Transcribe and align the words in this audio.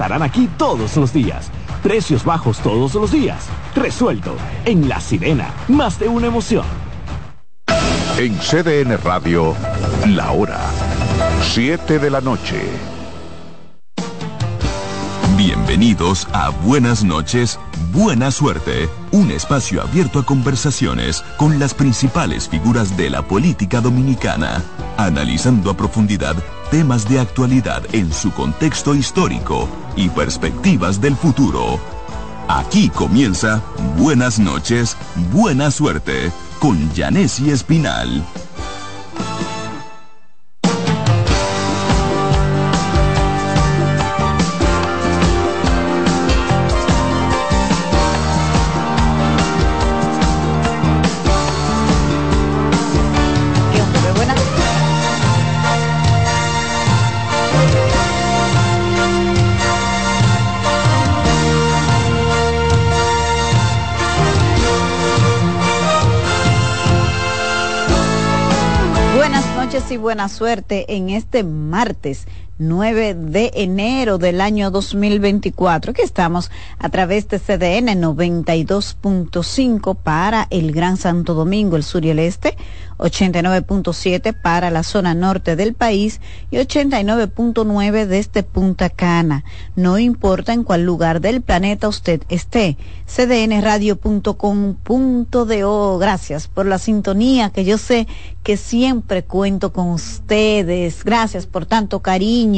estarán 0.00 0.22
aquí 0.22 0.48
todos 0.56 0.96
los 0.96 1.12
días. 1.12 1.50
Precios 1.82 2.24
bajos 2.24 2.58
todos 2.60 2.94
los 2.94 3.12
días. 3.12 3.46
Resuelto. 3.74 4.34
En 4.64 4.88
La 4.88 4.98
Sirena, 4.98 5.52
más 5.68 5.98
de 5.98 6.08
una 6.08 6.26
emoción. 6.26 6.64
En 8.16 8.34
CDN 8.38 8.96
Radio, 9.04 9.54
la 10.06 10.32
hora 10.32 10.58
7 11.42 11.98
de 11.98 12.10
la 12.10 12.22
noche. 12.22 12.62
Bienvenidos 15.36 16.26
a 16.32 16.48
Buenas 16.48 17.04
noches, 17.04 17.58
Buena 17.92 18.30
Suerte, 18.30 18.88
un 19.10 19.30
espacio 19.30 19.82
abierto 19.82 20.20
a 20.20 20.24
conversaciones 20.24 21.22
con 21.36 21.58
las 21.58 21.74
principales 21.74 22.48
figuras 22.48 22.96
de 22.96 23.10
la 23.10 23.20
política 23.20 23.82
dominicana, 23.82 24.62
analizando 24.96 25.70
a 25.70 25.76
profundidad 25.76 26.36
temas 26.70 27.08
de 27.08 27.18
actualidad 27.18 27.82
en 27.92 28.12
su 28.12 28.30
contexto 28.32 28.94
histórico 28.94 29.68
y 29.96 30.08
perspectivas 30.08 31.00
del 31.00 31.16
futuro. 31.16 31.80
Aquí 32.48 32.88
comienza 32.88 33.62
Buenas 33.96 34.38
noches, 34.38 34.96
Buena 35.32 35.70
Suerte 35.70 36.32
con 36.60 36.92
Janessi 36.94 37.50
Espinal. 37.50 38.24
Y 69.88 69.96
buena 69.96 70.28
suerte 70.28 70.94
en 70.94 71.10
este 71.10 71.42
martes 71.42 72.26
9 72.60 73.14
de 73.14 73.50
enero 73.54 74.18
del 74.18 74.42
año 74.42 74.70
2024, 74.70 75.94
que 75.94 76.02
estamos 76.02 76.50
a 76.78 76.90
través 76.90 77.26
de 77.28 77.38
CDN 77.38 77.98
92.5 78.00 79.96
para 79.96 80.46
el 80.50 80.72
Gran 80.72 80.98
Santo 80.98 81.34
Domingo, 81.34 81.76
el 81.76 81.82
sur 81.82 82.04
y 82.04 82.10
el 82.10 82.18
este, 82.18 82.58
89.7 82.98 84.34
para 84.34 84.70
la 84.70 84.82
zona 84.82 85.14
norte 85.14 85.56
del 85.56 85.72
país 85.74 86.20
y 86.50 86.56
89.9 86.56 88.06
desde 88.06 88.42
Punta 88.42 88.90
Cana. 88.90 89.44
No 89.74 89.98
importa 89.98 90.52
en 90.52 90.64
cuál 90.64 90.84
lugar 90.84 91.22
del 91.22 91.40
planeta 91.40 91.88
usted 91.88 92.20
esté. 92.28 92.76
cdnradio.com.do. 93.06 95.98
Gracias 95.98 96.48
por 96.48 96.66
la 96.66 96.78
sintonía 96.78 97.48
que 97.50 97.64
yo 97.64 97.78
sé 97.78 98.06
que 98.42 98.58
siempre 98.58 99.24
cuento 99.24 99.72
con 99.72 99.88
ustedes. 99.88 101.04
Gracias 101.04 101.46
por 101.46 101.64
tanto 101.66 102.00
cariño. 102.00 102.49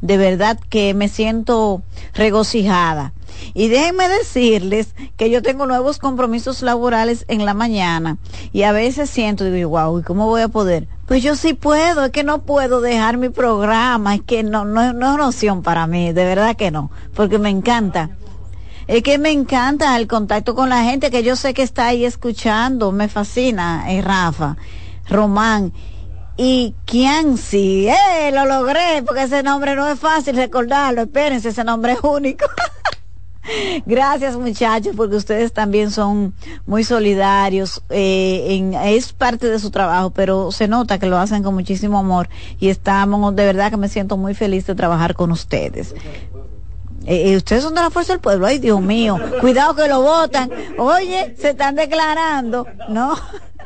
De 0.00 0.16
verdad 0.16 0.58
que 0.68 0.94
me 0.94 1.08
siento 1.08 1.82
regocijada. 2.14 3.12
Y 3.54 3.68
déjenme 3.68 4.08
decirles 4.08 4.94
que 5.16 5.30
yo 5.30 5.42
tengo 5.42 5.66
nuevos 5.66 5.98
compromisos 5.98 6.62
laborales 6.62 7.24
en 7.28 7.44
la 7.44 7.54
mañana 7.54 8.18
y 8.52 8.62
a 8.62 8.72
veces 8.72 9.10
siento, 9.10 9.44
digo, 9.44 9.70
wow, 9.70 10.00
¿y 10.00 10.02
cómo 10.02 10.26
voy 10.26 10.42
a 10.42 10.48
poder? 10.48 10.88
Pues 11.06 11.22
yo 11.22 11.36
sí 11.36 11.54
puedo, 11.54 12.04
es 12.04 12.10
que 12.10 12.24
no 12.24 12.42
puedo 12.42 12.80
dejar 12.80 13.16
mi 13.16 13.28
programa, 13.28 14.16
es 14.16 14.22
que 14.22 14.42
no, 14.42 14.64
no, 14.64 14.92
no 14.92 15.08
es 15.08 15.14
una 15.14 15.28
opción 15.28 15.62
para 15.62 15.86
mí, 15.86 16.12
de 16.12 16.24
verdad 16.24 16.56
que 16.56 16.70
no, 16.70 16.90
porque 17.14 17.38
me 17.38 17.50
encanta. 17.50 18.10
Es 18.88 19.02
que 19.02 19.18
me 19.18 19.30
encanta 19.30 19.96
el 19.96 20.08
contacto 20.08 20.54
con 20.54 20.70
la 20.70 20.82
gente 20.82 21.10
que 21.10 21.22
yo 21.22 21.36
sé 21.36 21.54
que 21.54 21.62
está 21.62 21.86
ahí 21.86 22.04
escuchando, 22.04 22.90
me 22.90 23.08
fascina, 23.08 23.92
es 23.92 24.02
Rafa, 24.04 24.56
Román 25.08 25.72
y 26.38 26.74
Kianci. 26.86 27.88
¡Eh! 27.88 28.30
Lo 28.32 28.46
logré, 28.46 29.02
porque 29.04 29.24
ese 29.24 29.42
nombre 29.42 29.74
no 29.74 29.86
es 29.88 29.98
fácil 29.98 30.36
recordarlo. 30.36 31.02
Espérense, 31.02 31.50
ese 31.50 31.64
nombre 31.64 31.92
es 31.92 31.98
único. 32.02 32.46
Gracias 33.86 34.36
muchachos, 34.36 34.94
porque 34.96 35.16
ustedes 35.16 35.52
también 35.52 35.90
son 35.90 36.32
muy 36.64 36.84
solidarios. 36.84 37.82
Eh, 37.90 38.70
es 38.84 39.12
parte 39.12 39.48
de 39.48 39.58
su 39.58 39.70
trabajo, 39.70 40.10
pero 40.10 40.52
se 40.52 40.68
nota 40.68 40.98
que 40.98 41.06
lo 41.06 41.18
hacen 41.18 41.42
con 41.42 41.54
muchísimo 41.54 41.98
amor 41.98 42.28
y 42.60 42.68
estamos, 42.68 43.34
de 43.34 43.44
verdad 43.44 43.70
que 43.70 43.76
me 43.76 43.88
siento 43.88 44.16
muy 44.16 44.34
feliz 44.34 44.66
de 44.66 44.74
trabajar 44.74 45.14
con 45.14 45.32
ustedes. 45.32 45.94
Eh, 47.04 47.32
eh, 47.32 47.36
ustedes 47.36 47.64
son 47.64 47.74
de 47.74 47.80
la 47.80 47.90
fuerza 47.90 48.12
del 48.12 48.20
pueblo, 48.20 48.46
ay 48.46 48.58
Dios 48.58 48.80
mío, 48.80 49.18
cuidado 49.40 49.74
que 49.74 49.88
lo 49.88 50.02
votan. 50.02 50.50
Oye, 50.76 51.34
se 51.38 51.50
están 51.50 51.74
declarando, 51.74 52.66
¿no? 52.90 53.16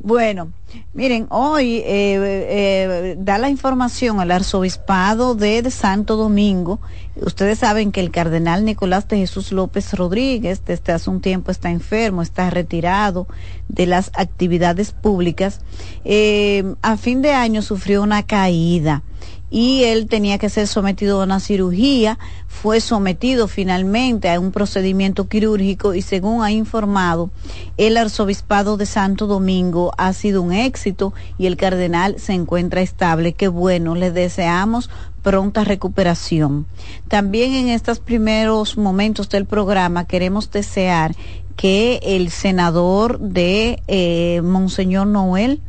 Bueno, 0.00 0.52
miren, 0.92 1.26
hoy 1.30 1.76
eh, 1.78 1.84
eh, 1.86 3.16
da 3.18 3.38
la 3.38 3.48
información 3.48 4.20
al 4.20 4.30
arzobispado 4.32 5.34
de, 5.34 5.70
Santo 5.70 6.16
Domingo. 6.16 6.80
Ustedes 7.16 7.60
saben 7.60 7.90
que 7.90 8.00
el 8.00 8.10
cardenal 8.10 8.64
Nicolás 8.64 9.08
de 9.08 9.16
Jesús 9.16 9.52
López 9.52 9.94
Rodríguez 9.94 10.62
desde 10.66 10.92
hace 10.92 11.08
un 11.08 11.20
tiempo 11.22 11.50
está 11.50 11.70
enfermo, 11.70 12.20
está 12.20 12.50
retirado 12.50 13.26
de 13.68 13.86
las 13.86 14.10
actividades 14.14 14.92
públicas. 14.92 15.60
Eh, 16.04 16.74
a 16.82 16.96
fin 16.98 17.22
de 17.22 17.32
año 17.32 17.62
sufrió 17.62 18.02
una 18.02 18.22
caída 18.24 19.02
y 19.50 19.84
él 19.84 20.06
tenía 20.06 20.38
que 20.38 20.48
ser 20.48 20.68
sometido 20.68 21.20
a 21.20 21.24
una 21.24 21.40
cirugía, 21.40 22.18
fue 22.46 22.80
sometido 22.80 23.48
finalmente 23.48 24.30
a 24.30 24.38
un 24.38 24.52
procedimiento 24.52 25.28
quirúrgico 25.28 25.94
y 25.94 26.02
según 26.02 26.42
ha 26.44 26.52
informado 26.52 27.30
el 27.76 27.96
arzobispado 27.96 28.76
de 28.76 28.86
Santo 28.86 29.26
Domingo 29.26 29.92
ha 29.98 30.12
sido 30.12 30.42
un 30.42 30.52
éxito 30.52 31.12
y 31.38 31.46
el 31.46 31.56
cardenal 31.56 32.16
se 32.18 32.32
encuentra 32.32 32.80
estable. 32.80 33.32
Qué 33.32 33.48
bueno, 33.48 33.94
le 33.94 34.10
deseamos 34.10 34.90
pronta 35.22 35.64
recuperación. 35.64 36.66
También 37.08 37.52
en 37.52 37.68
estos 37.68 37.98
primeros 37.98 38.76
momentos 38.76 39.28
del 39.28 39.46
programa 39.46 40.06
queremos 40.06 40.50
desear 40.50 41.14
que 41.56 42.00
el 42.02 42.30
senador 42.30 43.18
de 43.18 43.82
eh, 43.86 44.40
Monseñor 44.42 45.06
Noel 45.06 45.60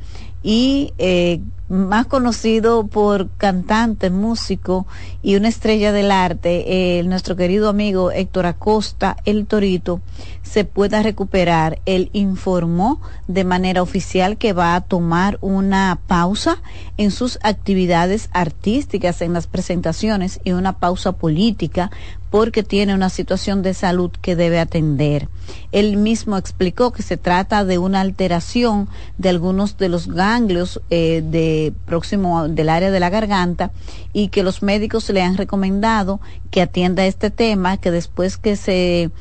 y 0.43 0.93
eh, 0.97 1.41
más 1.71 2.05
conocido 2.05 2.85
por 2.85 3.29
cantante, 3.37 4.09
músico 4.09 4.85
y 5.23 5.37
una 5.37 5.47
estrella 5.47 5.93
del 5.93 6.11
arte, 6.11 6.99
eh, 6.99 7.03
nuestro 7.03 7.35
querido 7.35 7.69
amigo 7.69 8.11
Héctor 8.11 8.45
Acosta, 8.45 9.15
el 9.23 9.47
Torito, 9.47 10.01
se 10.43 10.65
pueda 10.65 11.03
recuperar. 11.03 11.79
Él 11.85 12.09
informó 12.13 13.01
de 13.27 13.43
manera 13.43 13.81
oficial 13.81 14.37
que 14.37 14.53
va 14.53 14.75
a 14.75 14.81
tomar 14.81 15.37
una 15.41 15.99
pausa 16.07 16.61
en 16.97 17.11
sus 17.11 17.39
actividades 17.41 18.29
artísticas, 18.33 19.21
en 19.21 19.33
las 19.33 19.47
presentaciones 19.47 20.39
y 20.43 20.51
una 20.51 20.79
pausa 20.79 21.13
política 21.13 21.91
porque 22.31 22.63
tiene 22.63 22.95
una 22.95 23.09
situación 23.09 23.61
de 23.61 23.73
salud 23.73 24.09
que 24.21 24.37
debe 24.37 24.59
atender. 24.59 25.27
Él 25.73 25.97
mismo 25.97 26.37
explicó 26.37 26.91
que 26.91 27.03
se 27.03 27.17
trata 27.17 27.65
de 27.65 27.77
una 27.77 27.99
alteración 27.99 28.87
de 29.17 29.29
algunos 29.29 29.77
de 29.77 29.89
los 29.89 30.07
ganglios 30.07 30.81
eh, 30.89 31.21
de 31.25 31.73
próximo 31.85 32.47
del 32.47 32.69
área 32.69 32.89
de 32.89 33.01
la 33.01 33.09
garganta 33.09 33.71
y 34.13 34.29
que 34.29 34.43
los 34.43 34.63
médicos 34.63 35.09
le 35.09 35.21
han 35.21 35.35
recomendado 35.35 36.21
que 36.51 36.61
atienda 36.61 37.05
este 37.05 37.31
tema, 37.31 37.75
que 37.75 37.91
después 37.91 38.37
que 38.37 38.55
se 38.55 39.11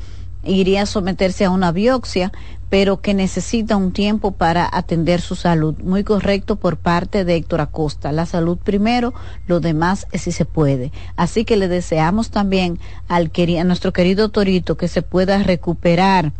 iría 0.43 0.83
a 0.83 0.85
someterse 0.85 1.45
a 1.45 1.49
una 1.49 1.71
biopsia, 1.71 2.31
pero 2.69 3.01
que 3.01 3.13
necesita 3.13 3.75
un 3.75 3.91
tiempo 3.91 4.31
para 4.31 4.69
atender 4.71 5.19
su 5.19 5.35
salud. 5.35 5.75
Muy 5.83 6.05
correcto 6.05 6.55
por 6.55 6.77
parte 6.77 7.25
de 7.25 7.35
Héctor 7.35 7.59
Acosta. 7.59 8.13
La 8.13 8.25
salud 8.25 8.57
primero, 8.57 9.13
lo 9.45 9.59
demás 9.59 10.07
es 10.13 10.21
si 10.21 10.31
se 10.31 10.45
puede. 10.45 10.93
Así 11.17 11.43
que 11.43 11.57
le 11.57 11.67
deseamos 11.67 12.29
también 12.31 12.79
al 13.09 13.31
a 13.59 13.63
nuestro 13.65 13.91
querido 13.91 14.29
Torito 14.29 14.77
que 14.77 14.87
se 14.87 15.01
pueda 15.01 15.43
recuperar 15.43 16.31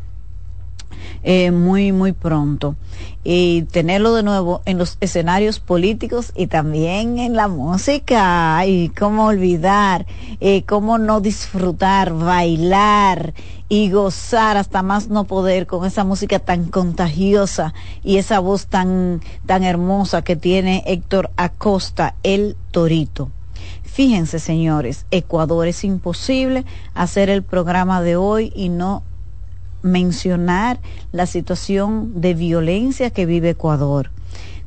eh, 1.24 1.52
muy, 1.52 1.92
muy 1.92 2.12
pronto. 2.12 2.76
Y 3.24 3.64
tenerlo 3.64 4.14
de 4.14 4.24
nuevo 4.24 4.62
en 4.66 4.78
los 4.78 4.98
escenarios 5.00 5.60
políticos 5.60 6.32
y 6.36 6.48
también 6.48 7.20
en 7.20 7.36
la 7.36 7.48
música. 7.48 8.66
Y 8.66 8.90
cómo 8.90 9.28
olvidar, 9.28 10.06
eh, 10.40 10.64
cómo 10.64 10.98
no 10.98 11.22
disfrutar, 11.22 12.14
bailar 12.14 13.34
y 13.70 13.90
gozar 13.90 14.58
hasta 14.58 14.82
más 14.84 15.08
no 15.08 15.24
poder 15.24 15.66
con 15.66 15.86
esa 15.86 16.04
música 16.04 16.40
tan 16.40 16.66
contagiosa 16.66 17.74
y 18.04 18.18
esa 18.18 18.40
voz 18.40 18.68
tan, 18.68 19.22
tan 19.46 19.64
hermosa 19.64 20.24
que 20.24 20.36
tiene 20.36 20.84
Héctor 20.86 21.32
Acosta, 21.38 22.16
el 22.24 22.58
Torito. 22.72 23.30
Fíjense, 23.84 24.40
señores, 24.40 25.06
Ecuador 25.12 25.68
es 25.68 25.84
imposible 25.84 26.66
hacer 26.94 27.30
el 27.30 27.44
programa 27.44 28.02
de 28.02 28.16
hoy 28.16 28.52
y 28.56 28.70
no 28.70 29.04
mencionar 29.82 30.80
la 31.12 31.26
situación 31.26 32.22
de 32.22 32.34
violencia 32.34 33.10
que 33.10 33.26
vive 33.26 33.52
Ecuador. 33.52 34.12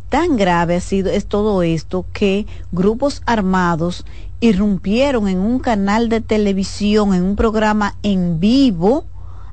tan 0.09 0.37
grave 0.37 0.77
ha 0.77 0.81
sido 0.81 1.11
es 1.11 1.27
todo 1.27 1.63
esto 1.63 2.07
que 2.13 2.47
grupos 2.71 3.23
armados 3.27 4.05
irrumpieron 4.41 5.29
en 5.29 5.39
un 5.39 5.59
canal 5.59 6.09
de 6.09 6.21
televisión, 6.21 7.15
en 7.15 7.25
un 7.25 7.37
programa 7.37 7.97
en 8.03 8.39
vivo, 8.39 9.07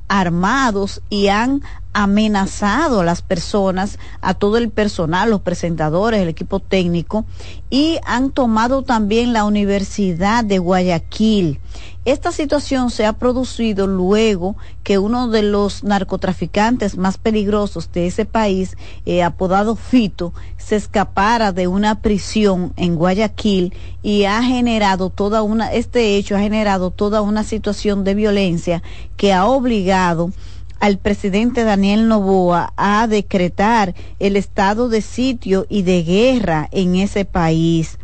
armados 0.07 1.01
y 1.09 1.29
han 1.29 1.61
amenazado 1.93 3.01
a 3.01 3.05
las 3.05 3.21
personas, 3.21 3.97
a 4.21 4.33
todo 4.33 4.57
el 4.57 4.69
personal, 4.69 5.29
los 5.29 5.41
presentadores, 5.41 6.21
el 6.21 6.29
equipo 6.29 6.59
técnico, 6.59 7.25
y 7.69 7.97
han 8.05 8.31
tomado 8.31 8.83
también 8.83 9.33
la 9.33 9.45
Universidad 9.45 10.43
de 10.43 10.59
Guayaquil. 10.59 11.59
Esta 12.03 12.31
situación 12.31 12.89
se 12.89 13.05
ha 13.05 13.13
producido 13.13 13.85
luego 13.85 14.55
que 14.81 14.97
uno 14.97 15.27
de 15.27 15.43
los 15.43 15.83
narcotraficantes 15.83 16.97
más 16.97 17.19
peligrosos 17.19 17.91
de 17.91 18.07
ese 18.07 18.25
país, 18.25 18.75
eh, 19.05 19.21
apodado 19.21 19.75
Fito, 19.75 20.33
se 20.57 20.77
escapara 20.77 21.51
de 21.51 21.67
una 21.67 22.01
prisión 22.01 22.73
en 22.75 22.95
Guayaquil 22.95 23.75
y 24.01 24.23
ha 24.23 24.41
generado 24.41 25.11
toda 25.11 25.43
una, 25.43 25.71
este 25.73 26.17
hecho 26.17 26.35
ha 26.35 26.39
generado 26.39 26.89
toda 26.89 27.21
una 27.21 27.43
situación 27.43 28.03
de 28.03 28.15
violencia 28.15 28.81
que 29.15 29.31
ha 29.31 29.45
obligado 29.45 30.31
al 30.79 30.97
presidente 30.97 31.63
Daniel 31.63 32.07
Novoa 32.07 32.73
a 32.77 33.05
decretar 33.05 33.93
el 34.17 34.37
estado 34.37 34.89
de 34.89 35.01
sitio 35.01 35.67
y 35.69 35.83
de 35.83 36.01
guerra 36.01 36.67
en 36.71 36.95
ese 36.95 37.25
país. 37.25 37.99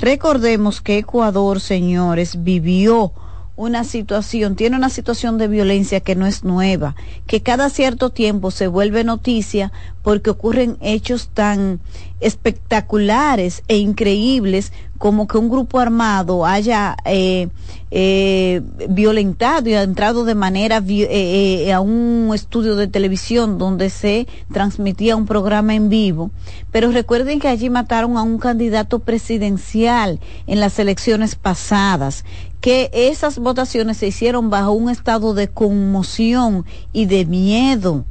Recordemos 0.00 0.80
que 0.80 0.96
Ecuador, 0.96 1.60
señores, 1.60 2.42
vivió 2.42 3.12
una 3.56 3.84
situación, 3.84 4.56
tiene 4.56 4.76
una 4.76 4.88
situación 4.88 5.38
de 5.38 5.48
violencia 5.48 6.00
que 6.00 6.14
no 6.14 6.26
es 6.26 6.42
nueva, 6.42 6.96
que 7.26 7.42
cada 7.42 7.68
cierto 7.68 8.10
tiempo 8.10 8.50
se 8.50 8.66
vuelve 8.66 9.04
noticia 9.04 9.72
porque 10.02 10.30
ocurren 10.30 10.78
hechos 10.80 11.28
tan 11.32 11.80
espectaculares 12.20 13.62
e 13.68 13.76
increíbles 13.76 14.72
como 15.02 15.26
que 15.26 15.36
un 15.36 15.48
grupo 15.48 15.80
armado 15.80 16.46
haya 16.46 16.96
eh, 17.04 17.48
eh, 17.90 18.62
violentado 18.88 19.68
y 19.68 19.74
ha 19.74 19.82
entrado 19.82 20.24
de 20.24 20.36
manera 20.36 20.80
eh, 20.86 21.72
a 21.72 21.80
un 21.80 22.30
estudio 22.32 22.76
de 22.76 22.86
televisión 22.86 23.58
donde 23.58 23.90
se 23.90 24.28
transmitía 24.52 25.16
un 25.16 25.26
programa 25.26 25.74
en 25.74 25.88
vivo. 25.88 26.30
Pero 26.70 26.92
recuerden 26.92 27.40
que 27.40 27.48
allí 27.48 27.68
mataron 27.68 28.16
a 28.16 28.22
un 28.22 28.38
candidato 28.38 29.00
presidencial 29.00 30.20
en 30.46 30.60
las 30.60 30.78
elecciones 30.78 31.34
pasadas, 31.34 32.24
que 32.62 32.90
esas 32.94 33.38
votaciones 33.38 33.98
se 33.98 34.06
hicieron 34.06 34.48
bajo 34.48 34.72
un 34.72 34.88
estado 34.88 35.34
de 35.34 35.48
conmoción 35.48 36.64
y 36.92 37.06
de 37.06 37.26
miedo. 37.26 38.04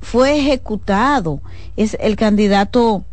Fue 0.00 0.38
ejecutado. 0.38 1.40
Es 1.76 1.96
el 2.00 2.16
candidato 2.16 3.04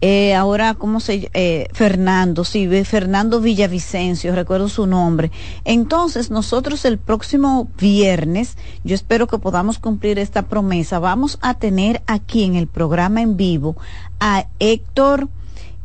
eh, 0.00 0.34
ahora, 0.34 0.74
¿cómo 0.74 1.00
se 1.00 1.30
eh, 1.32 1.68
Fernando, 1.72 2.44
sí, 2.44 2.68
Fernando 2.84 3.40
Villavicencio, 3.40 4.34
recuerdo 4.34 4.68
su 4.68 4.86
nombre. 4.86 5.30
Entonces, 5.64 6.30
nosotros 6.30 6.84
el 6.84 6.98
próximo 6.98 7.68
viernes, 7.78 8.58
yo 8.82 8.94
espero 8.94 9.26
que 9.26 9.38
podamos 9.38 9.78
cumplir 9.78 10.18
esta 10.18 10.42
promesa, 10.42 10.98
vamos 10.98 11.38
a 11.40 11.54
tener 11.54 12.02
aquí 12.06 12.44
en 12.44 12.56
el 12.56 12.66
programa 12.66 13.22
en 13.22 13.36
vivo 13.36 13.76
a 14.20 14.46
Héctor 14.58 15.28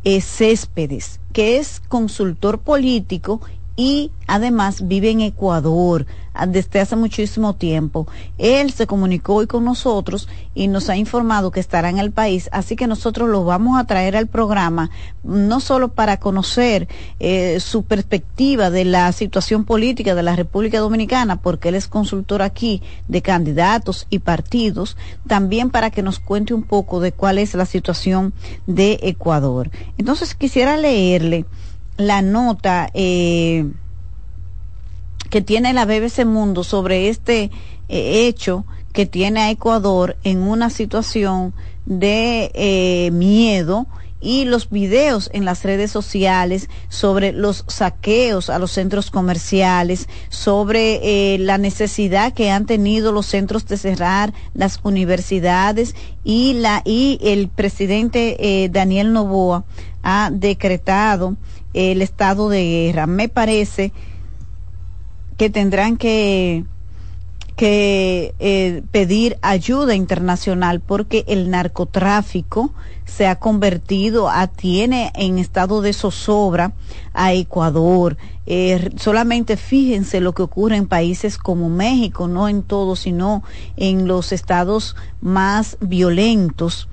eh, 0.04 0.20
Céspedes, 0.20 1.20
que 1.32 1.58
es 1.58 1.80
consultor 1.88 2.58
político 2.58 3.40
y 3.76 4.10
además 4.26 4.86
vive 4.86 5.10
en 5.10 5.20
Ecuador 5.20 6.06
ah, 6.34 6.46
desde 6.46 6.80
hace 6.80 6.96
muchísimo 6.96 7.54
tiempo. 7.54 8.06
Él 8.38 8.72
se 8.72 8.86
comunicó 8.86 9.34
hoy 9.34 9.46
con 9.46 9.64
nosotros 9.64 10.28
y 10.54 10.68
nos 10.68 10.88
ha 10.88 10.96
informado 10.96 11.50
que 11.50 11.60
estará 11.60 11.88
en 11.88 11.98
el 11.98 12.12
país, 12.12 12.48
así 12.52 12.76
que 12.76 12.86
nosotros 12.86 13.28
lo 13.28 13.44
vamos 13.44 13.78
a 13.78 13.84
traer 13.84 14.16
al 14.16 14.26
programa, 14.26 14.90
no 15.22 15.60
solo 15.60 15.88
para 15.88 16.18
conocer 16.18 16.88
eh, 17.18 17.58
su 17.60 17.84
perspectiva 17.84 18.70
de 18.70 18.84
la 18.84 19.10
situación 19.12 19.64
política 19.64 20.14
de 20.14 20.22
la 20.22 20.36
República 20.36 20.78
Dominicana, 20.80 21.40
porque 21.40 21.70
él 21.70 21.74
es 21.74 21.88
consultor 21.88 22.42
aquí 22.42 22.82
de 23.08 23.22
candidatos 23.22 24.06
y 24.10 24.20
partidos, 24.20 24.96
también 25.26 25.70
para 25.70 25.90
que 25.90 26.02
nos 26.02 26.18
cuente 26.18 26.54
un 26.54 26.62
poco 26.62 27.00
de 27.00 27.12
cuál 27.12 27.38
es 27.38 27.54
la 27.54 27.66
situación 27.66 28.32
de 28.66 28.98
Ecuador. 29.02 29.70
Entonces 29.98 30.34
quisiera 30.34 30.76
leerle 30.76 31.46
la 32.00 32.22
nota 32.22 32.90
eh, 32.94 33.70
que 35.28 35.40
tiene 35.42 35.72
la 35.72 35.84
BBC 35.84 36.24
Mundo 36.24 36.64
sobre 36.64 37.08
este 37.08 37.50
eh, 37.88 38.26
hecho 38.26 38.64
que 38.92 39.06
tiene 39.06 39.40
a 39.40 39.50
Ecuador 39.50 40.16
en 40.24 40.42
una 40.42 40.70
situación 40.70 41.54
de 41.86 42.50
eh, 42.54 43.10
miedo 43.12 43.86
y 44.22 44.44
los 44.44 44.68
videos 44.68 45.30
en 45.32 45.44
las 45.46 45.62
redes 45.62 45.90
sociales 45.90 46.68
sobre 46.88 47.32
los 47.32 47.64
saqueos 47.68 48.50
a 48.50 48.58
los 48.58 48.72
centros 48.72 49.10
comerciales, 49.10 50.08
sobre 50.28 51.38
la 51.38 51.56
necesidad 51.56 52.34
que 52.34 52.50
han 52.50 52.66
tenido 52.66 53.12
los 53.12 53.24
centros 53.24 53.66
de 53.66 53.78
cerrar 53.78 54.34
las 54.52 54.80
universidades 54.82 55.94
y 56.22 56.52
la 56.54 56.82
y 56.84 57.18
el 57.22 57.48
presidente 57.48 58.68
Daniel 58.70 59.14
Novoa 59.14 59.64
ha 60.02 60.30
decretado 60.30 61.36
el 61.74 62.02
estado 62.02 62.48
de 62.48 62.64
guerra. 62.64 63.06
Me 63.06 63.28
parece 63.28 63.92
que 65.36 65.50
tendrán 65.50 65.96
que, 65.96 66.64
que 67.56 68.34
eh, 68.38 68.82
pedir 68.90 69.38
ayuda 69.42 69.94
internacional 69.94 70.80
porque 70.80 71.24
el 71.28 71.50
narcotráfico 71.50 72.72
se 73.04 73.26
ha 73.26 73.36
convertido, 73.36 74.28
a, 74.28 74.46
tiene 74.46 75.10
en 75.14 75.38
estado 75.38 75.80
de 75.80 75.92
zozobra 75.92 76.72
a 77.12 77.32
Ecuador. 77.32 78.16
Eh, 78.46 78.90
solamente 78.96 79.56
fíjense 79.56 80.20
lo 80.20 80.32
que 80.32 80.42
ocurre 80.42 80.76
en 80.76 80.86
países 80.86 81.38
como 81.38 81.68
México, 81.68 82.28
no 82.28 82.48
en 82.48 82.62
todos, 82.62 83.00
sino 83.00 83.42
en 83.76 84.06
los 84.06 84.32
estados 84.32 84.96
más 85.20 85.76
violentos 85.80 86.88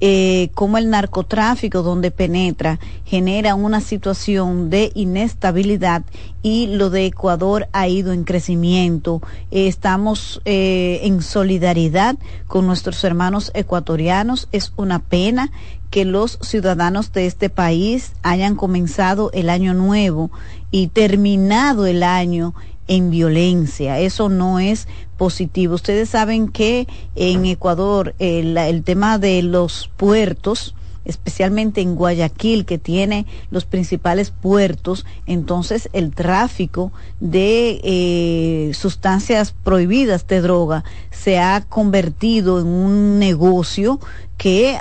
eh, 0.00 0.50
el 0.78 0.90
narcotráfico 0.90 1.82
donde 1.82 2.10
penetra 2.10 2.78
genera 3.04 3.54
una 3.54 3.80
situación 3.80 4.70
de 4.70 4.92
inestabilidad 4.94 6.02
y 6.42 6.68
lo 6.68 6.90
de 6.90 7.06
Ecuador 7.06 7.68
ha 7.72 7.88
ido 7.88 8.12
en 8.12 8.24
crecimiento. 8.24 9.20
estamos 9.50 10.40
eh, 10.44 11.00
en 11.02 11.22
solidaridad 11.22 12.16
con 12.46 12.66
nuestros 12.66 13.02
hermanos 13.04 13.50
ecuatorianos. 13.54 14.48
Es 14.52 14.72
una 14.76 15.00
pena 15.00 15.50
que 15.90 16.04
los 16.04 16.38
ciudadanos 16.40 17.12
de 17.12 17.26
este 17.26 17.50
país 17.50 18.12
hayan 18.22 18.54
comenzado 18.54 19.30
el 19.32 19.50
año 19.50 19.74
nuevo 19.74 20.30
y 20.70 20.88
terminado 20.88 21.86
el 21.86 22.02
año 22.02 22.54
en 22.86 23.10
violencia. 23.10 23.98
Eso 23.98 24.28
no 24.28 24.58
es 24.58 24.88
positivo. 25.20 25.74
Ustedes 25.74 26.08
saben 26.08 26.48
que 26.48 26.88
en 27.14 27.44
Ecuador 27.44 28.14
el, 28.18 28.82
tema 28.84 29.18
de 29.18 29.42
los 29.42 29.90
puertos, 29.98 30.74
especialmente 31.04 31.82
en 31.82 31.94
Guayaquil, 31.94 32.64
que 32.64 32.78
tiene 32.78 33.26
los 33.50 33.66
principales 33.66 34.30
puertos, 34.30 35.04
entonces 35.26 35.90
el 35.92 36.14
tráfico 36.14 36.90
de 37.20 37.82
eh, 37.84 38.72
sustancias 38.72 39.54
prohibidas 39.62 40.26
de 40.26 40.40
droga 40.40 40.84
se 41.10 41.38
ha 41.38 41.66
convertido 41.68 42.58
en 42.58 42.68
un 42.68 43.18
negocio 43.18 44.00
que 44.38 44.78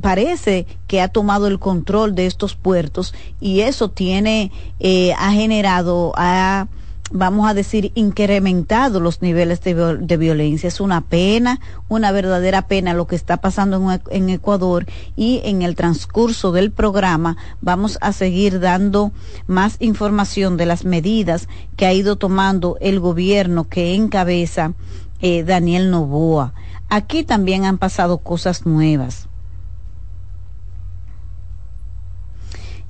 parece 0.00 0.66
que 0.88 1.00
ha 1.00 1.06
tomado 1.06 1.46
el 1.46 1.60
control 1.60 2.16
de 2.16 2.26
estos 2.26 2.56
puertos 2.56 3.14
y 3.40 3.60
eso 3.60 3.92
tiene, 3.92 4.50
eh, 4.80 5.12
ha 5.16 5.30
generado, 5.30 6.14
ha 6.16 6.66
vamos 7.12 7.48
a 7.48 7.54
decir, 7.54 7.92
incrementado 7.94 9.00
los 9.00 9.22
niveles 9.22 9.60
de, 9.60 10.16
violencia. 10.16 10.68
Es 10.68 10.80
una 10.80 11.02
pena, 11.02 11.60
una 11.88 12.10
verdadera 12.12 12.66
pena 12.66 12.94
lo 12.94 13.06
que 13.06 13.16
está 13.16 13.36
pasando 13.36 14.00
en, 14.10 14.30
Ecuador 14.30 14.86
y 15.14 15.40
en 15.44 15.62
el 15.62 15.76
transcurso 15.76 16.52
del 16.52 16.72
programa 16.72 17.36
vamos 17.60 17.98
a 18.00 18.12
seguir 18.12 18.60
dando 18.60 19.12
más 19.46 19.76
información 19.78 20.56
de 20.56 20.66
las 20.66 20.84
medidas 20.84 21.48
que 21.76 21.86
ha 21.86 21.92
ido 21.92 22.16
tomando 22.16 22.76
el 22.80 22.98
gobierno 22.98 23.68
que 23.68 23.94
encabeza 23.94 24.72
eh, 25.20 25.44
Daniel 25.44 25.90
Novoa. 25.90 26.54
Aquí 26.88 27.24
también 27.24 27.64
han 27.64 27.78
pasado 27.78 28.18
cosas 28.18 28.66
nuevas. 28.66 29.28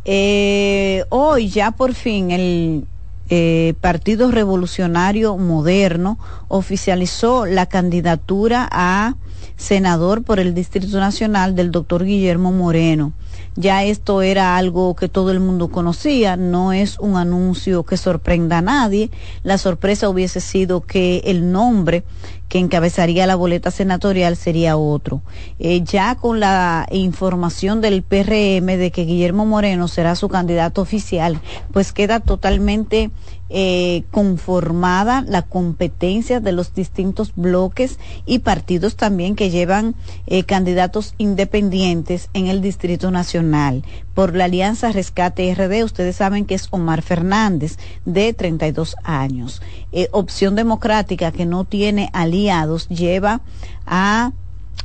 Eh, 0.04 1.04
hoy 1.10 1.48
ya 1.48 1.70
por 1.70 1.94
fin 1.94 2.32
el 2.32 2.86
eh, 3.34 3.72
Partido 3.80 4.30
Revolucionario 4.30 5.38
Moderno 5.38 6.18
oficializó 6.48 7.46
la 7.46 7.64
candidatura 7.64 8.68
a 8.70 9.14
senador 9.56 10.22
por 10.22 10.38
el 10.38 10.52
Distrito 10.52 10.98
Nacional 11.00 11.54
del 11.54 11.70
doctor 11.70 12.04
Guillermo 12.04 12.52
Moreno. 12.52 13.14
Ya 13.56 13.84
esto 13.84 14.20
era 14.20 14.58
algo 14.58 14.94
que 14.94 15.08
todo 15.08 15.30
el 15.30 15.40
mundo 15.40 15.68
conocía, 15.68 16.36
no 16.36 16.74
es 16.74 16.98
un 16.98 17.16
anuncio 17.16 17.84
que 17.84 17.96
sorprenda 17.96 18.58
a 18.58 18.62
nadie. 18.62 19.10
La 19.44 19.56
sorpresa 19.56 20.10
hubiese 20.10 20.42
sido 20.42 20.82
que 20.82 21.22
el 21.24 21.52
nombre 21.52 22.04
que 22.52 22.58
encabezaría 22.58 23.26
la 23.26 23.34
boleta 23.34 23.70
senatorial 23.70 24.36
sería 24.36 24.76
otro. 24.76 25.22
Eh, 25.58 25.80
ya 25.84 26.16
con 26.16 26.38
la 26.38 26.86
información 26.90 27.80
del 27.80 28.02
PRM 28.02 28.66
de 28.76 28.90
que 28.92 29.06
Guillermo 29.06 29.46
Moreno 29.46 29.88
será 29.88 30.14
su 30.16 30.28
candidato 30.28 30.82
oficial, 30.82 31.40
pues 31.72 31.94
queda 31.94 32.20
totalmente 32.20 33.10
eh, 33.54 34.04
conformada 34.10 35.24
la 35.26 35.42
competencia 35.42 36.40
de 36.40 36.52
los 36.52 36.74
distintos 36.74 37.32
bloques 37.36 37.98
y 38.26 38.40
partidos 38.40 38.96
también 38.96 39.34
que 39.34 39.50
llevan 39.50 39.94
eh, 40.26 40.44
candidatos 40.44 41.14
independientes 41.16 42.28
en 42.34 42.48
el 42.48 42.60
Distrito 42.60 43.10
Nacional. 43.10 43.82
Por 44.12 44.36
la 44.36 44.44
Alianza 44.44 44.92
Rescate 44.92 45.54
RD, 45.54 45.84
ustedes 45.84 46.16
saben 46.16 46.44
que 46.44 46.54
es 46.54 46.68
Omar 46.70 47.00
Fernández, 47.00 47.78
de 48.04 48.34
32 48.34 48.96
años. 49.04 49.62
Opción 50.10 50.54
Democrática, 50.54 51.32
que 51.32 51.46
no 51.46 51.64
tiene 51.64 52.10
lleva 52.88 53.40
a 53.86 54.32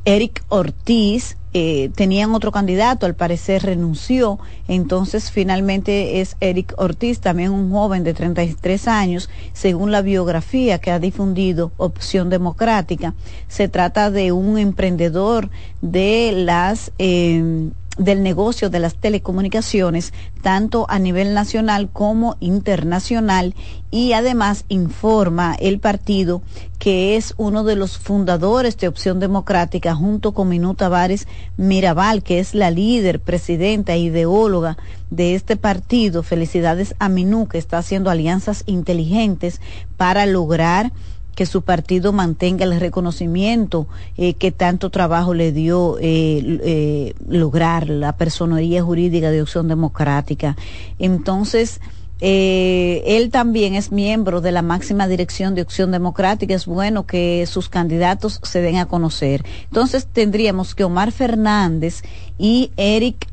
Eric 0.05 0.43
Ortiz, 0.49 1.37
eh, 1.53 1.89
tenían 1.95 2.33
otro 2.33 2.51
candidato, 2.51 3.05
al 3.05 3.15
parecer 3.15 3.63
renunció, 3.63 4.39
entonces 4.67 5.31
finalmente 5.31 6.21
es 6.21 6.37
Eric 6.39 6.73
Ortiz, 6.77 7.19
también 7.19 7.51
un 7.51 7.71
joven 7.71 8.03
de 8.03 8.13
33 8.13 8.87
años, 8.87 9.29
según 9.53 9.91
la 9.91 10.01
biografía 10.01 10.79
que 10.79 10.91
ha 10.91 10.99
difundido 10.99 11.71
Opción 11.77 12.29
Democrática. 12.29 13.15
Se 13.47 13.67
trata 13.67 14.11
de 14.11 14.31
un 14.31 14.57
emprendedor 14.57 15.49
de 15.81 16.31
las... 16.35 16.91
Eh, 16.99 17.69
del 17.97 18.23
negocio 18.23 18.69
de 18.69 18.79
las 18.79 18.95
telecomunicaciones, 18.95 20.13
tanto 20.41 20.85
a 20.89 20.99
nivel 20.99 21.33
nacional 21.33 21.89
como 21.91 22.35
internacional, 22.39 23.55
y 23.89 24.13
además 24.13 24.65
informa 24.67 25.55
el 25.59 25.79
partido 25.79 26.41
que 26.77 27.15
es 27.15 27.33
uno 27.37 27.63
de 27.63 27.75
los 27.75 27.97
fundadores 27.97 28.77
de 28.77 28.87
Opción 28.87 29.19
Democrática 29.19 29.95
junto 29.95 30.33
con 30.33 30.49
Minuta 30.49 30.89
Vares 30.89 31.27
Mirabal, 31.57 32.21
que 32.21 32.39
es 32.39 32.53
la 32.53 32.69
líder, 32.69 33.19
presidenta 33.19 33.93
e 33.93 33.99
ideóloga 33.99 34.77
de 35.09 35.35
este 35.35 35.57
partido. 35.57 36.21
Felicidades 36.21 36.95
a 36.99 37.09
Minú, 37.09 37.47
que 37.47 37.57
está 37.57 37.79
haciendo 37.79 38.09
alianzas 38.09 38.63
inteligentes 38.67 39.59
para 39.95 40.25
lograr 40.25 40.91
que 41.37 41.45
su 41.45 41.61
partido 41.61 42.13
mantenga 42.13 42.65
el 42.65 42.79
reconocimiento 42.79 43.87
eh, 44.17 44.33
que 44.33 44.51
tanto 44.51 44.89
trabajo 44.89 45.35
le 45.35 45.51
dio 45.51 45.99
eh, 45.99 46.59
eh, 46.63 47.13
lograr 47.29 47.89
la 47.89 48.17
personería 48.17 48.81
jurídica 48.81 49.29
de 49.29 49.43
Opción 49.43 49.67
Democrática. 49.67 50.57
Entonces, 50.97 51.79
él 52.19 53.29
también 53.29 53.75
es 53.75 53.91
miembro 53.91 54.41
de 54.41 54.51
la 54.51 54.63
máxima 54.63 55.07
dirección 55.07 55.53
de 55.53 55.61
Opción 55.61 55.91
Democrática. 55.91 56.55
Es 56.55 56.65
bueno 56.65 57.05
que 57.05 57.45
sus 57.45 57.69
candidatos 57.69 58.39
se 58.41 58.61
den 58.61 58.77
a 58.77 58.87
conocer. 58.87 59.45
Entonces 59.65 60.07
tendríamos 60.07 60.73
que 60.73 60.85
Omar 60.85 61.11
Fernández 61.11 62.01
y 62.39 62.71
Eric 62.77 63.27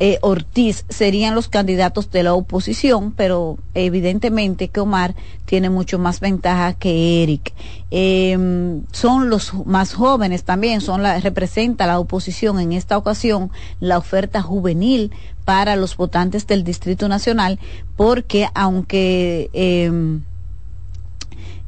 eh, 0.00 0.18
Ortiz 0.22 0.84
serían 0.88 1.34
los 1.34 1.48
candidatos 1.48 2.10
de 2.10 2.24
la 2.24 2.34
oposición, 2.34 3.12
pero 3.12 3.58
evidentemente 3.74 4.68
que 4.68 4.80
Omar 4.80 5.14
tiene 5.44 5.70
mucho 5.70 5.98
más 5.98 6.20
ventaja 6.20 6.72
que 6.74 7.22
Eric. 7.22 7.52
Em, 7.90 8.82
son 8.90 9.30
los 9.30 9.54
más 9.66 9.94
jóvenes 9.94 10.42
también, 10.42 10.80
son 10.80 11.02
la, 11.02 11.20
representa 11.20 11.86
la 11.86 12.00
oposición 12.00 12.58
en 12.58 12.72
esta 12.72 12.98
ocasión 12.98 13.50
la 13.78 13.98
oferta 13.98 14.42
juvenil 14.42 15.12
para 15.44 15.76
los 15.76 15.96
votantes 15.96 16.46
del 16.46 16.64
Distrito 16.64 17.08
Nacional, 17.08 17.60
porque 17.96 18.48
aunque 18.54 19.50
em, 19.52 20.22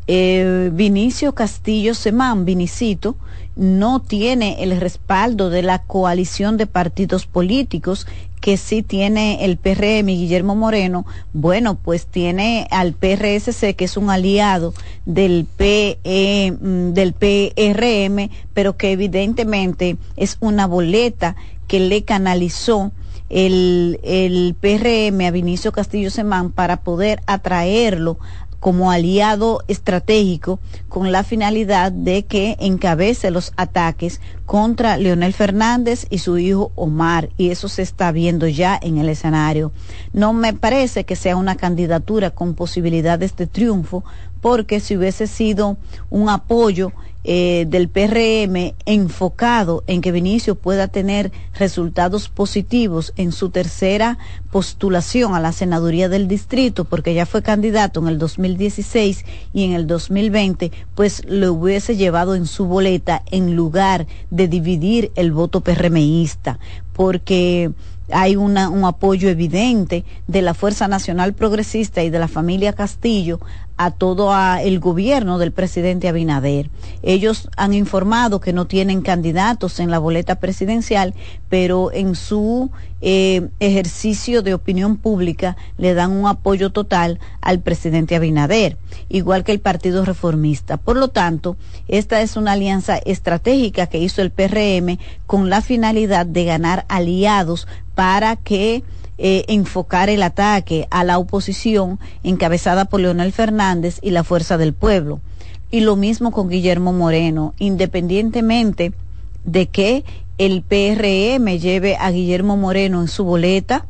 eh, 0.09 0.71
Vinicio 0.73 1.35
Castillo 1.35 1.95
Semán, 1.95 2.45
Vinicito, 2.45 3.17
no 3.57 4.01
tiene 4.01 4.63
el 4.63 4.79
respaldo 4.79 5.51
de 5.51 5.63
la 5.63 5.83
coalición 5.83 6.57
de 6.59 6.67
partidos 6.67 7.27
políticos 7.27 8.07
que 8.41 8.59
sí 8.59 8.83
tiene 8.83 9.45
el 9.45 9.57
PRM 9.57 10.09
y 10.11 10.19
Guillermo 10.19 10.55
Moreno, 10.55 11.07
bueno, 11.33 11.75
pues 11.75 12.07
tiene 12.07 12.69
al 12.71 12.93
PRSC, 12.93 13.75
que 13.75 13.87
es 13.87 13.97
un 13.97 14.11
aliado 14.11 14.75
del, 15.05 15.47
PE, 15.57 16.53
mm, 16.53 16.93
del 16.93 17.13
PRM, 17.13 18.31
pero 18.55 18.77
que 18.77 18.93
evidentemente 18.93 19.97
es 20.17 20.37
una 20.41 20.67
boleta 20.67 21.35
que 21.67 21.81
le 21.81 22.05
canalizó 22.05 22.93
el, 23.29 24.01
el 24.03 24.55
PRM 24.61 25.27
a 25.27 25.31
Vinicio 25.31 25.73
Castillo 25.73 26.11
Semán 26.11 26.51
para 26.51 26.79
poder 26.79 27.21
atraerlo 27.27 28.19
como 28.61 28.91
aliado 28.91 29.63
estratégico 29.69 30.59
con 30.89 31.13
la 31.13 31.23
finalidad 31.23 31.93
de 31.93 32.25
que 32.25 32.57
encabece 32.59 33.31
los 33.31 33.53
ataques 33.57 34.21
contra 34.45 34.97
Leonel 34.97 35.35
Fernández 35.35 36.07
y 36.11 36.19
su 36.19 36.39
hijo 36.39 36.73
Omar 36.75 37.29
y 37.37 37.51
eso 37.51 37.69
se 37.69 37.83
está 37.83 38.13
viendo 38.13 38.49
ya 38.49 38.79
en 38.83 38.99
el 38.99 39.09
escenario. 39.09 39.73
No 40.13 40.33
me 40.33 40.53
parece 40.53 41.05
que 41.05 41.17
sea 41.17 41.37
una 41.37 41.57
candidatura 41.57 42.31
con 42.31 42.55
posibilidades 42.55 43.37
de 43.37 43.47
triunfo 43.47 44.05
porque 44.41 44.81
si 44.81 44.97
hubiese 44.97 45.27
sido 45.27 45.77
un 46.11 46.29
apoyo 46.29 46.93
eh, 47.29 47.67
del 47.69 47.89
PRM 47.89 48.77
enfocado 48.87 49.83
en 49.89 50.01
que 50.01 50.13
Vinicio 50.13 50.55
pueda 50.55 50.87
tener 50.87 51.33
resultados 51.59 52.29
positivos 52.29 53.13
en 53.17 53.33
su 53.33 53.51
tercera 53.51 54.17
postulación 54.53 55.35
a 55.35 55.41
la 55.41 55.51
senaduría 55.51 56.09
del 56.09 56.29
distrito, 56.29 56.85
porque 56.85 57.15
ya 57.15 57.27
fue 57.27 57.43
candidato 57.43 57.99
en 57.99 58.07
el 58.07 58.19
2016 58.19 59.25
y 59.53 59.65
en 59.65 59.73
el 59.73 59.89
2020, 59.89 60.71
pues 60.95 61.25
lo 61.27 61.53
hubiese 61.53 61.97
llevado 61.97 62.37
en 62.37 62.47
su 62.47 62.67
boleta 62.67 63.25
en 63.33 63.57
lugar 63.57 64.07
de 64.31 64.47
dividir 64.47 65.11
el 65.17 65.33
voto 65.33 65.63
PRMista, 65.63 66.61
porque 66.93 67.73
hay 68.13 68.37
un 68.37 68.57
apoyo 68.57 69.29
evidente 69.29 70.05
de 70.29 70.43
la 70.43 70.55
Fuerza 70.55 70.87
Nacional 70.87 71.35
Progresista 71.35 72.05
y 72.05 72.11
de 72.11 72.21
la 72.21 72.29
familia 72.29 72.73
Castillo 72.73 73.41
a 73.77 73.91
todo 73.91 74.35
el 74.59 74.81
gobierno 74.81 75.39
del 75.39 75.53
presidente 75.53 76.09
Abinader. 76.09 76.71
Ellos 77.03 77.49
han 77.57 77.75
informado 77.75 78.41
que 78.41 78.53
no 78.53 78.67
tienen 78.67 79.03
candidatos 79.03 79.81
en 79.81 79.91
la 79.91 79.99
boleta 79.99 80.37
presidencial, 80.37 81.15
pero 81.49 81.93
en 81.93 82.15
su 82.15 82.71
eh, 83.03 83.49
ejercicio 83.61 84.43
de 84.43 84.55
opinión 84.55 84.97
pública 84.97 85.57
le 85.77 85.93
dan 85.93 86.13
un 86.13 86.27
apoyo 86.27 86.71
total 86.71 87.21
al 87.43 87.61
presidente 87.61 88.17
Abinader, 88.17 88.79
igual 89.11 89.45
que 89.45 89.53
el 89.53 89.61
Partido 89.61 90.05
Reformista. 90.05 90.79
Por 90.79 90.97
lo 90.97 91.09
tanto, 91.09 91.57
esta 91.89 92.23
es 92.23 92.37
una 92.37 92.53
alianza 92.53 92.97
estratégica 92.97 93.87
que 93.87 93.99
hizo 93.99 94.23
el 94.23 94.31
PRM 94.31 94.99
con 95.27 95.51
la 95.51 95.61
finalidad 95.61 96.25
de 96.25 96.45
ganar 96.45 96.87
aliados 96.89 97.69
para 97.95 98.37
que 98.37 98.83
eh, 99.19 99.45
enfocar 99.49 100.11
el 100.11 100.23
ataque 100.23 100.89
a 100.91 101.05
la 101.05 101.19
oposición 101.19 101.99
encabezada 102.23 102.85
por 102.85 103.01
Leonel 103.01 103.33
Fernández 103.33 103.99
y 104.03 104.11
la 104.11 104.25
Fuerza 104.25 104.59
del 104.59 104.73
Pueblo. 104.73 105.21
Y 105.71 105.81
lo 105.81 105.97
mismo 105.97 106.31
con 106.31 106.49
Guillermo 106.49 106.93
Moreno, 106.93 107.55
independientemente 107.59 108.93
de 109.45 109.67
que 109.67 110.05
el 110.39 110.63
PRM 110.63 111.59
lleve 111.59 111.97
a 111.97 112.11
Guillermo 112.11 112.57
Moreno 112.57 113.01
en 113.01 113.09
su 113.09 113.25
boleta, 113.25 113.87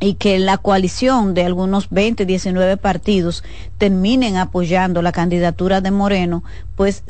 y 0.00 0.14
que 0.14 0.38
la 0.38 0.58
coalición 0.58 1.34
de 1.34 1.44
algunos 1.44 1.88
20, 1.90 2.26
19 2.26 2.76
partidos 2.76 3.42
terminen 3.78 4.36
apoyando 4.36 5.00
la 5.00 5.12
candidatura 5.12 5.80
de 5.80 5.90
Moreno, 5.90 6.44
pues 6.76 7.02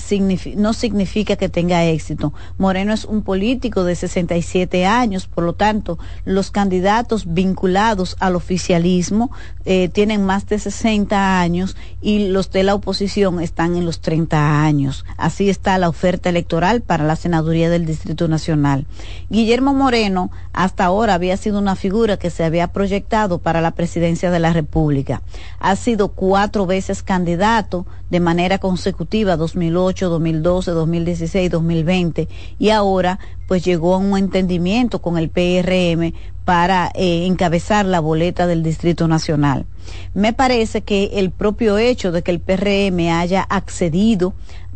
no 0.56 0.73
significa 0.73 1.37
que 1.37 1.49
tenga 1.49 1.85
éxito. 1.85 2.32
Moreno 2.56 2.92
es 2.92 3.04
un 3.04 3.23
político 3.23 3.85
de 3.85 3.96
67 3.96 4.87
años, 4.87 5.26
por 5.26 5.44
lo 5.44 5.54
tanto, 5.54 5.99
los 6.25 6.52
candidatos 6.52 7.35
vinculados 7.35 8.16
al 8.20 8.37
oficialismo 8.37 9.30
eh, 9.64 9.88
tienen 9.88 10.25
más 10.25 10.46
de 10.46 10.61
60 10.61 11.40
años 11.40 11.76
y 12.00 12.28
los 12.28 12.52
de 12.52 12.62
la 12.62 12.75
oposición 12.75 13.40
están 13.40 13.75
en 13.75 13.85
los 13.85 14.00
30 14.00 14.62
años. 14.62 15.04
Así 15.16 15.50
está 15.50 15.76
la 15.78 15.88
oferta 15.88 16.28
electoral 16.28 16.82
para 16.82 17.04
la 17.04 17.16
senaduría 17.16 17.68
del 17.68 17.87
Distrito 17.87 18.28
Nacional. 18.28 18.87
Guillermo 19.30 19.75
Moreno 19.75 20.30
hasta 20.52 20.85
ahora 20.85 21.14
había 21.14 21.37
sido 21.37 21.58
una 21.58 21.75
figura 21.75 22.18
que 22.18 22.30
se 22.30 22.44
había 22.44 22.68
proyectado 22.68 23.38
para 23.38 23.61
la 23.61 23.73
presidencia 23.73 24.30
de 24.30 24.38
la 24.38 24.52
República. 24.52 25.23
Ha 25.58 25.75
sido 25.75 26.08
cuatro 26.08 26.66
veces 26.66 27.02
candidato 27.02 27.85
de 28.11 28.21
manera 28.21 28.59
consecutiva 28.59 29.37
2008, 29.37 30.09
2012, 30.09 30.71
2016, 30.71 31.51
2020 31.51 32.29
y 32.59 32.71
ahora 32.71 33.19
pues 33.49 33.65
llegó 33.65 33.95
a 33.95 33.99
un 33.99 34.17
entendimiento 34.17 35.01
con 35.01 35.19
el 35.19 35.29
PRM 35.29 36.13
para 36.45 36.91
eh, 36.95 37.27
encabezar 37.27 37.87
la 37.87 38.01
boleta 38.01 38.47
del 38.47 38.63
Distrito 38.63 39.09
Nacional. 39.09 39.67
Me 40.15 40.33
parece 40.33 40.83
que 40.83 41.11
el 41.15 41.31
propio 41.31 41.79
hecho 41.79 42.13
de 42.13 42.23
que 42.23 42.31
el 42.31 42.41
PRM 42.41 43.11
haya 43.13 43.43
accedido 43.43 44.35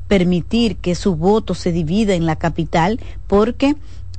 permitir 0.08 0.76
que 0.76 0.96
su 0.96 1.14
voto 1.14 1.54
se 1.54 1.70
divida 1.70 2.14
en 2.14 2.26
la 2.26 2.36
capital 2.36 2.98
porque 3.28 3.76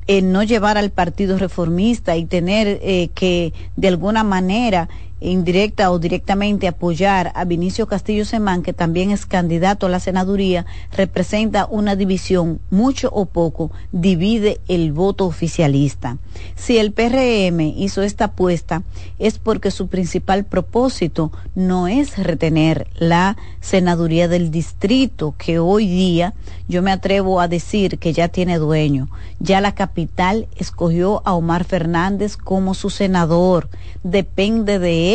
en 0.08 0.32
no 0.32 0.44
llevar 0.44 0.78
al 0.78 0.92
Partido 0.92 1.38
Reformista 1.38 2.16
y 2.16 2.26
tener 2.26 2.80
eh, 2.82 3.10
que 3.14 3.54
de 3.76 3.88
alguna 3.90 4.24
manera 4.24 4.90
indirecta 5.22 5.92
o 5.92 6.00
directamente 6.00 6.68
apoyar 6.68 7.32
a 7.36 7.46
Vinicio 7.46 7.88
Castillo 7.88 8.26
Semán, 8.26 8.64
que 8.64 8.74
también 8.74 9.12
es 9.12 9.26
candidato 9.26 9.86
a 9.86 9.90
la 9.90 10.00
senaduría, 10.00 10.66
representa 10.92 11.68
una 11.68 11.96
división, 11.96 12.60
mucho 12.70 13.10
o 13.14 13.26
poco, 13.28 13.72
divide 13.92 14.60
el 14.68 14.92
voto 14.92 15.26
oficialista. 15.26 16.18
Si 16.56 16.78
el 16.78 16.92
PRM 16.92 17.62
hizo 17.62 18.02
esta 18.02 18.26
apuesta 18.26 18.84
es 19.20 19.38
porque 19.38 19.72
su 19.72 19.88
principal 19.88 20.44
propósito 20.46 21.32
no 21.56 21.88
es 21.88 22.18
retener 22.18 22.88
la 22.98 23.38
senaduría 23.60 24.28
del 24.28 24.50
distrito, 24.50 25.36
que 25.38 25.60
hoy 25.60 25.88
día 25.88 26.34
yo 26.68 26.82
me 26.82 26.92
atrevo 26.92 27.40
a 27.40 27.48
decir 27.48 28.00
que 28.00 28.14
ya 28.14 28.28
tiene 28.28 28.58
dueño. 28.58 29.10
Ya 29.40 29.62
la 29.62 29.76
capital 29.76 30.48
escogió 30.56 31.22
a 31.26 31.34
Omar 31.34 31.64
Fernández 31.64 32.38
como 32.38 32.74
su 32.74 32.90
senador. 32.90 33.70
Depende 34.04 34.80
de 34.80 35.10
él, 35.10 35.11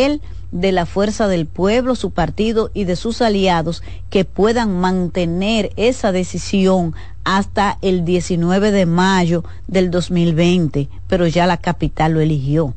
de 0.53 0.73
la 0.73 0.87
fuerza 0.87 1.29
del 1.29 1.47
pueblo, 1.47 1.95
su 1.95 2.11
partido 2.11 2.71
y 2.73 2.85
de 2.85 2.97
sus 2.97 3.21
aliados 3.21 3.83
que 4.11 4.25
puedan 4.25 4.79
mantener 4.79 5.73
esa 5.76 6.12
decisión 6.12 6.95
hasta 7.25 7.79
el 7.83 8.05
19 8.05 8.71
de 8.71 8.87
mayo 8.87 9.45
del 9.67 9.91
2020, 9.91 10.88
pero 11.09 11.26
ya 11.26 11.47
la 11.47 11.57
capital 11.57 12.12
lo 12.12 12.21
eligió. 12.21 12.75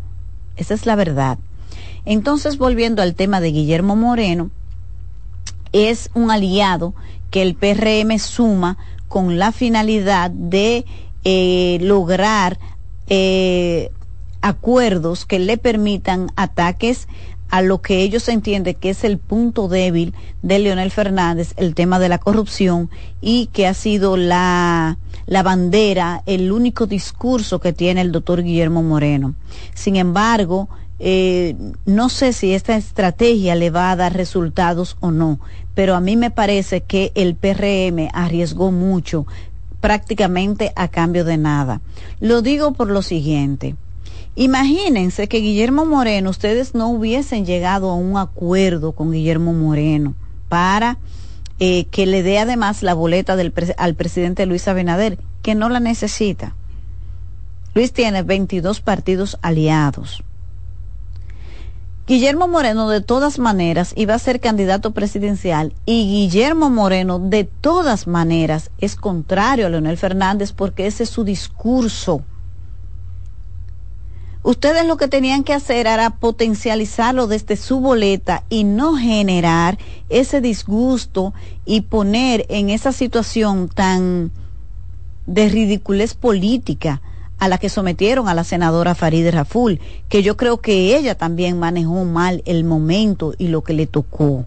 Esa 0.58 0.74
es 0.74 0.86
la 0.86 0.96
verdad. 0.96 1.38
Entonces, 2.06 2.58
volviendo 2.58 3.02
al 3.02 3.14
tema 3.14 3.40
de 3.40 3.52
Guillermo 3.52 3.96
Moreno, 3.96 4.50
es 5.72 6.10
un 6.16 6.32
aliado 6.32 6.94
que 7.30 7.44
el 7.44 7.56
PRM 7.56 8.18
suma 8.18 8.78
con 9.08 9.38
la 9.38 9.52
finalidad 9.52 10.32
de 10.32 10.86
eh, 11.24 11.78
lograr 11.82 12.58
eh, 13.08 13.92
acuerdos 14.42 15.26
que 15.26 15.40
le 15.40 15.58
permitan 15.58 16.32
ataques 16.36 17.08
a 17.50 17.62
lo 17.62 17.82
que 17.82 18.02
ellos 18.02 18.30
entienden 18.30 18.76
que 18.76 18.92
es 18.92 19.04
el 19.04 19.18
punto 19.18 19.68
débil 19.68 20.14
de 20.44 20.60
Leonel 20.60 20.92
Fernández, 20.92 21.54
el 21.58 21.74
tema 21.74 22.00
de 22.00 22.10
la 22.10 22.20
corrupción, 22.20 22.90
y 23.22 23.48
que 23.48 23.66
ha 23.66 23.74
sido 23.74 24.18
la, 24.18 25.00
la 25.26 25.44
bandera, 25.44 26.22
el 26.26 26.52
único 26.52 26.86
discurso 26.86 27.60
que 27.60 27.74
tiene 27.74 28.02
el 28.02 28.12
doctor 28.12 28.44
Guillermo 28.44 28.84
Moreno. 28.84 29.34
Sin 29.74 29.96
embargo, 29.96 30.70
eh, 31.00 31.56
no 31.86 32.10
sé 32.10 32.34
si 32.34 32.54
esta 32.54 32.76
estrategia 32.76 33.56
le 33.56 33.72
va 33.72 33.92
a 33.92 33.96
dar 33.96 34.14
resultados 34.14 34.98
o 35.00 35.12
no, 35.12 35.40
pero 35.74 35.96
a 35.96 36.02
mí 36.02 36.18
me 36.18 36.30
parece 36.30 36.82
que 36.82 37.12
el 37.16 37.36
PRM 37.36 38.10
arriesgó 38.14 38.72
mucho 38.72 39.26
prácticamente 39.80 40.74
a 40.76 40.90
cambio 40.90 41.24
de 41.24 41.38
nada. 41.38 41.82
Lo 42.20 42.42
digo 42.42 42.74
por 42.74 42.90
lo 42.90 43.02
siguiente. 43.02 43.76
Imagínense 44.40 45.28
que 45.28 45.40
Guillermo 45.42 45.86
Moreno, 45.86 46.30
ustedes 46.30 46.74
no 46.74 46.88
hubiesen 46.88 47.46
llegado 47.46 47.90
a 47.90 47.96
un 47.96 48.16
acuerdo 48.16 48.94
con 48.94 49.12
Guillermo 49.12 49.52
Moreno 49.52 50.16
para 50.48 50.98
eh, 51.60 51.88
que 51.92 52.06
le 52.06 52.24
dé 52.24 52.40
además 52.40 52.82
la 52.82 52.94
boleta 52.94 53.36
al 53.78 53.96
presidente 53.96 54.46
Luis 54.46 54.66
Abinader, 54.70 55.20
que 55.42 55.56
no 55.56 55.68
la 55.68 55.82
necesita. 55.82 56.56
Luis 57.74 57.92
tiene 57.92 58.24
22 58.24 58.80
partidos 58.80 59.38
aliados. 59.42 60.24
Guillermo 62.08 62.48
Moreno 62.48 62.88
de 62.88 63.02
todas 63.02 63.40
maneras 63.40 63.92
iba 63.98 64.14
a 64.14 64.20
ser 64.20 64.40
candidato 64.40 64.92
presidencial 64.92 65.74
y 65.86 66.06
Guillermo 66.06 66.70
Moreno 66.70 67.20
de 67.20 67.44
todas 67.44 68.08
maneras 68.08 68.72
es 68.78 68.96
contrario 68.96 69.66
a 69.66 69.70
Leonel 69.70 69.98
Fernández 69.98 70.54
porque 70.54 70.88
ese 70.88 71.04
es 71.04 71.10
su 71.10 71.26
discurso 71.26 72.24
Ustedes 74.42 74.86
lo 74.86 74.96
que 74.96 75.10
tenían 75.10 75.44
que 75.44 75.54
hacer 75.54 75.86
era 75.86 76.12
potencializarlo 76.12 77.28
desde 77.28 77.58
su 77.58 77.82
boleta 77.82 78.44
y 78.50 78.64
no 78.64 78.96
generar 78.96 79.78
ese 80.08 80.40
disgusto 80.40 81.34
y 81.66 81.82
poner 81.82 82.46
en 82.50 82.70
esa 82.70 82.94
situación 82.94 83.68
tan 83.68 84.32
de 85.26 85.50
ridiculez 85.50 86.14
política 86.14 87.02
a 87.38 87.48
la 87.48 87.58
que 87.58 87.70
sometieron 87.70 88.28
a 88.28 88.34
la 88.34 88.44
senadora 88.44 88.96
Farideh 88.96 89.32
Raful, 89.32 89.80
que 90.08 90.24
yo 90.24 90.38
creo 90.38 90.60
que 90.60 90.98
ella 90.98 91.16
también 91.16 91.60
manejó 91.60 92.06
mal 92.06 92.42
el 92.46 92.64
momento 92.64 93.34
y 93.38 93.48
lo 93.48 93.62
que 93.64 93.74
le 93.74 93.88
tocó. 93.88 94.46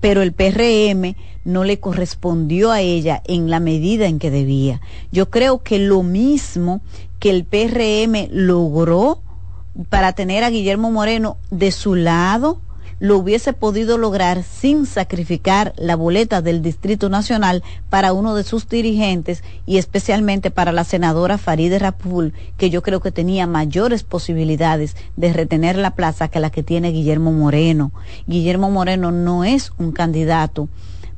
Pero 0.00 0.22
el 0.22 0.32
PRM 0.32 1.16
no 1.44 1.64
le 1.64 1.78
correspondió 1.80 2.70
a 2.70 2.80
ella 2.80 3.22
en 3.26 3.50
la 3.50 3.60
medida 3.60 4.06
en 4.06 4.18
que 4.18 4.30
debía. 4.30 4.80
Yo 5.12 5.30
creo 5.30 5.62
que 5.62 5.78
lo 5.78 6.02
mismo 6.02 6.80
que 7.18 7.30
el 7.30 7.44
PRM 7.44 8.28
logró 8.30 9.20
para 9.88 10.12
tener 10.12 10.44
a 10.44 10.50
Guillermo 10.50 10.90
Moreno 10.90 11.36
de 11.50 11.70
su 11.70 11.94
lado, 11.94 12.60
lo 12.98 13.18
hubiese 13.18 13.52
podido 13.52 13.98
lograr 13.98 14.42
sin 14.42 14.86
sacrificar 14.86 15.74
la 15.76 15.96
boleta 15.96 16.40
del 16.40 16.62
Distrito 16.62 17.10
Nacional 17.10 17.62
para 17.90 18.14
uno 18.14 18.34
de 18.34 18.42
sus 18.42 18.68
dirigentes 18.68 19.44
y 19.66 19.76
especialmente 19.76 20.50
para 20.50 20.72
la 20.72 20.84
senadora 20.84 21.36
Farideh 21.36 21.78
Rapul, 21.78 22.32
que 22.56 22.70
yo 22.70 22.82
creo 22.82 23.00
que 23.00 23.12
tenía 23.12 23.46
mayores 23.46 24.02
posibilidades 24.02 24.96
de 25.16 25.32
retener 25.32 25.76
la 25.76 25.94
plaza 25.94 26.28
que 26.28 26.40
la 26.40 26.50
que 26.50 26.62
tiene 26.62 26.90
Guillermo 26.90 27.32
Moreno. 27.32 27.92
Guillermo 28.26 28.70
Moreno 28.70 29.12
no 29.12 29.44
es 29.44 29.72
un 29.78 29.92
candidato 29.92 30.68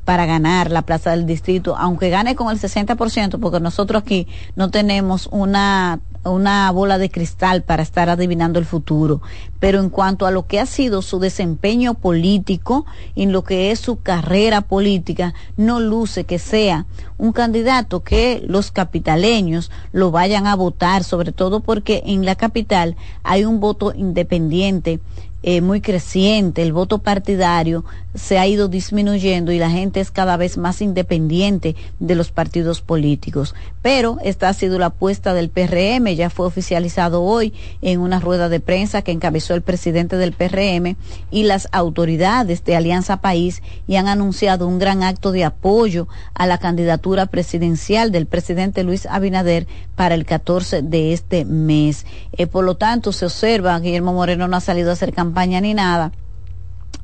para 0.05 0.25
ganar 0.25 0.71
la 0.71 0.81
plaza 0.81 1.11
del 1.11 1.25
distrito, 1.25 1.77
aunque 1.77 2.09
gane 2.09 2.35
con 2.35 2.49
el 2.49 2.59
60%, 2.59 3.39
porque 3.39 3.59
nosotros 3.59 4.01
aquí 4.01 4.27
no 4.55 4.71
tenemos 4.71 5.27
una 5.31 5.99
una 6.23 6.69
bola 6.71 6.97
de 6.97 7.09
cristal 7.09 7.63
para 7.63 7.81
estar 7.81 8.09
adivinando 8.09 8.59
el 8.59 8.65
futuro, 8.65 9.21
pero 9.59 9.79
en 9.79 9.89
cuanto 9.89 10.25
a 10.25 10.31
lo 10.31 10.47
que 10.47 10.59
ha 10.59 10.65
sido 10.65 11.01
su 11.01 11.19
desempeño 11.19 11.93
político 11.93 12.85
en 13.15 13.31
lo 13.31 13.43
que 13.43 13.71
es 13.71 13.79
su 13.79 14.01
carrera 14.01 14.61
política, 14.61 15.33
no 15.55 15.79
luce 15.79 16.25
que 16.25 16.37
sea 16.37 16.85
un 17.17 17.31
candidato 17.31 18.03
que 18.03 18.43
los 18.45 18.71
capitaleños 18.71 19.71
lo 19.91 20.11
vayan 20.11 20.45
a 20.45 20.55
votar, 20.55 21.03
sobre 21.03 21.31
todo 21.31 21.61
porque 21.61 22.03
en 22.05 22.25
la 22.25 22.35
capital 22.35 22.95
hay 23.23 23.45
un 23.45 23.59
voto 23.59 23.93
independiente 23.95 24.99
eh, 25.41 25.61
muy 25.61 25.79
creciente, 25.79 26.61
el 26.61 26.73
voto 26.73 26.97
partidario 26.99 27.85
se 28.13 28.39
ha 28.39 28.47
ido 28.47 28.67
disminuyendo 28.67 29.53
y 29.53 29.59
la 29.59 29.69
gente 29.69 30.01
es 30.01 30.11
cada 30.11 30.35
vez 30.35 30.57
más 30.57 30.81
independiente 30.81 31.77
de 31.99 32.15
los 32.15 32.31
partidos 32.31 32.81
políticos. 32.81 33.55
Pero 33.81 34.17
esta 34.21 34.49
ha 34.49 34.53
sido 34.53 34.77
la 34.79 34.87
apuesta 34.87 35.33
del 35.33 35.49
PRM, 35.49 36.07
ya 36.15 36.29
fue 36.29 36.45
oficializado 36.45 37.23
hoy 37.23 37.53
en 37.81 38.01
una 38.01 38.19
rueda 38.19 38.49
de 38.49 38.59
prensa 38.59 39.01
que 39.01 39.13
encabezó 39.13 39.53
el 39.53 39.61
presidente 39.61 40.17
del 40.17 40.33
PRM 40.33 40.97
y 41.31 41.43
las 41.43 41.69
autoridades 41.71 42.65
de 42.65 42.75
Alianza 42.75 43.17
País 43.21 43.61
y 43.87 43.95
han 43.95 44.09
anunciado 44.09 44.67
un 44.67 44.77
gran 44.77 45.03
acto 45.03 45.31
de 45.31 45.45
apoyo 45.45 46.09
a 46.33 46.47
la 46.47 46.57
candidatura 46.57 47.27
presidencial 47.27 48.11
del 48.11 48.25
presidente 48.25 48.83
Luis 48.83 49.05
Abinader 49.05 49.67
para 49.95 50.15
el 50.15 50.25
14 50.25 50.81
de 50.81 51.13
este 51.13 51.45
mes. 51.45 52.05
Eh, 52.33 52.47
por 52.47 52.65
lo 52.65 52.75
tanto, 52.75 53.13
se 53.13 53.25
observa, 53.25 53.79
Guillermo 53.79 54.11
Moreno 54.11 54.49
no 54.49 54.57
ha 54.57 54.61
salido 54.61 54.89
a 54.89 54.93
hacer 54.93 55.13
campaña 55.13 55.28
ni 55.61 55.73
nada. 55.73 56.11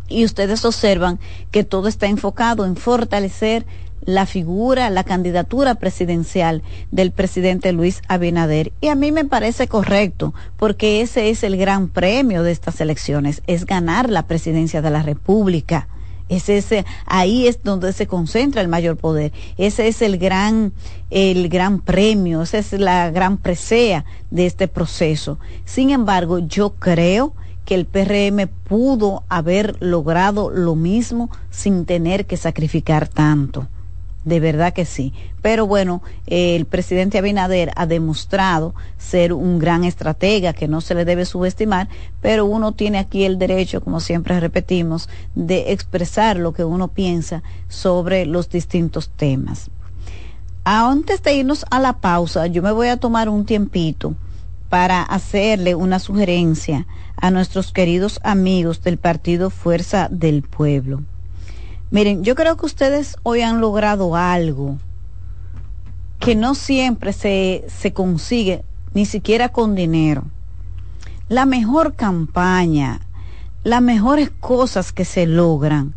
Y 0.07 0.23
ustedes 0.23 0.65
observan 0.65 1.19
que 1.51 1.63
todo 1.63 1.87
está 1.87 2.07
enfocado 2.07 2.65
en 2.65 2.75
fortalecer 2.75 3.65
la 4.05 4.25
figura, 4.25 4.89
la 4.89 5.03
candidatura 5.03 5.75
presidencial 5.75 6.61
del 6.91 7.11
presidente 7.11 7.73
Luis 7.73 8.01
Abinader. 8.07 8.71
Y 8.81 8.87
a 8.87 8.95
mí 8.95 9.11
me 9.11 9.25
parece 9.25 9.67
correcto, 9.67 10.33
porque 10.57 11.01
ese 11.01 11.29
es 11.29 11.43
el 11.43 11.57
gran 11.57 11.87
premio 11.87 12.43
de 12.43 12.51
estas 12.51 12.79
elecciones, 12.81 13.41
es 13.47 13.65
ganar 13.65 14.09
la 14.09 14.27
presidencia 14.27 14.81
de 14.81 14.91
la 14.91 15.01
República. 15.01 15.87
Ese, 16.27 16.57
ese, 16.57 16.85
ahí 17.05 17.47
es 17.47 17.61
donde 17.63 17.93
se 17.93 18.07
concentra 18.07 18.61
el 18.61 18.67
mayor 18.67 18.97
poder. 18.97 19.31
Ese 19.57 19.87
es 19.87 20.01
el 20.01 20.17
gran, 20.17 20.73
el 21.11 21.49
gran 21.49 21.79
premio, 21.79 22.41
esa 22.41 22.57
es 22.57 22.73
la 22.73 23.11
gran 23.11 23.37
presea 23.37 24.05
de 24.31 24.47
este 24.47 24.67
proceso. 24.67 25.37
Sin 25.65 25.91
embargo, 25.91 26.39
yo 26.39 26.73
creo 26.75 27.33
que 27.65 27.75
el 27.75 27.85
PRM 27.85 28.47
pudo 28.67 29.23
haber 29.27 29.75
logrado 29.81 30.49
lo 30.49 30.75
mismo 30.75 31.29
sin 31.49 31.85
tener 31.85 32.25
que 32.25 32.37
sacrificar 32.37 33.07
tanto. 33.07 33.67
de 34.23 34.39
verdad 34.39 34.73
que 34.73 34.85
sí. 34.85 35.13
Pero 35.43 35.67
bueno, 35.67 36.01
el 36.25 36.65
presidente 36.65 37.19
Abinader 37.19 37.71
ha 37.75 37.85
demostrado 37.85 38.73
ser 38.97 39.33
un 39.33 39.59
gran 39.59 39.83
estratega 39.83 40.51
que 40.51 40.67
no 40.67 40.81
se 40.81 40.95
le 40.95 41.05
debe 41.05 41.25
subestimar, 41.25 41.87
pero 42.21 42.45
uno 42.45 42.71
tiene 42.71 42.97
aquí 42.97 43.23
el 43.23 43.37
derecho, 43.37 43.81
como 43.81 43.99
siempre 43.99 44.39
repetimos, 44.39 45.09
de 45.35 45.71
expresar 45.71 46.37
lo 46.37 46.53
que 46.53 46.63
uno 46.63 46.87
piensa 46.87 47.43
sobre 47.69 48.25
los 48.25 48.49
distintos 48.49 49.09
temas. 49.09 49.69
Antes 50.63 51.21
de 51.21 51.35
irnos 51.35 51.63
a 51.69 51.79
la 51.79 51.93
pausa, 51.93 52.47
yo 52.47 52.63
me 52.63 52.71
voy 52.71 52.87
a 52.87 52.97
tomar 52.97 53.29
un 53.29 53.45
tiempito 53.45 54.15
para 54.69 55.03
hacerle 55.03 55.75
una 55.75 55.99
sugerencia 55.99 56.87
a 57.17 57.31
nuestros 57.31 57.71
queridos 57.71 58.19
amigos 58.23 58.81
del 58.83 58.97
partido 58.97 59.49
Fuerza 59.49 60.07
del 60.09 60.43
Pueblo. 60.43 61.03
Miren, 61.91 62.23
yo 62.23 62.35
creo 62.35 62.57
que 62.57 62.65
ustedes 62.65 63.15
hoy 63.23 63.41
han 63.41 63.61
logrado 63.61 64.15
algo 64.15 64.77
que 66.19 66.35
no 66.35 66.55
siempre 66.55 67.13
se, 67.13 67.65
se 67.67 67.93
consigue, 67.93 68.63
ni 68.93 69.05
siquiera 69.05 69.49
con 69.49 69.75
dinero. 69.75 70.23
La 71.29 71.45
mejor 71.45 71.95
campaña, 71.95 73.01
las 73.63 73.81
mejores 73.81 74.31
cosas 74.39 74.91
que 74.91 75.05
se 75.05 75.25
logran 75.25 75.93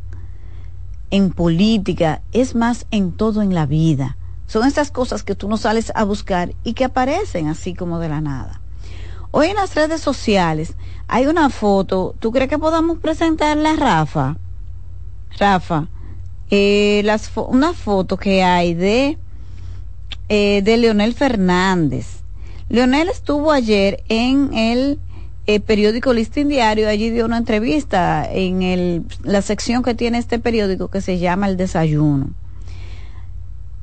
en 1.11 1.31
política, 1.31 2.23
es 2.33 2.55
más 2.55 2.87
en 2.91 3.13
todo 3.13 3.43
en 3.43 3.55
la 3.55 3.67
vida. 3.67 4.17
Son 4.47 4.67
estas 4.67 4.91
cosas 4.91 5.23
que 5.23 5.35
tú 5.35 5.49
no 5.49 5.57
sales 5.57 5.93
a 5.95 6.05
buscar 6.05 6.55
y 6.65 6.75
que 6.75 6.85
aparecen 6.85 7.49
así 7.49 7.75
como 7.75 7.99
de 7.99 8.09
la 8.09 8.21
nada. 8.21 8.61
Hoy 9.41 9.51
en 9.51 9.55
las 9.55 9.77
redes 9.77 10.01
sociales 10.01 10.75
hay 11.07 11.29
una 11.29 11.49
foto, 11.49 12.13
¿tú 12.19 12.33
crees 12.33 12.51
que 12.51 12.59
podamos 12.59 12.99
presentarla 12.99 13.77
Rafa? 13.77 14.37
Rafa, 15.39 15.87
eh, 16.51 17.03
las 17.05 17.31
una 17.37 17.73
foto 17.73 18.17
que 18.17 18.43
hay 18.43 18.75
de, 18.75 19.17
eh, 20.29 20.61
de 20.65 20.77
Leonel 20.77 21.15
Fernández. 21.15 22.25
Leonel 22.69 23.09
estuvo 23.11 23.53
ayer 23.53 24.03
en 24.09 24.53
el 24.55 24.99
eh, 25.47 25.61
periódico 25.61 26.13
Listín 26.13 26.49
Diario, 26.49 26.89
allí 26.89 27.11
dio 27.11 27.25
una 27.25 27.39
entrevista 27.39 28.29
en 28.29 28.63
el, 28.63 29.05
la 29.23 29.41
sección 29.43 29.85
que 29.85 29.95
tiene 29.95 30.19
este 30.19 30.41
periódico 30.41 30.89
que 30.89 31.01
se 31.01 31.21
llama 31.21 31.47
El 31.47 31.57
Desayuno. 31.57 32.31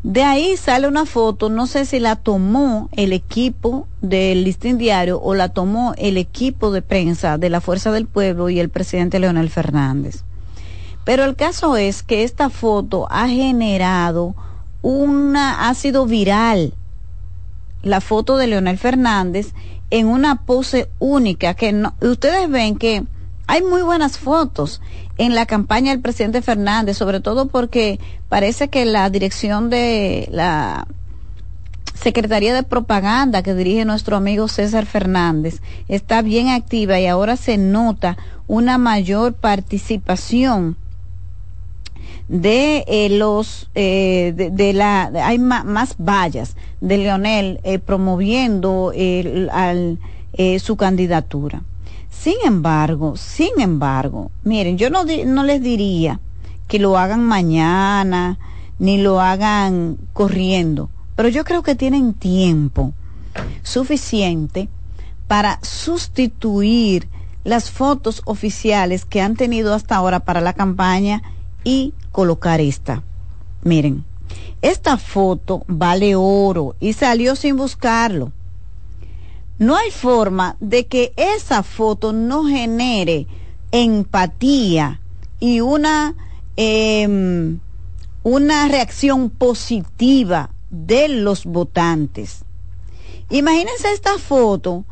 De 0.05 0.21
ahí 0.21 0.55
sale 0.55 0.87
una 0.87 1.07
foto, 1.07 1.49
no 1.49 1.65
sé 1.65 1.83
si 1.83 1.97
la 1.97 2.15
tomó 2.15 2.89
el 2.91 3.11
equipo 3.11 3.87
del 4.01 4.43
Listín 4.43 4.77
Diario 4.77 5.19
o 5.19 5.33
la 5.33 5.49
tomó 5.49 5.95
el 5.97 6.17
equipo 6.17 6.69
de 6.69 6.83
prensa 6.83 7.39
de 7.39 7.49
la 7.49 7.59
Fuerza 7.59 7.91
del 7.91 8.05
Pueblo 8.05 8.51
y 8.51 8.59
el 8.59 8.69
presidente 8.69 9.17
Leonel 9.17 9.49
Fernández. 9.49 10.23
Pero 11.05 11.25
el 11.25 11.35
caso 11.35 11.75
es 11.75 12.03
que 12.03 12.21
esta 12.21 12.51
foto 12.51 13.07
ha 13.09 13.27
generado 13.27 14.35
una, 14.83 15.67
ha 15.67 15.73
sido 15.73 16.05
viral 16.05 16.75
la 17.81 17.99
foto 17.99 18.37
de 18.37 18.45
Leonel 18.45 18.77
Fernández 18.77 19.53
en 19.89 20.05
una 20.05 20.45
pose 20.45 20.87
única 20.99 21.55
que 21.55 21.73
no, 21.73 21.95
ustedes 21.99 22.47
ven 22.47 22.77
que 22.77 23.05
hay 23.47 23.63
muy 23.63 23.81
buenas 23.81 24.17
fotos 24.17 24.81
en 25.17 25.35
la 25.35 25.45
campaña 25.45 25.91
del 25.91 26.01
presidente 26.01 26.41
Fernández, 26.41 26.97
sobre 26.97 27.19
todo 27.19 27.47
porque 27.47 27.99
parece 28.29 28.69
que 28.69 28.85
la 28.85 29.09
dirección 29.09 29.69
de 29.69 30.27
la 30.31 30.87
Secretaría 31.93 32.53
de 32.53 32.63
Propaganda 32.63 33.41
que 33.41 33.55
dirige 33.55 33.85
nuestro 33.85 34.17
amigo 34.17 34.47
César 34.47 34.85
Fernández 34.85 35.61
está 35.87 36.21
bien 36.21 36.49
activa 36.49 36.99
y 36.99 37.07
ahora 37.07 37.37
se 37.37 37.57
nota 37.57 38.17
una 38.47 38.77
mayor 38.77 39.33
participación 39.33 40.77
de 42.27 42.83
eh, 42.87 43.09
los 43.09 43.69
eh, 43.75 44.33
de, 44.35 44.73
la 44.73 45.11
hay 45.23 45.37
más 45.37 45.95
vallas 45.97 46.55
de 46.81 46.97
Leonel 46.97 47.59
eh, 47.63 47.79
promoviendo 47.79 48.91
al, 49.51 49.99
su 50.59 50.75
candidatura. 50.75 51.63
Sin 52.19 52.35
embargo, 52.43 53.15
sin 53.17 53.59
embargo, 53.59 54.31
miren, 54.43 54.77
yo 54.77 54.89
no, 54.89 55.03
no 55.03 55.43
les 55.43 55.61
diría 55.61 56.19
que 56.67 56.79
lo 56.79 56.97
hagan 56.97 57.23
mañana 57.23 58.39
ni 58.79 58.97
lo 58.97 59.21
hagan 59.21 59.97
corriendo, 60.13 60.89
pero 61.15 61.29
yo 61.29 61.43
creo 61.43 61.61
que 61.61 61.75
tienen 61.75 62.13
tiempo 62.13 62.93
suficiente 63.63 64.69
para 65.27 65.59
sustituir 65.61 67.07
las 67.43 67.69
fotos 67.69 68.21
oficiales 68.25 69.05
que 69.05 69.21
han 69.21 69.35
tenido 69.35 69.73
hasta 69.73 69.95
ahora 69.95 70.21
para 70.21 70.41
la 70.41 70.53
campaña 70.53 71.21
y 71.63 71.93
colocar 72.11 72.59
esta. 72.59 73.03
Miren, 73.61 74.03
esta 74.61 74.97
foto 74.97 75.63
vale 75.67 76.15
oro 76.15 76.75
y 76.79 76.93
salió 76.93 77.35
sin 77.35 77.55
buscarlo. 77.55 78.31
No 79.57 79.75
hay 79.77 79.89
forma 79.91 80.57
de 80.59 80.85
que 80.87 81.13
esa 81.15 81.63
foto 81.63 82.11
no 82.11 82.45
genere 82.45 83.27
empatía 83.71 84.99
y 85.39 85.61
una, 85.61 86.15
em, 86.57 87.59
una 88.23 88.67
reacción 88.67 89.29
positiva 89.29 90.49
de 90.69 91.07
los 91.07 91.45
votantes. 91.45 92.43
Imagínense 93.29 93.91
esta 93.93 94.17
foto 94.17 94.83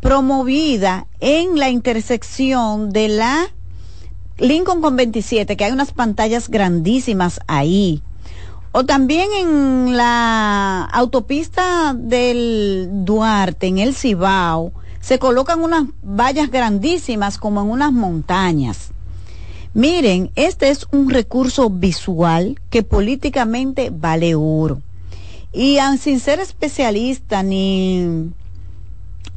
promovida 0.00 1.06
en 1.20 1.58
la 1.58 1.68
intersección 1.68 2.90
de 2.90 3.08
la 3.08 3.48
Lincoln 4.38 4.82
con 4.82 4.96
27, 4.96 5.56
que 5.56 5.64
hay 5.64 5.72
unas 5.72 5.92
pantallas 5.92 6.48
grandísimas 6.48 7.40
ahí. 7.46 8.02
O 8.78 8.84
también 8.84 9.30
en 9.32 9.96
la 9.96 10.84
autopista 10.84 11.94
del 11.94 12.90
Duarte, 13.06 13.68
en 13.68 13.78
el 13.78 13.94
Cibao, 13.94 14.70
se 15.00 15.18
colocan 15.18 15.62
unas 15.62 15.84
vallas 16.02 16.50
grandísimas 16.50 17.38
como 17.38 17.62
en 17.62 17.70
unas 17.70 17.90
montañas. 17.90 18.90
Miren, 19.72 20.30
este 20.34 20.68
es 20.68 20.86
un 20.92 21.08
recurso 21.08 21.70
visual 21.70 22.60
que 22.68 22.82
políticamente 22.82 23.88
vale 23.90 24.34
oro. 24.34 24.82
Y 25.54 25.78
sin 25.98 26.20
ser 26.20 26.40
especialista 26.40 27.42
ni 27.42 28.30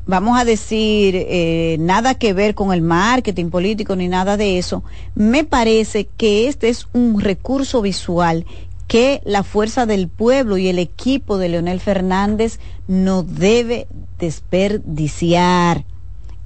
vamos 0.06 0.38
a 0.38 0.44
decir, 0.44 1.16
eh, 1.16 1.78
nada 1.80 2.16
que 2.16 2.34
ver 2.34 2.56
con 2.56 2.74
el 2.74 2.82
marketing 2.82 3.52
político 3.52 3.96
ni 3.96 4.10
nada 4.10 4.36
de 4.36 4.58
eso, 4.58 4.84
me 5.16 5.46
parece 5.46 6.10
que 6.18 6.50
este 6.50 6.68
es 6.68 6.88
un 6.94 7.22
recurso 7.22 7.82
visual 7.82 8.46
que 8.90 9.22
la 9.24 9.44
fuerza 9.44 9.86
del 9.86 10.10
pueblo 10.10 10.58
y 10.58 10.68
el 10.68 10.80
equipo 10.80 11.38
de 11.38 11.48
Leonel 11.48 11.80
Fernández 11.80 12.60
no 12.88 13.22
debe 13.24 13.88
desperdiciar. 14.18 15.86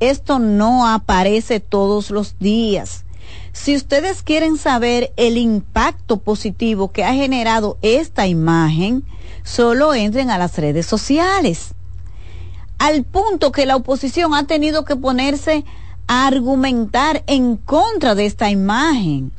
Esto 0.01 0.39
no 0.39 0.85
aparece 0.85 1.61
todos 1.61 2.11
los 2.11 2.37
días. 2.37 3.05
Si 3.53 3.75
ustedes 3.75 4.23
quieren 4.23 4.57
saber 4.57 5.13
el 5.15 5.37
impacto 5.37 6.17
positivo 6.17 6.91
que 6.91 7.05
ha 7.05 7.13
generado 7.13 7.77
esta 7.81 8.27
imagen, 8.27 9.05
solo 9.43 9.93
entren 9.93 10.29
a 10.29 10.37
las 10.37 10.57
redes 10.57 10.85
sociales 10.85 11.73
al 12.77 13.05
punto 13.05 13.53
que 13.53 13.65
la 13.65 13.77
oposición 13.77 14.33
ha 14.33 14.45
tenido 14.45 14.83
que 14.83 14.97
ponerse 14.97 15.63
a 16.07 16.27
argumentar 16.27 17.23
en 17.27 17.55
contra 17.55 18.13
de 18.13 18.25
esta 18.25 18.49
imagen. 18.49 19.31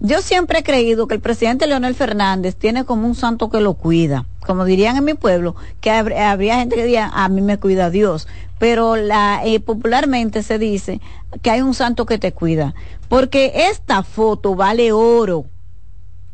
Yo 0.00 0.22
siempre 0.22 0.60
he 0.60 0.62
creído 0.62 1.06
que 1.06 1.14
el 1.14 1.20
presidente 1.20 1.66
Leonel 1.66 1.94
Fernández 1.94 2.56
tiene 2.56 2.84
como 2.84 3.06
un 3.06 3.14
santo 3.14 3.50
que 3.50 3.60
lo 3.60 3.74
cuida. 3.74 4.24
Como 4.46 4.64
dirían 4.64 4.96
en 4.96 5.04
mi 5.04 5.14
pueblo, 5.14 5.54
que 5.80 5.90
habría 5.90 6.56
gente 6.56 6.76
que 6.76 6.84
diría, 6.84 7.10
a 7.12 7.28
mí 7.28 7.42
me 7.42 7.58
cuida 7.58 7.90
Dios. 7.90 8.26
Pero 8.58 8.96
la, 8.96 9.42
eh, 9.44 9.60
popularmente 9.60 10.42
se 10.42 10.58
dice 10.58 11.00
que 11.42 11.50
hay 11.50 11.60
un 11.60 11.74
santo 11.74 12.06
que 12.06 12.18
te 12.18 12.32
cuida. 12.32 12.74
Porque 13.08 13.68
esta 13.70 14.02
foto 14.02 14.54
vale 14.54 14.92
oro, 14.92 15.44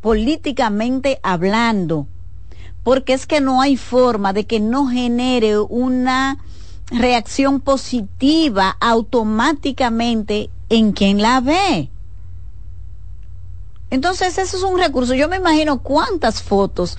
políticamente 0.00 1.18
hablando 1.22 2.07
porque 2.87 3.14
es 3.14 3.26
que 3.26 3.40
no 3.40 3.61
hay 3.61 3.76
forma 3.76 4.33
de 4.33 4.46
que 4.46 4.61
no 4.61 4.87
genere 4.87 5.59
una 5.59 6.38
reacción 6.88 7.59
positiva 7.59 8.76
automáticamente 8.79 10.50
en 10.68 10.92
quien 10.92 11.20
la 11.20 11.40
ve. 11.40 11.90
Entonces, 13.90 14.38
eso 14.38 14.57
es 14.57 14.62
un 14.62 14.79
recurso. 14.79 15.14
Yo 15.14 15.29
me 15.29 15.37
imagino 15.37 15.79
cuántas 15.79 16.42
fotos, 16.42 16.99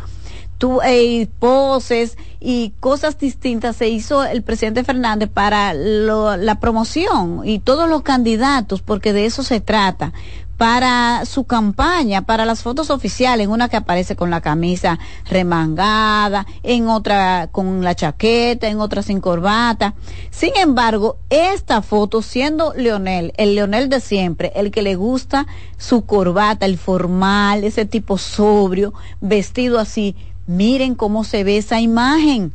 tu, 0.58 0.82
eh, 0.82 1.28
poses 1.40 2.18
y 2.40 2.74
cosas 2.80 3.20
distintas 3.20 3.76
se 3.76 3.90
hizo 3.90 4.24
el 4.24 4.42
presidente 4.42 4.84
Fernández 4.84 5.30
para 5.30 5.74
la 5.74 6.60
promoción 6.60 7.42
y 7.44 7.60
todos 7.60 7.90
los 7.90 8.02
candidatos, 8.02 8.82
porque 8.82 9.14
de 9.14 9.26
eso 9.26 9.44
se 9.44 9.60
trata, 9.60 10.14
para 10.58 11.24
su 11.26 11.44
campaña, 11.44 12.24
para 12.24 12.44
las 12.44 12.64
fotos 12.64 12.90
oficiales, 12.90 13.48
una 13.48 13.70
que 13.70 13.78
aparece 13.78 14.16
con 14.16 14.32
la 14.32 14.42
camisa 14.42 14.98
remangada, 15.30 16.48
en 16.64 16.88
otra 16.88 17.48
con 17.52 17.84
la 17.84 17.94
chaqueta, 17.94 18.68
en 18.68 18.80
otra 18.80 19.04
sin 19.04 19.22
corbata. 19.22 19.94
Sin 20.32 20.58
embargo, 20.58 21.18
esta 21.30 21.84
foto, 21.84 22.24
siendo 22.24 22.74
Leonel, 22.74 23.34
el 23.38 23.54
Leonel 23.54 23.88
de 23.88 24.00
siempre, 24.00 24.52
el 24.56 24.72
que 24.72 24.82
le 24.82 24.96
gusta 24.96 25.46
su 25.78 26.06
corbata, 26.06 26.66
el 26.66 26.80
formal, 26.80 27.64
ese 27.64 27.86
tipo 27.86 28.18
sobrio, 28.18 28.94
vestido 29.22 29.78
así, 29.78 30.16
miren 30.48 30.96
cómo 30.96 31.24
se 31.24 31.44
ve 31.44 31.58
esa 31.58 31.80
imagen. 31.80 32.52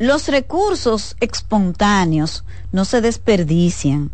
Los 0.00 0.28
recursos 0.28 1.16
espontáneos 1.20 2.44
no 2.72 2.84
se 2.84 3.00
desperdician 3.00 4.10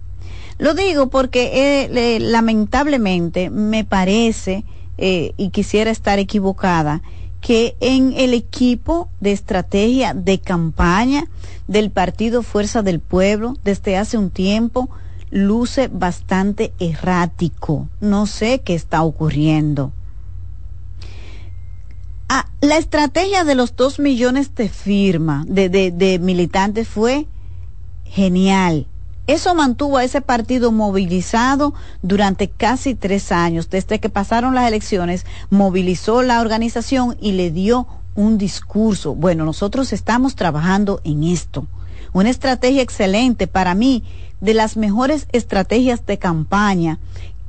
lo 0.59 0.75
digo 0.75 1.09
porque 1.09 1.87
eh, 1.91 2.21
lamentablemente 2.21 3.51
me 3.51 3.85
parece, 3.85 4.65
eh, 4.99 5.33
y 5.37 5.51
quisiera 5.51 5.91
estar 5.91 6.19
equivocada, 6.19 7.03
que 7.41 7.77
en 7.81 8.15
el 8.17 8.33
equipo 8.33 9.09
de 9.21 9.33
estrategia 9.33 10.15
de 10.15 10.39
campaña 10.39 11.27
del 11.67 11.91
partido 11.91 12.43
Fuerza 12.43 12.83
del 12.83 13.01
Pueblo 13.01 13.57
desde 13.65 13.97
hace 13.97 14.17
un 14.17 14.31
tiempo 14.31 14.89
luce 15.31 15.89
bastante 15.89 16.73
errático. 16.79 17.89
No 18.01 18.27
sé 18.27 18.61
qué 18.61 18.75
está 18.75 19.03
ocurriendo. 19.03 19.93
Ah, 22.29 22.47
la 22.63 22.79
estrategia 22.79 23.45
de 23.45 23.55
los 23.55 23.77
dos 23.77 23.99
millones 23.99 24.55
de 24.55 24.69
firmas 24.71 25.45
de, 25.47 25.69
de 25.69 26.19
militantes 26.19 26.89
fue 26.89 27.27
genial 28.07 28.87
eso 29.27 29.55
mantuvo 29.55 29.97
a 29.97 30.05
ese 30.05 30.21
partido 30.21 30.71
movilizado 30.71 31.73
durante 32.03 32.49
casi 32.49 32.95
tres 32.95 33.33
años. 33.33 33.71
Desde 33.71 33.99
que 33.99 34.11
pasaron 34.11 34.55
las 34.55 34.69
elecciones, 34.69 35.25
movilizó 35.49 36.23
la 36.23 36.41
organización 36.41 37.17
y 37.21 37.33
le 37.33 37.51
dio 37.51 37.87
un 38.15 38.37
discurso. 38.37 39.15
Bueno, 39.15 39.45
nosotros 39.45 39.93
estamos 39.93 40.35
trabajando 40.35 41.01
en 41.05 41.25
esto. 41.25 41.67
Una 42.13 42.31
estrategia 42.31 42.83
excelente 42.83 43.47
para 43.47 43.75
mí, 43.75 44.05
de 44.41 44.53
las 44.53 44.77
mejores 44.77 45.27
estrategias 45.33 46.05
de 46.05 46.19
campaña 46.19 46.99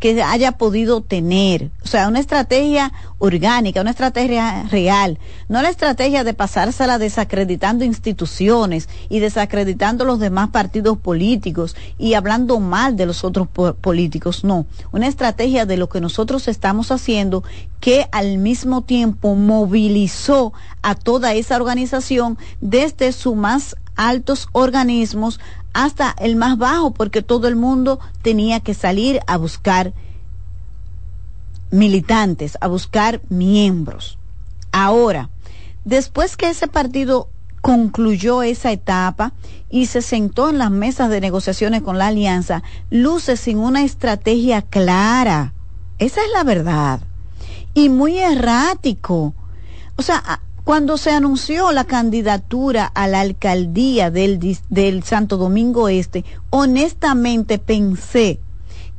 que 0.06 0.22
haya 0.22 0.52
podido 0.52 1.02
tener. 1.02 1.72
O 1.84 1.88
sea, 1.88 2.08
una 2.08 2.20
estrategia 2.20 2.94
orgánica, 3.18 3.82
una 3.82 3.90
estrategia 3.90 4.62
real, 4.70 5.18
no 5.50 5.64
la 5.64 5.70
estrategia 5.70 6.24
de 6.24 6.36
pasársela 6.36 7.00
desacreditando 7.00 7.84
instituciones 7.84 8.88
y 9.10 9.18
desacreditando 9.18 10.06
los 10.06 10.20
demás 10.20 10.50
partidos 10.52 11.00
políticos 11.00 11.76
y 11.98 12.14
hablando 12.14 12.60
mal 12.60 12.96
de 12.96 13.08
los 13.08 13.24
otros 13.24 13.48
políticos, 13.48 14.44
no, 14.44 14.68
una 14.92 15.08
estrategia 15.08 15.66
de 15.66 15.78
lo 15.78 15.90
que 15.90 16.02
nosotros 16.02 16.48
estamos 16.48 16.92
haciendo 16.92 17.44
que 17.80 18.08
al 18.12 18.38
mismo 18.38 18.84
tiempo 18.84 19.34
movilizó 19.34 20.54
a 20.84 20.94
toda 20.94 21.34
esa 21.34 21.56
organización 21.56 22.38
desde 22.62 23.12
sus 23.12 23.36
más 23.36 23.76
altos 23.96 24.50
organismos 24.52 25.40
hasta 25.76 26.16
el 26.20 26.38
más 26.38 26.58
bajo, 26.58 26.92
porque 26.92 27.22
todo 27.22 27.50
el 27.50 27.58
mundo 27.58 28.00
tenía 28.22 28.62
que 28.62 28.74
salir 28.74 29.20
a 29.28 29.36
buscar 29.36 29.94
militantes, 31.70 32.58
a 32.62 32.68
buscar 32.68 33.20
miembros. 33.28 34.18
Ahora, 34.72 35.30
después 35.84 36.38
que 36.38 36.50
ese 36.50 36.70
partido 36.70 37.28
concluyó 37.62 38.42
esa 38.42 38.72
etapa 38.72 39.34
y 39.70 39.88
se 39.88 40.02
sentó 40.02 40.50
en 40.50 40.60
las 40.60 40.72
mesas 40.72 41.10
de 41.10 41.20
negociaciones 41.20 41.82
con 41.82 41.98
la 41.98 42.08
alianza, 42.08 42.64
luce 42.90 43.36
sin 43.36 43.58
una 43.58 43.84
estrategia 43.84 44.62
clara. 44.62 45.52
Esa 46.00 46.22
es 46.22 46.32
la 46.34 46.46
verdad. 46.46 47.02
Y 47.74 47.90
muy 47.90 48.18
errático. 48.18 49.34
O 49.98 50.02
sea, 50.02 50.40
cuando 50.66 50.98
se 50.98 51.12
anunció 51.12 51.72
la 51.72 51.84
candidatura 51.84 52.86
a 52.88 53.08
la 53.08 53.22
alcaldía 53.22 54.10
del, 54.10 55.04
Santo 55.04 55.38
Domingo 55.38 55.90
Este, 55.90 56.26
honestamente 56.50 57.60
pensé 57.60 58.40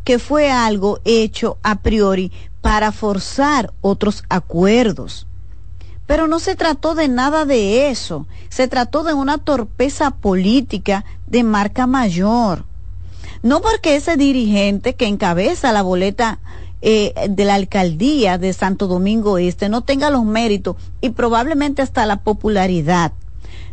que 0.04 0.20
fue 0.20 0.52
algo 0.52 1.00
hecho 1.04 1.58
a 1.64 1.80
priori 1.80 2.30
para 2.60 2.92
forzar 2.92 3.72
otros 3.80 4.22
acuerdos. 4.28 5.26
Pero 6.06 6.28
no 6.28 6.38
se 6.38 6.54
trató 6.54 6.94
de 6.94 7.08
nada 7.08 7.44
de 7.44 7.90
eso, 7.90 8.28
se 8.48 8.68
trató 8.68 9.02
de 9.02 9.14
una 9.14 9.38
torpeza 9.38 10.12
política 10.12 11.04
de 11.26 11.42
marca 11.42 11.88
mayor. 11.88 12.64
No 13.42 13.60
porque 13.60 13.96
ese 13.96 14.16
dirigente 14.16 14.94
que 14.94 15.08
encabeza 15.08 15.72
la 15.72 15.82
boleta 15.82 16.38
eh, 16.82 17.14
de 17.30 17.44
la 17.44 17.54
alcaldía 17.54 18.36
de 18.36 18.52
Santo 18.52 18.86
Domingo 18.86 19.38
Este 19.38 19.68
no 19.68 19.80
tenga 19.80 20.10
los 20.10 20.24
méritos 20.24 20.76
y 21.00 21.10
probablemente 21.10 21.82
hasta 21.82 22.04
la 22.06 22.18
popularidad. 22.18 23.12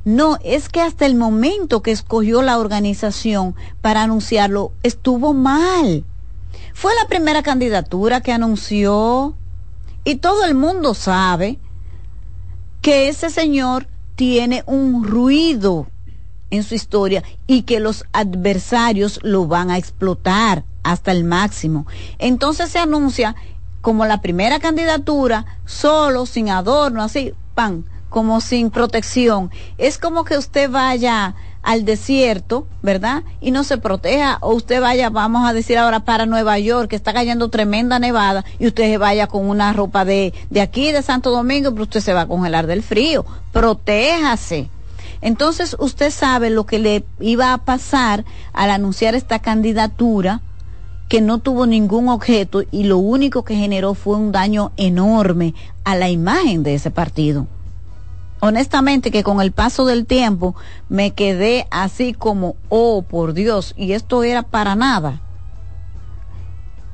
No, 0.06 0.38
es 0.44 0.70
que 0.70 0.82
hasta 0.82 1.06
el 1.06 1.16
momento 1.16 1.82
que 1.82 1.92
escogió 1.92 2.42
la 2.42 2.60
organización 2.60 3.56
para 3.82 4.04
anunciarlo 4.04 4.72
estuvo 4.84 5.34
mal. 5.34 6.06
Fue 6.74 6.94
la 7.02 7.08
primera 7.08 7.44
candidatura 7.44 8.22
que 8.22 8.32
anunció 8.32 9.36
y 10.04 10.16
todo 10.16 10.44
el 10.46 10.56
mundo 10.56 10.94
sabe 10.94 11.60
que 12.82 13.08
ese 13.08 13.30
señor 13.30 13.88
tiene 14.16 14.64
un 14.66 15.04
ruido 15.06 15.88
en 16.50 16.64
su 16.64 16.76
historia 16.76 17.24
y 17.48 17.64
que 17.64 17.80
los 17.80 18.06
adversarios 18.12 19.20
lo 19.24 19.48
van 19.48 19.72
a 19.72 19.78
explotar 19.78 20.66
hasta 20.84 21.12
el 21.12 21.24
máximo. 21.24 21.88
Entonces 22.20 22.70
se 22.70 22.80
anuncia 22.80 23.36
como 23.82 24.06
la 24.06 24.22
primera 24.22 24.60
candidatura, 24.60 25.46
solo, 25.66 26.26
sin 26.26 26.50
adorno, 26.50 27.04
así, 27.04 27.34
pan, 27.54 27.86
como 28.10 28.40
sin 28.42 28.70
protección. 28.70 29.52
Es 29.78 29.98
como 29.98 30.24
que 30.24 30.38
usted 30.38 30.70
vaya 30.70 31.36
al 31.64 31.86
desierto, 31.86 32.68
¿verdad? 32.82 33.24
Y 33.42 33.52
no 33.52 33.64
se 33.64 33.78
proteja, 33.78 34.38
o 34.42 34.54
usted 34.54 34.82
vaya, 34.82 35.10
vamos 35.10 35.50
a 35.50 35.54
decir 35.54 35.78
ahora, 35.78 36.02
para 36.02 36.26
Nueva 36.26 36.60
York, 36.60 36.90
que 36.90 36.96
está 36.96 37.14
cayendo 37.14 37.50
tremenda 37.50 38.00
nevada, 38.00 38.46
y 38.60 38.68
usted 38.68 38.84
se 38.84 38.98
vaya 38.98 39.28
con 39.28 39.50
una 39.50 39.74
ropa 39.74 40.06
de, 40.06 40.34
de 40.50 40.62
aquí, 40.62 40.92
de 40.92 41.02
Santo 41.02 41.32
Domingo, 41.32 41.72
pero 41.72 41.84
usted 41.84 42.02
se 42.02 42.14
va 42.14 42.22
a 42.22 42.28
congelar 42.28 42.68
del 42.68 42.84
frío. 42.84 43.26
Protéjase. 43.52 44.70
Entonces 45.22 45.76
usted 45.80 46.12
sabe 46.12 46.50
lo 46.50 46.66
que 46.66 46.80
le 46.80 47.06
iba 47.22 47.54
a 47.54 47.58
pasar 47.60 48.26
al 48.52 48.70
anunciar 48.70 49.16
esta 49.16 49.40
candidatura, 49.40 50.42
que 51.14 51.22
no 51.22 51.38
tuvo 51.38 51.68
ningún 51.68 52.10
objeto 52.10 52.64
y 52.72 52.86
lo 52.86 52.98
único 52.98 53.44
que 53.44 53.54
generó 53.54 53.94
fue 53.94 54.16
un 54.16 54.32
daño 54.32 54.72
enorme 54.78 55.54
a 55.84 55.96
la 55.96 56.10
imagen 56.10 56.64
de 56.64 56.74
ese 56.74 56.90
partido. 56.90 57.46
Honestamente 58.40 59.12
que 59.12 59.22
con 59.22 59.40
el 59.40 59.52
paso 59.52 59.86
del 59.86 60.08
tiempo 60.08 60.56
me 60.90 61.12
quedé 61.12 61.68
así 61.70 62.14
como, 62.14 62.56
oh 62.70 63.04
por 63.04 63.36
Dios, 63.36 63.76
y 63.78 63.92
esto 63.92 64.24
era 64.24 64.42
para 64.42 64.76
nada. 64.76 65.22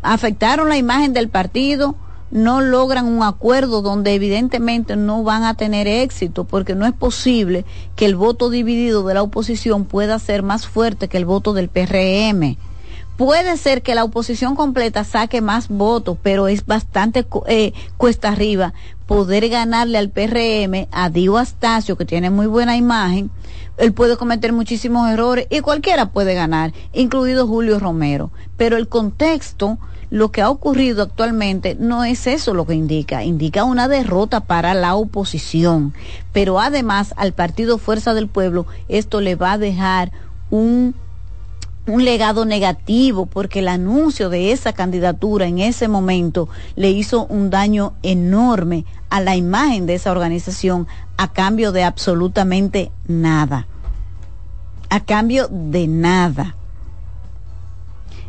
Afectaron 0.01 0.67
la 0.67 0.75
imagen 0.75 1.13
del 1.13 1.29
partido, 1.29 1.95
no 2.29 2.59
logran 2.59 3.05
un 3.05 3.23
acuerdo 3.23 3.81
donde 3.81 4.15
evidentemente 4.15 4.97
no 4.97 5.23
van 5.23 5.45
a 5.45 5.53
tener 5.53 5.87
éxito, 5.87 6.43
porque 6.43 6.75
no 6.75 6.85
es 6.85 6.93
posible 6.93 7.63
que 7.95 8.03
el 8.03 8.17
voto 8.17 8.49
dividido 8.49 9.03
de 9.03 9.13
la 9.13 9.23
oposición 9.23 9.85
pueda 9.85 10.19
ser 10.19 10.43
más 10.43 10.67
fuerte 10.67 11.07
que 11.07 11.15
el 11.15 11.23
voto 11.23 11.53
del 11.53 11.69
PRM 11.69 12.57
Puede 13.19 13.57
ser 13.57 13.81
que 13.81 13.95
la 13.95 14.05
oposición 14.05 14.55
completa 14.55 15.03
saque 15.03 15.41
más 15.41 15.67
votos, 15.67 16.17
pero 16.23 16.47
es 16.47 16.65
bastante 16.65 17.27
eh, 17.47 17.73
cuesta 17.97 18.29
arriba 18.29 18.73
poder 19.07 19.49
ganarle 19.49 19.97
al 19.97 20.09
PRM, 20.09 20.87
a 20.89 21.09
Dio 21.09 21.37
Astacio, 21.37 21.97
que 21.97 22.05
tiene 22.05 22.29
muy 22.29 22.47
buena 22.47 22.77
imagen. 22.77 23.29
Él 23.75 23.91
puede 23.91 24.15
cometer 24.15 24.53
muchísimos 24.53 25.11
errores 25.11 25.47
y 25.49 25.59
cualquiera 25.59 26.11
puede 26.11 26.33
ganar, 26.33 26.71
incluido 26.93 27.45
Julio 27.45 27.77
Romero. 27.77 28.31
Pero 28.55 28.77
el 28.77 28.87
contexto, 28.87 29.79
lo 30.09 30.31
que 30.31 30.41
ha 30.41 30.49
ocurrido 30.49 31.03
actualmente, 31.03 31.75
no 31.77 32.05
es 32.05 32.25
eso 32.25 32.53
lo 32.53 32.65
que 32.65 32.75
indica. 32.75 33.25
Indica 33.25 33.65
una 33.65 33.89
derrota 33.89 34.39
para 34.39 34.73
la 34.73 34.95
oposición. 34.95 35.93
Pero 36.31 36.61
además 36.61 37.13
al 37.17 37.33
Partido 37.33 37.79
Fuerza 37.79 38.13
del 38.13 38.29
Pueblo, 38.29 38.65
esto 38.87 39.19
le 39.19 39.35
va 39.35 39.51
a 39.51 39.57
dejar 39.57 40.13
un 40.51 40.95
un 41.87 42.05
legado 42.05 42.45
negativo 42.45 43.25
porque 43.25 43.59
el 43.59 43.67
anuncio 43.67 44.29
de 44.29 44.51
esa 44.51 44.73
candidatura 44.73 45.47
en 45.47 45.59
ese 45.59 45.87
momento 45.87 46.49
le 46.75 46.91
hizo 46.91 47.25
un 47.25 47.49
daño 47.49 47.93
enorme 48.03 48.85
a 49.09 49.21
la 49.21 49.35
imagen 49.35 49.85
de 49.85 49.95
esa 49.95 50.11
organización 50.11 50.87
a 51.17 51.31
cambio 51.31 51.71
de 51.71 51.83
absolutamente 51.83 52.91
nada. 53.07 53.67
A 54.89 54.99
cambio 54.99 55.47
de 55.49 55.87
nada. 55.87 56.55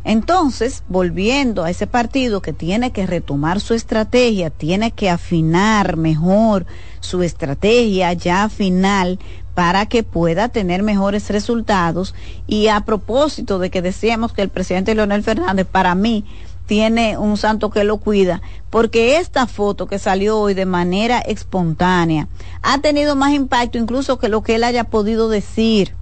Entonces, 0.03 0.83
volviendo 0.89 1.63
a 1.63 1.71
ese 1.71 1.87
partido 1.87 2.41
que 2.41 2.55
tiene 2.55 2.91
que 2.91 3.07
retomar 3.07 3.61
su 3.61 3.75
estrategia, 3.75 4.49
tiene 4.49 4.93
que 4.93 5.11
afinar 5.11 5.99
mejor 5.99 6.65
su 7.01 7.23
estrategia 7.23 8.13
ya 8.15 8.49
final 8.49 9.19
para 9.61 9.85
que 9.85 10.03
pueda 10.03 10.49
tener 10.49 10.83
mejores 10.83 11.29
resultados. 11.29 12.15
Y 12.47 12.69
a 12.69 12.81
propósito 12.81 13.59
de 13.59 13.69
que 13.69 13.83
decíamos 13.83 14.33
que 14.33 14.41
el 14.41 14.49
presidente 14.49 14.95
Leonel 14.95 15.23
Fernández, 15.23 15.67
para 15.71 15.95
mí, 15.95 16.25
tiene 16.65 17.19
un 17.19 17.37
santo 17.37 17.69
que 17.69 17.85
lo 17.85 17.99
cuida, 17.99 18.41
porque 18.71 19.19
esta 19.19 19.47
foto 19.47 19.87
que 19.87 19.99
salió 19.99 20.39
hoy 20.39 20.55
de 20.55 20.65
manera 20.65 21.19
espontánea 21.19 22.27
ha 22.63 22.79
tenido 22.79 23.17
más 23.17 23.35
impacto 23.35 23.77
incluso 23.77 24.19
que 24.19 24.31
lo 24.31 24.43
que 24.43 24.55
él 24.55 24.65
haya 24.65 24.85
podido 24.85 25.29
decir 25.29 25.95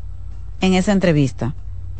en 0.60 0.74
esa 0.74 0.92
entrevista. 0.92 1.56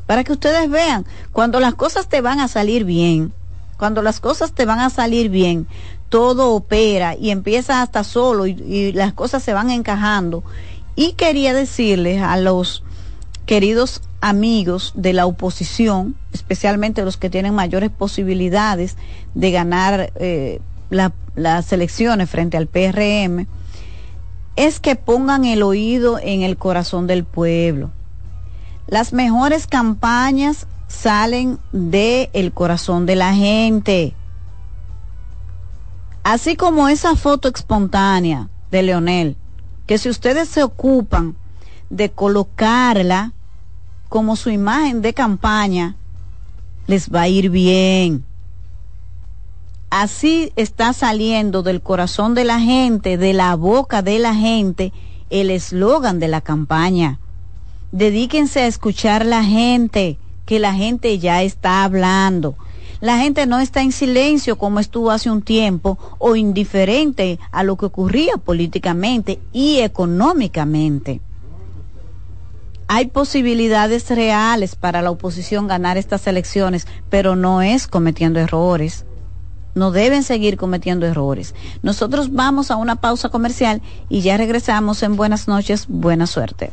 Para 0.07 0.23
que 0.23 0.35
ustedes 0.35 0.71
vean, 0.71 1.07
cuando 1.33 1.59
las 1.59 1.75
cosas 1.75 2.09
te 2.09 2.21
van 2.21 2.38
a 2.38 2.47
salir 2.47 2.85
bien, 2.85 3.33
cuando 3.79 4.01
las 4.01 4.21
cosas 4.21 4.53
te 4.53 4.64
van 4.64 4.79
a 4.79 4.90
salir 4.90 5.29
bien, 5.29 5.66
todo 6.09 6.55
opera 6.55 7.16
y 7.16 7.31
empieza 7.31 7.83
hasta 7.83 8.05
solo 8.05 8.47
y, 8.47 8.53
y 8.53 8.92
las 8.92 9.12
cosas 9.12 9.42
se 9.42 9.55
van 9.55 9.71
encajando. 9.71 10.44
Y 10.98 11.12
quería 11.12 11.54
decirles 11.54 12.20
a 12.22 12.37
los 12.38 12.82
queridos 13.46 14.02
amigos 14.20 14.90
de 14.96 15.12
la 15.12 15.26
oposición, 15.26 16.16
especialmente 16.32 17.04
los 17.04 17.16
que 17.16 17.30
tienen 17.30 17.54
mayores 17.54 17.90
posibilidades 17.90 18.96
de 19.32 19.52
ganar 19.52 20.12
eh, 20.16 20.61
las 20.90 21.72
elecciones 21.72 22.28
frente 22.28 22.56
al 22.56 22.66
PRM, 22.66 23.46
es 24.56 24.80
que 24.80 24.96
pongan 24.96 25.44
el 25.44 25.62
oído 25.62 26.18
en 26.18 26.42
el 26.42 26.56
corazón 26.56 27.06
del 27.06 27.22
pueblo. 27.22 27.92
Las 28.88 29.12
mejores 29.12 29.68
campañas 29.68 30.66
salen 30.88 31.61
del 31.70 32.28
el 32.32 32.50
corazón 32.50 33.06
de 33.06 33.14
la 33.14 33.34
gente. 33.34 34.16
Así 36.24 36.56
como 36.56 36.88
esa 36.88 37.14
foto 37.14 37.46
espontánea 37.46 38.48
de 38.72 38.82
Leonel, 38.82 39.37
que 39.88 39.96
si 39.96 40.11
ustedes 40.11 40.51
se 40.51 40.62
ocupan 40.62 41.35
de 41.88 42.11
colocarla 42.11 43.33
como 44.11 44.37
su 44.37 44.51
imagen 44.51 45.01
de 45.01 45.14
campaña, 45.14 45.96
les 46.87 47.09
va 47.11 47.22
a 47.22 47.29
ir 47.29 47.48
bien. 47.48 48.22
Así 49.88 50.53
está 50.57 50.92
saliendo 50.92 51.62
del 51.62 51.81
corazón 51.81 52.35
de 52.35 52.44
la 52.44 52.61
gente, 52.61 53.16
de 53.16 53.33
la 53.33 53.57
boca 53.57 54.03
de 54.03 54.18
la 54.18 54.35
gente, 54.35 54.92
el 55.31 55.51
eslogan 55.51 56.20
de 56.20 56.29
la 56.29 56.42
campaña. 56.42 57.18
Dedíquense 57.90 58.61
a 58.61 58.66
escuchar 58.66 59.24
la 59.24 59.42
gente, 59.42 60.18
que 60.44 60.59
la 60.59 60.74
gente 60.74 61.18
ya 61.18 61.42
está 61.42 61.83
hablando. 61.83 62.57
La 63.00 63.18
gente 63.18 63.46
no 63.46 63.58
está 63.61 63.82
en 63.82 63.92
silencio 63.92 64.58
como 64.58 64.80
estuvo 64.80 65.11
hace 65.11 65.30
un 65.30 65.42
tiempo 65.42 65.98
o 66.18 66.37
indiferente 66.37 67.38
a 67.52 67.62
lo 67.62 67.76
que 67.76 67.87
ocurría 67.87 68.37
políticamente 68.37 69.40
y 69.52 69.78
económicamente 69.78 71.20
hay 72.88 73.08
posibilidades 73.08 74.08
reales 74.08 74.74
para 74.74 75.02
la 75.02 75.11
oposición 75.11 75.68
ganar 75.68 75.98
estas 75.98 76.26
elecciones, 76.26 76.87
pero 77.11 77.37
no 77.37 77.61
es 77.61 77.87
cometiendo 77.87 78.40
errores. 78.40 79.04
No 79.74 79.90
deben 79.90 80.22
seguir 80.22 80.56
cometiendo 80.56 81.06
errores. 81.06 81.54
Nosotros 81.82 82.32
vamos 82.32 82.70
a 82.70 82.76
una 82.76 82.96
pausa 82.96 83.28
comercial 83.28 83.82
y 84.08 84.22
ya 84.22 84.38
regresamos 84.38 85.02
en 85.02 85.16
Buenas 85.16 85.46
noches, 85.46 85.84
buena 85.87 86.26
suerte. 86.26 86.72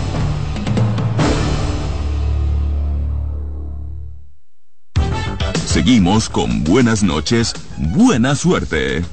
Seguimos 5.83 6.29
con 6.29 6.63
buenas 6.63 7.01
noches, 7.01 7.55
buena 7.75 8.35
suerte. 8.35 9.03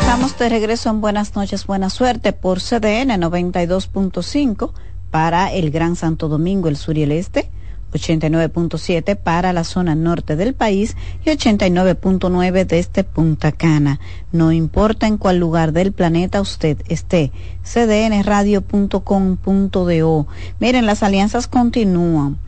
Estamos 0.00 0.38
de 0.38 0.48
regreso 0.48 0.88
en 0.88 1.02
Buenas 1.02 1.36
noches, 1.36 1.66
buena 1.66 1.90
suerte 1.90 2.32
por 2.32 2.60
CDN 2.60 3.20
92.5 3.20 4.72
para 5.10 5.52
el 5.52 5.70
Gran 5.70 5.94
Santo 5.94 6.28
Domingo, 6.28 6.68
el 6.68 6.78
sur 6.78 6.96
y 6.96 7.02
el 7.02 7.12
este 7.12 7.50
89.7 7.96 9.16
para 9.16 9.52
la 9.52 9.64
zona 9.64 9.94
norte 9.94 10.36
del 10.36 10.54
país 10.54 10.96
y 11.24 11.30
89.9 11.30 12.66
desde 12.66 13.04
Punta 13.04 13.52
Cana. 13.52 14.00
No 14.32 14.52
importa 14.52 15.06
en 15.06 15.18
cuál 15.18 15.38
lugar 15.38 15.72
del 15.72 15.92
planeta 15.92 16.40
usted 16.40 16.82
esté, 16.88 17.30
cdnradio.com.do. 17.64 20.26
Miren, 20.60 20.86
las 20.86 21.02
alianzas 21.02 21.46
continúan. 21.46 22.38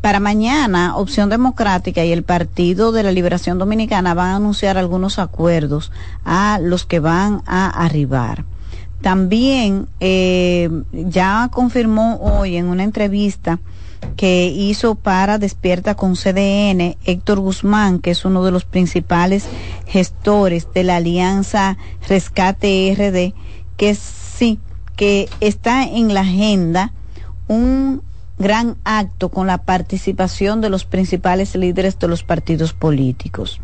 Para 0.00 0.20
mañana, 0.20 0.96
Opción 0.96 1.30
Democrática 1.30 2.04
y 2.04 2.12
el 2.12 2.22
Partido 2.22 2.92
de 2.92 3.02
la 3.02 3.10
Liberación 3.10 3.58
Dominicana 3.58 4.14
van 4.14 4.28
a 4.28 4.36
anunciar 4.36 4.76
algunos 4.76 5.18
acuerdos 5.18 5.90
a 6.24 6.60
los 6.62 6.84
que 6.84 7.00
van 7.00 7.42
a 7.46 7.70
arribar. 7.70 8.44
También 9.00 9.88
eh, 10.00 10.68
ya 10.92 11.48
confirmó 11.52 12.16
hoy 12.16 12.56
en 12.56 12.66
una 12.66 12.84
entrevista 12.84 13.60
que 14.16 14.46
hizo 14.46 14.96
para 14.96 15.38
Despierta 15.38 15.94
con 15.94 16.14
CDN 16.14 16.96
Héctor 17.04 17.38
Guzmán, 17.38 18.00
que 18.00 18.10
es 18.10 18.24
uno 18.24 18.44
de 18.44 18.50
los 18.50 18.64
principales 18.64 19.44
gestores 19.86 20.66
de 20.74 20.82
la 20.82 20.96
Alianza 20.96 21.78
Rescate 22.08 22.94
RD, 22.96 23.32
que 23.76 23.94
sí, 23.94 24.58
que 24.96 25.28
está 25.40 25.84
en 25.84 26.14
la 26.14 26.22
agenda 26.22 26.92
un 27.46 28.02
gran 28.38 28.76
acto 28.84 29.28
con 29.28 29.46
la 29.46 29.58
participación 29.58 30.60
de 30.60 30.70
los 30.70 30.84
principales 30.84 31.54
líderes 31.54 31.98
de 31.98 32.08
los 32.08 32.24
partidos 32.24 32.72
políticos. 32.72 33.60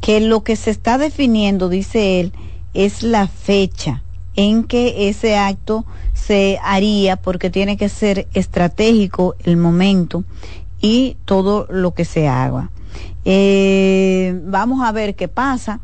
Que 0.00 0.20
lo 0.20 0.42
que 0.42 0.56
se 0.56 0.70
está 0.70 0.98
definiendo, 0.98 1.68
dice 1.68 2.20
él, 2.20 2.32
es 2.74 3.02
la 3.02 3.26
fecha 3.28 4.02
en 4.38 4.62
que 4.62 5.08
ese 5.08 5.36
acto 5.36 5.84
se 6.14 6.60
haría 6.62 7.16
porque 7.16 7.50
tiene 7.50 7.76
que 7.76 7.88
ser 7.88 8.28
estratégico 8.34 9.34
el 9.42 9.56
momento 9.56 10.22
y 10.80 11.16
todo 11.24 11.66
lo 11.68 11.92
que 11.92 12.04
se 12.04 12.28
haga. 12.28 12.70
Eh, 13.24 14.40
vamos 14.44 14.86
a 14.86 14.92
ver 14.92 15.16
qué 15.16 15.26
pasa. 15.26 15.80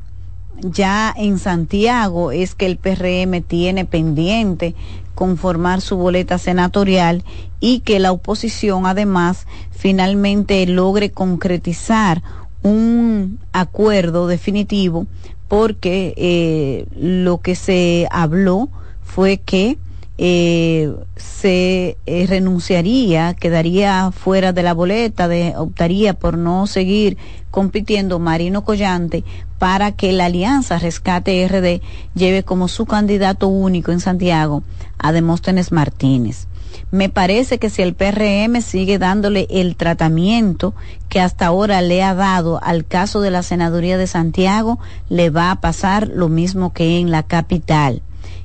Ya 0.61 1.13
en 1.17 1.41
Santiago 1.41 2.31
es 2.31 2.55
que 2.55 2.67
el 2.67 2.77
PRM 2.77 3.43
tiene 3.43 3.87
pendiente 3.87 4.77
conformar 5.17 5.81
su 5.81 5.97
boleta 5.97 6.39
senatorial 6.39 7.25
y 7.59 7.81
que 7.81 7.99
la 7.99 8.13
oposición 8.13 8.87
además 8.87 9.49
finalmente 9.73 10.65
logre 10.67 11.11
concretizar 11.11 12.23
un 12.63 13.41
acuerdo 13.53 14.29
definitivo 14.29 15.09
porque 15.49 16.15
eh, 16.17 16.87
lo 16.97 17.39
que 17.39 17.55
se 17.55 18.09
habló 18.11 18.69
fue 19.03 19.39
que 19.39 19.79
eh, 20.17 20.95
se 21.17 21.97
eh, 22.07 22.27
renunciaría, 22.29 23.35
quedaría 23.35 24.13
fuera 24.13 24.53
de 24.53 24.63
la 24.63 24.73
boleta, 24.73 25.27
de, 25.27 25.55
optaría 25.57 26.15
por 26.15 26.39
no 26.39 26.69
seguir 26.69 27.19
compitiendo 27.51 28.21
Marino 28.21 28.65
Collante 28.65 29.25
para 29.59 29.93
que 29.93 30.13
la 30.13 30.27
Alianza 30.27 30.79
Rescate 30.79 31.47
RD 31.49 31.83
lleve 32.15 32.45
como 32.45 32.69
su 32.69 32.87
candidato 32.87 33.49
único 33.49 33.91
en 33.91 34.01
Santiago 34.01 34.63
a 34.99 35.11
Demóstenes 35.11 35.73
Martínez. 35.73 36.47
Me 36.91 37.09
parece 37.09 37.59
que 37.59 37.71
si 37.71 37.83
el 37.83 37.95
PRM 37.95 38.61
sigue 38.63 38.99
dándole 38.99 39.47
el 39.51 39.77
tratamiento 39.77 40.75
que 41.09 41.21
hasta 41.21 41.47
ahora 41.47 41.81
le 41.83 42.03
ha 42.03 42.15
dado 42.15 42.63
al 42.63 42.87
caso 42.87 43.21
de 43.21 43.31
la 43.31 43.43
senaduría 43.43 43.99
de 43.99 44.07
Santiago, 44.07 44.79
le 45.09 45.31
va 45.31 45.51
a 45.51 45.61
pasar 45.61 46.09
lo 46.09 46.29
mismo 46.29 46.73
que 46.73 46.99
en 46.99 47.11
la 47.11 47.23
capital 47.23 48.03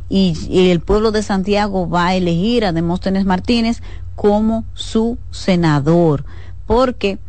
y, 0.10 0.70
el 0.72 0.80
pueblo 0.82 1.12
de 1.12 1.24
Santiago 1.24 1.88
va 1.88 2.08
a 2.08 2.16
elegir 2.16 2.66
a 2.66 2.74
Demóstenes 2.74 3.26
Martínez 3.26 3.82
como 4.16 4.66
su 4.74 5.18
senador, 5.32 6.26
porque 6.66 7.20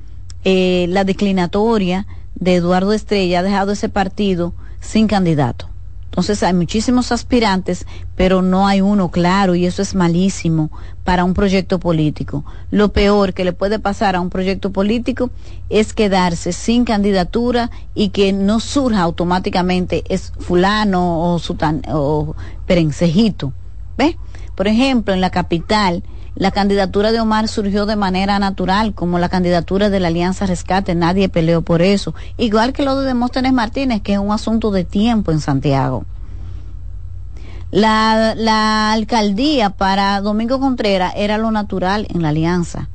eh, 0.45 0.87
la 0.89 1.05
declinatoria 1.05 2.07
de 2.35 2.57
Eduardo 2.57 2.93
Estrella 2.93 3.41
ha 3.41 3.43
dejado 3.43 3.73
ese 3.73 3.89
partido 3.91 4.55
sin 4.81 5.07
candidato. 5.07 5.69
Entonces 6.11 6.43
hay 6.43 6.53
muchísimos 6.55 7.13
aspirantes, 7.13 7.87
pero 8.17 8.43
no 8.43 8.67
hay 8.67 8.81
uno 8.81 9.13
claro 9.13 9.55
y 9.55 9.65
eso 9.65 9.81
es 9.81 9.95
malísimo 9.95 10.69
para 11.05 11.23
un 11.25 11.35
proyecto 11.35 11.79
político. 11.79 12.45
Lo 12.73 12.93
peor 12.93 13.33
que 13.33 13.45
le 13.45 13.53
puede 13.53 13.79
pasar 13.79 14.17
a 14.17 14.21
un 14.21 14.29
proyecto 14.29 14.73
político 14.73 15.31
es 15.69 15.95
quedarse 15.95 16.53
sin 16.53 16.85
candidatura 16.85 17.71
y 17.95 18.09
que 18.09 18.33
no 18.33 18.59
surja 18.59 19.03
automáticamente 19.03 20.03
es 20.09 20.33
fulano 20.41 21.33
o, 21.33 21.39
sutan, 21.39 21.83
o 21.93 22.35
perencejito. 22.67 23.53
¿Ves? 23.97 24.17
Por 24.57 24.67
ejemplo, 24.67 25.15
en 25.15 25.21
la 25.21 25.31
capital, 25.31 26.03
la 26.37 26.51
candidatura 26.51 27.13
de 27.13 27.21
Omar 27.21 27.49
surgió 27.49 27.87
de 27.87 27.97
manera 27.97 28.39
natural, 28.39 28.95
como 28.95 29.19
la 29.19 29.29
candidatura 29.29 29.91
de 29.91 30.01
la 30.01 30.09
Alianza 30.09 30.47
Rescate, 30.47 30.95
nadie 30.95 31.29
peleó 31.29 31.63
por 31.63 31.83
eso. 31.83 32.15
Igual 32.39 32.73
que 32.73 32.85
lo 32.85 32.99
de 32.99 33.07
Demóstenes 33.07 33.53
Martínez, 33.53 34.01
que 34.03 34.13
es 34.13 34.19
un 34.19 34.33
asunto 34.33 34.71
de 34.71 34.85
tiempo 34.85 35.33
en 35.33 35.41
Santiago. 35.41 36.05
La, 37.73 38.35
la 38.37 38.93
alcaldía 38.93 39.71
para 39.71 40.21
Domingo 40.21 40.59
Contreras 40.59 41.13
era 41.17 41.39
lo 41.39 41.51
natural 41.51 42.07
en 42.11 42.23
la 42.23 42.31
alianza. 42.31 42.89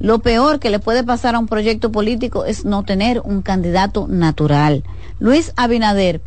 Lo 0.00 0.18
peor 0.18 0.58
que 0.58 0.70
le 0.70 0.80
puede 0.80 1.04
pasar 1.04 1.34
a 1.34 1.38
un 1.38 1.46
proyecto 1.46 1.90
político 1.90 2.44
es 2.44 2.64
no 2.64 2.82
tener 2.82 3.20
un 3.20 3.42
candidato 3.42 4.06
natural. 4.08 4.84
Luis 5.18 5.52
Abinader 5.56 6.20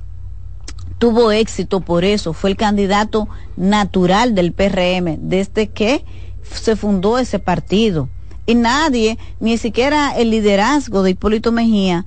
tuvo 0.97 1.31
éxito 1.31 1.81
por 1.81 2.03
eso, 2.03 2.33
fue 2.33 2.49
el 2.49 2.57
candidato 2.57 3.27
natural 3.55 4.33
del 4.35 4.53
PRM 4.53 5.17
desde 5.21 5.67
que 5.67 6.03
se 6.51 6.75
fundó 6.75 7.17
ese 7.17 7.39
partido. 7.39 8.09
Y 8.45 8.55
nadie, 8.55 9.17
ni 9.39 9.57
siquiera 9.57 10.15
el 10.17 10.31
liderazgo 10.31 11.03
de 11.03 11.11
Hipólito 11.11 11.51
Mejía, 11.51 12.05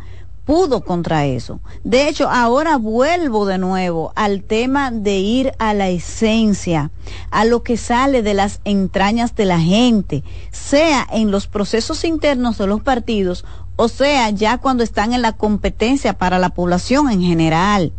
pudo 0.50 0.80
contra 0.80 1.26
eso. 1.26 1.60
De 1.84 2.08
hecho, 2.08 2.28
ahora 2.28 2.76
vuelvo 2.76 3.46
de 3.46 3.58
nuevo 3.58 4.12
al 4.16 4.42
tema 4.42 4.90
de 4.90 5.18
ir 5.18 5.52
a 5.58 5.74
la 5.74 5.90
esencia, 5.90 6.90
a 7.30 7.44
lo 7.44 7.62
que 7.62 7.76
sale 7.76 8.22
de 8.22 8.34
las 8.34 8.60
entrañas 8.64 9.36
de 9.36 9.44
la 9.44 9.60
gente, 9.60 10.24
sea 10.50 11.06
en 11.12 11.30
los 11.30 11.46
procesos 11.46 12.04
internos 12.04 12.58
de 12.58 12.66
los 12.66 12.80
partidos, 12.80 13.44
o 13.76 13.88
sea, 13.88 14.30
ya 14.30 14.58
cuando 14.58 14.82
están 14.82 15.12
en 15.12 15.22
la 15.22 15.32
competencia 15.32 16.14
para 16.14 16.38
la 16.38 16.50
población 16.50 17.10
en 17.10 17.22
general. 17.22 17.92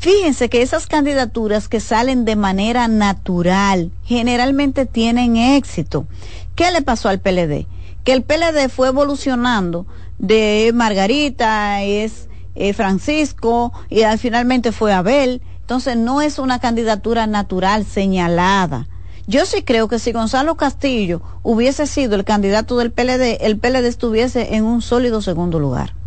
Fíjense 0.00 0.48
que 0.48 0.62
esas 0.62 0.86
candidaturas 0.86 1.68
que 1.68 1.78
salen 1.78 2.24
de 2.24 2.34
manera 2.34 2.88
natural 2.88 3.92
generalmente 4.02 4.86
tienen 4.86 5.36
éxito. 5.36 6.06
¿Qué 6.54 6.70
le 6.70 6.80
pasó 6.80 7.10
al 7.10 7.20
PLD? 7.20 7.66
Que 8.02 8.14
el 8.14 8.22
PLD 8.22 8.70
fue 8.70 8.88
evolucionando 8.88 9.86
de 10.18 10.70
Margarita, 10.74 11.82
es 11.82 12.30
eh, 12.54 12.72
Francisco 12.72 13.74
y 13.90 14.00
al, 14.04 14.18
finalmente 14.18 14.72
fue 14.72 14.94
Abel. 14.94 15.42
Entonces 15.60 15.98
no 15.98 16.22
es 16.22 16.38
una 16.38 16.60
candidatura 16.60 17.26
natural 17.26 17.84
señalada. 17.84 18.88
Yo 19.26 19.44
sí 19.44 19.60
creo 19.60 19.86
que 19.88 19.98
si 19.98 20.12
Gonzalo 20.12 20.56
Castillo 20.56 21.20
hubiese 21.42 21.86
sido 21.86 22.16
el 22.16 22.24
candidato 22.24 22.78
del 22.78 22.90
PLD, 22.90 23.36
el 23.42 23.58
PLD 23.58 23.84
estuviese 23.84 24.54
en 24.56 24.64
un 24.64 24.80
sólido 24.80 25.20
segundo 25.20 25.58
lugar. 25.58 25.99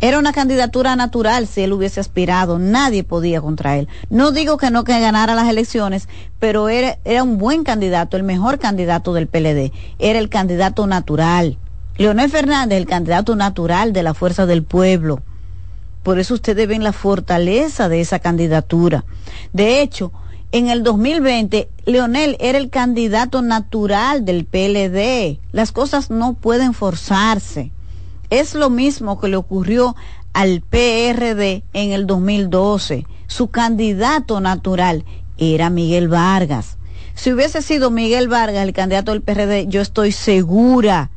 Era 0.00 0.20
una 0.20 0.32
candidatura 0.32 0.94
natural 0.94 1.48
si 1.48 1.62
él 1.62 1.72
hubiese 1.72 1.98
aspirado, 1.98 2.60
nadie 2.60 3.02
podía 3.02 3.40
contra 3.40 3.76
él. 3.78 3.88
No 4.10 4.30
digo 4.30 4.56
que 4.56 4.70
no 4.70 4.84
que 4.84 5.00
ganara 5.00 5.34
las 5.34 5.48
elecciones, 5.48 6.08
pero 6.38 6.68
era, 6.68 6.98
era 7.04 7.24
un 7.24 7.36
buen 7.36 7.64
candidato, 7.64 8.16
el 8.16 8.22
mejor 8.22 8.60
candidato 8.60 9.12
del 9.12 9.26
PLD, 9.26 9.72
era 9.98 10.20
el 10.20 10.28
candidato 10.28 10.86
natural. 10.86 11.58
Leonel 11.96 12.30
Fernández, 12.30 12.78
el 12.78 12.86
candidato 12.86 13.34
natural 13.34 13.92
de 13.92 14.04
la 14.04 14.14
fuerza 14.14 14.46
del 14.46 14.62
pueblo. 14.62 15.20
Por 16.04 16.20
eso 16.20 16.34
ustedes 16.34 16.68
ven 16.68 16.84
la 16.84 16.92
fortaleza 16.92 17.88
de 17.88 18.00
esa 18.00 18.20
candidatura. 18.20 19.04
De 19.52 19.82
hecho, 19.82 20.12
en 20.52 20.68
el 20.68 20.84
2020, 20.84 21.68
Leonel 21.86 22.36
era 22.38 22.56
el 22.56 22.70
candidato 22.70 23.42
natural 23.42 24.24
del 24.24 24.44
PLD. 24.44 25.40
Las 25.50 25.72
cosas 25.72 26.08
no 26.08 26.34
pueden 26.34 26.72
forzarse. 26.72 27.72
Es 28.30 28.54
lo 28.54 28.70
mismo 28.70 29.20
que 29.20 29.28
le 29.28 29.36
ocurrió 29.36 29.96
al 30.32 30.60
PRD 30.60 31.62
en 31.72 31.92
el 31.92 32.06
2012. 32.06 33.06
Su 33.26 33.48
candidato 33.48 34.40
natural 34.40 35.04
era 35.38 35.70
Miguel 35.70 36.08
Vargas. 36.08 36.76
Si 37.14 37.32
hubiese 37.32 37.62
sido 37.62 37.90
Miguel 37.90 38.28
Vargas 38.28 38.64
el 38.64 38.72
candidato 38.72 39.12
del 39.12 39.22
PRD, 39.22 39.66
yo 39.66 39.80
estoy 39.80 40.12
segura 40.12 41.10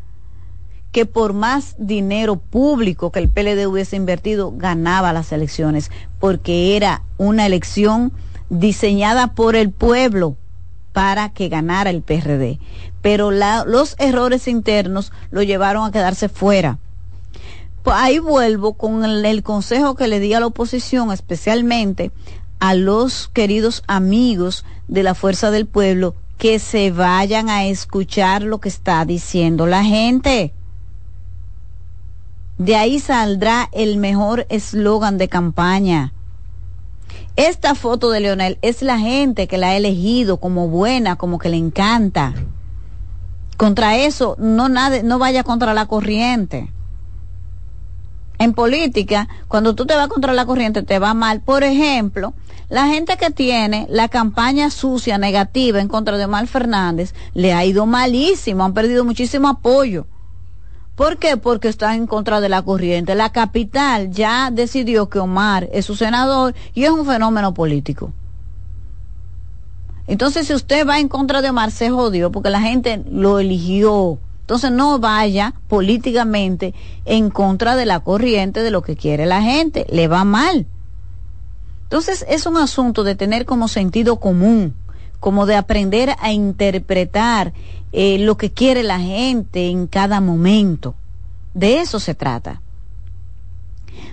que 0.91 1.05
por 1.05 1.33
más 1.33 1.75
dinero 1.77 2.37
público 2.37 3.11
que 3.11 3.19
el 3.19 3.29
PLD 3.29 3.67
hubiese 3.67 3.95
invertido, 3.95 4.51
ganaba 4.55 5.13
las 5.13 5.31
elecciones, 5.31 5.89
porque 6.19 6.75
era 6.75 7.03
una 7.17 7.45
elección 7.45 8.11
diseñada 8.49 9.33
por 9.33 9.55
el 9.55 9.71
pueblo 9.71 10.35
para 10.91 11.29
que 11.29 11.47
ganara 11.47 11.89
el 11.89 12.01
PRD. 12.01 12.59
Pero 13.01 13.31
los 13.31 13.95
errores 13.99 14.47
internos 14.47 15.11
lo 15.29 15.43
llevaron 15.43 15.85
a 15.85 15.91
quedarse 15.91 16.27
fuera. 16.27 16.77
Pues 17.83 17.95
ahí 17.97 18.19
vuelvo 18.19 18.73
con 18.73 19.03
el, 19.03 19.43
consejo 19.43 19.95
que 19.95 20.07
le 20.07 20.19
di 20.19 20.33
a 20.35 20.39
la 20.39 20.45
oposición, 20.45 21.11
especialmente 21.11 22.11
a 22.59 22.75
los 22.75 23.27
queridos 23.27 23.83
amigos 23.87 24.65
de 24.87 25.01
la 25.01 25.15
Fuerza 25.15 25.49
del 25.49 25.65
Pueblo, 25.65 26.13
que 26.37 26.59
se 26.59 26.91
vayan 26.91 27.49
a 27.49 27.65
escuchar 27.65 28.43
lo 28.43 28.59
que 28.59 28.69
está 28.69 29.03
diciendo 29.05 29.65
la 29.65 29.83
gente. 29.83 30.53
De 32.59 32.75
ahí 32.75 32.99
saldrá 32.99 33.67
el 33.71 33.97
mejor 33.97 34.45
eslogan 34.49 35.17
de 35.17 35.27
campaña. 35.27 36.13
Esta 37.35 37.73
foto 37.73 38.11
de 38.11 38.19
Leonel 38.19 38.59
es 38.61 38.83
la 38.83 38.99
gente 38.99 39.47
que 39.47 39.57
la 39.57 39.69
ha 39.69 39.75
elegido 39.75 40.37
como 40.37 40.67
buena, 40.67 41.15
como 41.15 41.39
que 41.39 41.49
le 41.49 41.57
encanta. 41.57 42.35
Contra 43.57 43.97
eso, 43.97 44.35
no, 44.37 44.69
nada, 44.69 45.01
no 45.01 45.17
vaya 45.17 45.43
contra 45.43 45.73
la 45.73 45.87
corriente 45.87 46.71
en 48.43 48.53
política, 48.53 49.27
cuando 49.47 49.75
tú 49.75 49.85
te 49.85 49.95
vas 49.95 50.07
contra 50.07 50.33
la 50.33 50.45
corriente, 50.45 50.81
te 50.81 50.99
va 50.99 51.13
mal. 51.13 51.41
Por 51.41 51.63
ejemplo, 51.63 52.33
la 52.69 52.87
gente 52.87 53.17
que 53.17 53.29
tiene 53.29 53.85
la 53.89 54.07
campaña 54.07 54.69
sucia, 54.69 55.17
negativa 55.17 55.79
en 55.79 55.87
contra 55.87 56.17
de 56.17 56.25
Omar 56.25 56.47
Fernández, 56.47 57.13
le 57.33 57.53
ha 57.53 57.63
ido 57.65 57.85
malísimo, 57.85 58.63
han 58.63 58.73
perdido 58.73 59.05
muchísimo 59.05 59.47
apoyo. 59.47 60.07
¿Por 60.95 61.17
qué? 61.17 61.37
Porque 61.37 61.67
está 61.67 61.95
en 61.95 62.07
contra 62.07 62.41
de 62.41 62.49
la 62.49 62.61
corriente. 62.61 63.15
La 63.15 63.31
capital 63.31 64.11
ya 64.11 64.49
decidió 64.51 65.09
que 65.09 65.19
Omar 65.19 65.69
es 65.71 65.85
su 65.85 65.95
senador 65.95 66.55
y 66.73 66.83
es 66.83 66.91
un 66.91 67.05
fenómeno 67.05 67.53
político. 67.53 68.11
Entonces, 70.07 70.47
si 70.47 70.53
usted 70.53 70.87
va 70.87 70.99
en 70.99 71.07
contra 71.07 71.41
de 71.41 71.49
Omar, 71.49 71.71
se 71.71 71.89
jodió 71.89 72.31
porque 72.31 72.49
la 72.49 72.61
gente 72.61 73.03
lo 73.09 73.39
eligió. 73.39 74.19
Entonces 74.51 74.73
no 74.73 74.99
vaya 74.99 75.53
políticamente 75.69 76.73
en 77.05 77.29
contra 77.29 77.77
de 77.77 77.85
la 77.85 78.01
corriente 78.01 78.63
de 78.63 78.69
lo 78.69 78.81
que 78.81 78.97
quiere 78.97 79.25
la 79.25 79.41
gente, 79.41 79.85
le 79.89 80.09
va 80.09 80.25
mal. 80.25 80.65
Entonces 81.83 82.25
es 82.27 82.45
un 82.45 82.57
asunto 82.57 83.05
de 83.05 83.15
tener 83.15 83.45
como 83.45 83.69
sentido 83.69 84.19
común, 84.19 84.75
como 85.21 85.45
de 85.45 85.55
aprender 85.55 86.17
a 86.19 86.33
interpretar 86.33 87.53
eh, 87.93 88.17
lo 88.19 88.35
que 88.35 88.51
quiere 88.51 88.83
la 88.83 88.99
gente 88.99 89.69
en 89.69 89.87
cada 89.87 90.19
momento. 90.19 90.95
De 91.53 91.79
eso 91.79 92.01
se 92.01 92.13
trata. 92.13 92.61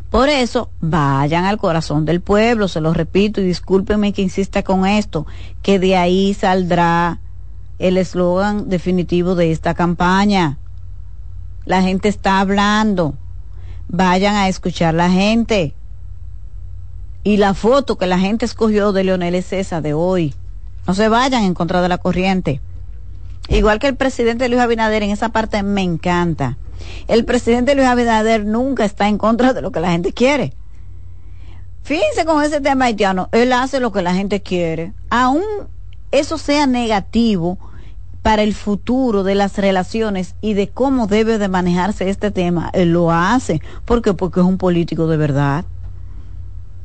Por 0.08 0.28
eso, 0.28 0.70
vayan 0.80 1.46
al 1.46 1.58
corazón 1.58 2.04
del 2.04 2.20
pueblo, 2.20 2.68
se 2.68 2.80
lo 2.80 2.94
repito 2.94 3.40
y 3.40 3.44
discúlpenme 3.44 4.12
que 4.12 4.22
insista 4.22 4.62
con 4.62 4.86
esto, 4.86 5.26
que 5.62 5.80
de 5.80 5.96
ahí 5.96 6.32
saldrá 6.32 7.18
el 7.78 7.96
eslogan 7.96 8.68
definitivo 8.68 9.34
de 9.34 9.52
esta 9.52 9.74
campaña. 9.74 10.58
La 11.64 11.82
gente 11.82 12.08
está 12.08 12.40
hablando. 12.40 13.14
Vayan 13.88 14.34
a 14.34 14.48
escuchar 14.48 14.94
la 14.94 15.10
gente. 15.10 15.74
Y 17.24 17.36
la 17.36 17.54
foto 17.54 17.98
que 17.98 18.06
la 18.06 18.18
gente 18.18 18.44
escogió 18.44 18.92
de 18.92 19.04
Leonel 19.04 19.34
es 19.34 19.50
de 19.50 19.94
hoy. 19.94 20.34
No 20.86 20.94
se 20.94 21.08
vayan 21.08 21.44
en 21.44 21.54
contra 21.54 21.82
de 21.82 21.88
la 21.88 21.98
corriente. 21.98 22.60
Igual 23.48 23.78
que 23.78 23.88
el 23.88 23.96
presidente 23.96 24.48
Luis 24.48 24.60
Abinader, 24.60 25.02
en 25.02 25.10
esa 25.10 25.30
parte 25.30 25.62
me 25.62 25.82
encanta 25.82 26.56
el 27.06 27.24
presidente 27.24 27.74
Luis 27.74 27.86
Abinader 27.86 28.44
nunca 28.44 28.84
está 28.84 29.08
en 29.08 29.18
contra 29.18 29.52
de 29.52 29.62
lo 29.62 29.72
que 29.72 29.80
la 29.80 29.90
gente 29.90 30.12
quiere. 30.12 30.52
Fíjense 31.82 32.24
con 32.24 32.42
ese 32.42 32.60
tema 32.60 32.86
haitiano, 32.86 33.28
él 33.32 33.52
hace 33.52 33.80
lo 33.80 33.92
que 33.92 34.02
la 34.02 34.14
gente 34.14 34.42
quiere. 34.42 34.92
Aún 35.10 35.42
eso 36.10 36.38
sea 36.38 36.66
negativo 36.66 37.58
para 38.22 38.42
el 38.42 38.54
futuro 38.54 39.22
de 39.22 39.34
las 39.34 39.56
relaciones 39.58 40.34
y 40.40 40.54
de 40.54 40.68
cómo 40.68 41.06
debe 41.06 41.38
de 41.38 41.48
manejarse 41.48 42.10
este 42.10 42.30
tema, 42.30 42.70
él 42.72 42.92
lo 42.92 43.10
hace. 43.12 43.60
¿Por 43.84 44.02
qué? 44.02 44.14
Porque 44.14 44.40
es 44.40 44.46
un 44.46 44.58
político 44.58 45.06
de 45.06 45.16
verdad. 45.16 45.64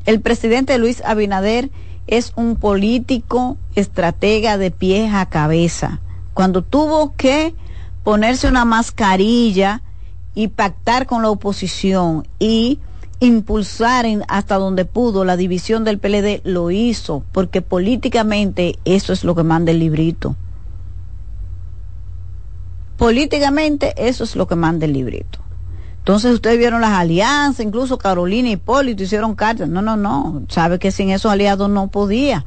El 0.05 0.21
presidente 0.21 0.77
Luis 0.77 1.01
Abinader 1.05 1.69
es 2.07 2.33
un 2.35 2.55
político 2.55 3.57
estratega 3.75 4.57
de 4.57 4.71
pies 4.71 5.13
a 5.13 5.25
cabeza. 5.27 6.01
Cuando 6.33 6.61
tuvo 6.61 7.13
que 7.15 7.55
ponerse 8.03 8.47
una 8.47 8.65
mascarilla 8.65 9.81
y 10.35 10.49
pactar 10.49 11.05
con 11.05 11.21
la 11.21 11.29
oposición 11.29 12.27
y 12.39 12.79
impulsar 13.19 14.05
hasta 14.27 14.55
donde 14.55 14.85
pudo 14.85 15.23
la 15.23 15.37
división 15.37 15.83
del 15.83 15.99
PLD, 15.99 16.41
lo 16.43 16.71
hizo, 16.71 17.23
porque 17.31 17.61
políticamente 17.61 18.77
eso 18.83 19.13
es 19.13 19.23
lo 19.23 19.35
que 19.35 19.43
manda 19.43 19.71
el 19.71 19.79
librito. 19.79 20.35
Políticamente 23.03 23.93
eso 23.97 24.23
es 24.23 24.37
lo 24.37 24.47
que 24.47 24.55
manda 24.55 24.85
el 24.85 24.93
librito. 24.93 25.39
Entonces 25.97 26.33
ustedes 26.33 26.57
vieron 26.57 26.79
las 26.79 26.93
alianzas, 26.93 27.65
incluso 27.65 27.97
Carolina 27.97 28.47
y 28.47 28.53
Hipólito 28.53 29.03
hicieron 29.03 29.35
cartas. 29.35 29.67
No, 29.67 29.81
no, 29.81 29.97
no. 29.97 30.43
Sabe 30.47 30.79
que 30.79 30.89
sin 30.89 31.09
esos 31.09 31.29
aliados 31.29 31.69
no 31.69 31.89
podía. 31.89 32.45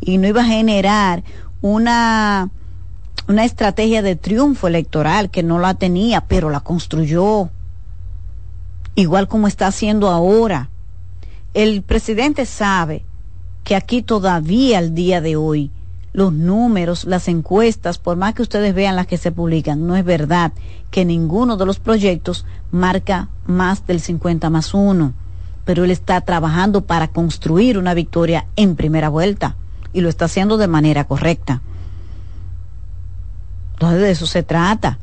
Y 0.00 0.18
no 0.18 0.28
iba 0.28 0.42
a 0.42 0.44
generar 0.44 1.24
una 1.60 2.50
una 3.26 3.44
estrategia 3.44 4.00
de 4.00 4.14
triunfo 4.14 4.68
electoral 4.68 5.28
que 5.28 5.42
no 5.42 5.58
la 5.58 5.74
tenía, 5.74 6.20
pero 6.20 6.50
la 6.50 6.60
construyó, 6.60 7.50
igual 8.94 9.26
como 9.26 9.48
está 9.48 9.66
haciendo 9.66 10.08
ahora. 10.08 10.70
El 11.52 11.82
presidente 11.82 12.46
sabe 12.46 13.04
que 13.64 13.74
aquí 13.74 14.02
todavía 14.02 14.78
al 14.78 14.94
día 14.94 15.20
de 15.20 15.34
hoy 15.34 15.72
los 16.16 16.32
números, 16.32 17.04
las 17.04 17.28
encuestas, 17.28 17.98
por 17.98 18.16
más 18.16 18.32
que 18.32 18.40
ustedes 18.40 18.74
vean 18.74 18.96
las 18.96 19.06
que 19.06 19.18
se 19.18 19.32
publican, 19.32 19.86
no 19.86 19.96
es 19.96 20.04
verdad 20.04 20.50
que 20.90 21.04
ninguno 21.04 21.58
de 21.58 21.66
los 21.66 21.78
proyectos 21.78 22.46
marca 22.70 23.28
más 23.44 23.86
del 23.86 24.00
50 24.00 24.48
más 24.48 24.72
uno. 24.72 25.12
Pero 25.66 25.84
él 25.84 25.90
está 25.90 26.18
trabajando 26.22 26.86
para 26.86 27.08
construir 27.08 27.76
una 27.76 27.92
victoria 27.92 28.46
en 28.56 28.76
primera 28.76 29.10
vuelta 29.10 29.56
y 29.92 30.00
lo 30.00 30.08
está 30.08 30.24
haciendo 30.24 30.56
de 30.56 30.68
manera 30.68 31.04
correcta. 31.04 31.60
Entonces 33.74 34.00
de 34.00 34.10
eso 34.10 34.26
se 34.26 34.42
trata. 34.42 34.98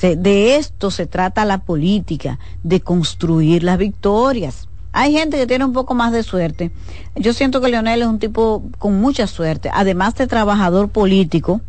de 0.00 0.54
esto 0.54 0.92
se 0.92 1.06
trata 1.06 1.44
la 1.44 1.58
política, 1.62 2.38
de 2.62 2.80
construir 2.80 3.64
las 3.64 3.76
victorias. 3.76 4.68
Hay 4.92 5.12
gente 5.12 5.36
que 5.36 5.46
tiene 5.46 5.64
un 5.64 5.72
poco 5.72 5.94
más 5.94 6.12
de 6.12 6.22
suerte. 6.22 6.70
Yo 7.14 7.32
siento 7.32 7.60
que 7.60 7.68
Leonel 7.68 8.02
es 8.02 8.08
un 8.08 8.18
tipo 8.18 8.64
con 8.78 9.00
mucha 9.00 9.26
suerte, 9.26 9.70
además 9.72 10.14
de 10.14 10.26
trabajador 10.26 10.88
político, 10.88 11.60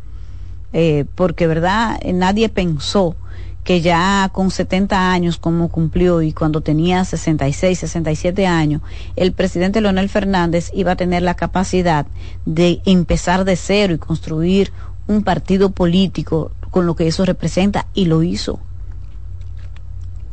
eh, 0.72 1.06
porque 1.16 1.48
verdad 1.48 2.00
nadie 2.14 2.50
pensó 2.50 3.16
que 3.64 3.82
ya 3.82 4.30
con 4.32 4.52
70 4.52 5.12
años 5.12 5.38
como 5.38 5.70
cumplió 5.70 6.22
y 6.22 6.34
cuando 6.34 6.62
tenía 6.62 7.06
66, 7.06 7.78
67 7.78 8.48
años, 8.48 8.82
el 9.16 9.32
presidente 9.32 9.82
Leonel 9.82 10.10
Fernández 10.10 10.72
iba 10.74 10.94
a 10.94 10.96
tener 10.96 11.22
la 11.22 11.36
capacidad 11.36 12.08
de 12.46 12.82
empezar 12.86 13.46
de 13.46 13.56
cero 13.56 13.94
y 13.94 14.00
construir 14.00 14.72
un 15.08 15.24
partido 15.24 15.72
político 15.72 16.52
con 16.72 16.86
lo 16.86 16.96
que 16.96 17.08
eso 17.08 17.26
representa 17.26 17.88
y 17.94 18.06
lo 18.06 18.24
hizo. 18.24 18.60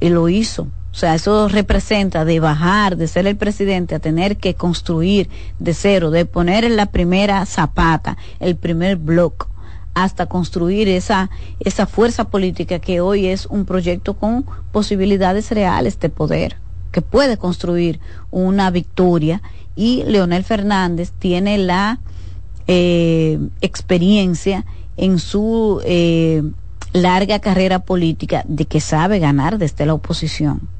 Y 0.00 0.08
lo 0.10 0.28
hizo. 0.28 0.68
O 0.96 0.98
sea, 0.98 1.14
eso 1.14 1.46
representa 1.48 2.24
de 2.24 2.40
bajar, 2.40 2.96
de 2.96 3.06
ser 3.06 3.26
el 3.26 3.36
presidente, 3.36 3.94
a 3.94 3.98
tener 3.98 4.38
que 4.38 4.54
construir 4.54 5.28
de 5.58 5.74
cero, 5.74 6.10
de 6.10 6.24
poner 6.24 6.64
en 6.64 6.74
la 6.74 6.86
primera 6.86 7.44
zapata, 7.44 8.16
el 8.40 8.56
primer 8.56 8.96
bloque, 8.96 9.44
hasta 9.92 10.24
construir 10.24 10.88
esa, 10.88 11.28
esa 11.60 11.86
fuerza 11.86 12.30
política 12.30 12.78
que 12.78 13.02
hoy 13.02 13.26
es 13.26 13.44
un 13.44 13.66
proyecto 13.66 14.14
con 14.14 14.46
posibilidades 14.72 15.50
reales 15.50 16.00
de 16.00 16.08
poder, 16.08 16.56
que 16.92 17.02
puede 17.02 17.36
construir 17.36 18.00
una 18.30 18.70
victoria. 18.70 19.42
Y 19.74 20.02
Leonel 20.04 20.44
Fernández 20.44 21.12
tiene 21.18 21.58
la 21.58 21.98
eh, 22.68 23.38
experiencia 23.60 24.64
en 24.96 25.18
su 25.18 25.78
eh, 25.84 26.42
larga 26.94 27.38
carrera 27.40 27.80
política 27.80 28.46
de 28.48 28.64
que 28.64 28.80
sabe 28.80 29.18
ganar 29.18 29.58
desde 29.58 29.84
la 29.84 29.92
oposición. 29.92 30.74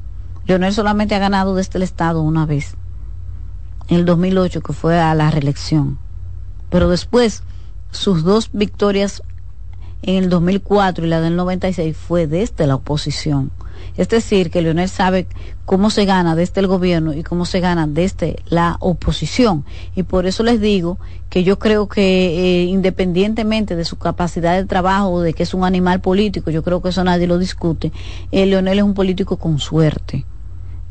Leonel 0.47 0.73
solamente 0.73 1.13
ha 1.13 1.19
ganado 1.19 1.55
desde 1.55 1.77
el 1.77 1.83
Estado 1.83 2.21
una 2.21 2.45
vez, 2.45 2.75
en 3.89 3.97
el 3.97 4.05
2008, 4.05 4.61
que 4.61 4.71
fue 4.71 4.97
a 4.97 5.13
la 5.13 5.29
reelección. 5.29 5.99
Pero 6.69 6.87
después, 6.87 7.43
sus 7.91 8.23
dos 8.23 8.49
victorias 8.53 9.21
en 10.03 10.23
el 10.23 10.29
2004 10.29 11.05
y 11.05 11.09
la 11.09 11.19
del 11.19 11.35
96 11.35 11.97
fue 11.97 12.27
desde 12.27 12.65
la 12.65 12.75
oposición. 12.75 13.51
Es 13.97 14.07
decir, 14.07 14.49
que 14.49 14.61
Leonel 14.61 14.87
sabe 14.87 15.27
cómo 15.65 15.89
se 15.89 16.05
gana 16.05 16.35
desde 16.35 16.61
el 16.61 16.67
gobierno 16.67 17.13
y 17.13 17.23
cómo 17.23 17.45
se 17.45 17.59
gana 17.59 17.85
desde 17.85 18.37
la 18.45 18.77
oposición. 18.79 19.65
Y 19.95 20.03
por 20.03 20.27
eso 20.27 20.43
les 20.43 20.61
digo 20.61 20.97
que 21.29 21.43
yo 21.43 21.59
creo 21.59 21.87
que 21.87 22.61
eh, 22.61 22.63
independientemente 22.65 23.75
de 23.75 23.83
su 23.83 23.97
capacidad 23.97 24.55
de 24.55 24.65
trabajo 24.65 25.09
o 25.09 25.21
de 25.21 25.33
que 25.33 25.43
es 25.43 25.53
un 25.53 25.65
animal 25.65 25.99
político, 25.99 26.51
yo 26.51 26.63
creo 26.63 26.81
que 26.81 26.89
eso 26.89 27.03
nadie 27.03 27.27
lo 27.27 27.37
discute, 27.37 27.91
eh, 28.31 28.45
Leonel 28.45 28.77
es 28.77 28.83
un 28.85 28.93
político 28.93 29.37
con 29.37 29.59
suerte. 29.59 30.25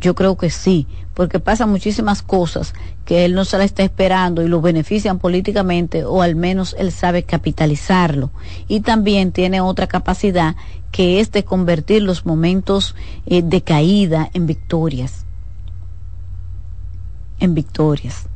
Yo 0.07 0.15
creo 0.15 0.37
que 0.37 0.51
sí, 0.51 0.87
porque 1.15 1.41
pasan 1.41 1.69
muchísimas 1.69 2.23
cosas 2.23 2.75
que 3.05 3.25
él 3.25 3.35
no 3.35 3.45
se 3.45 3.59
la 3.59 3.65
está 3.65 3.83
esperando 3.83 4.41
y 4.41 4.47
lo 4.47 4.61
benefician 4.61 5.19
políticamente 5.19 6.05
o 6.05 6.23
al 6.23 6.37
menos 6.37 6.77
él 6.79 6.93
sabe 6.93 7.25
capitalizarlo. 7.25 8.31
Y 8.69 8.83
también 8.83 9.33
tiene 9.33 9.61
otra 9.61 9.89
capacidad 9.89 10.55
que 10.93 11.19
es 11.19 11.33
de 11.33 11.45
convertir 11.45 12.03
los 12.03 12.25
momentos 12.25 12.95
eh, 13.27 13.43
de 13.43 13.63
caída 13.63 14.31
en 14.33 14.47
victorias. 14.47 15.25
En 17.41 17.55
victorias. 17.55 18.29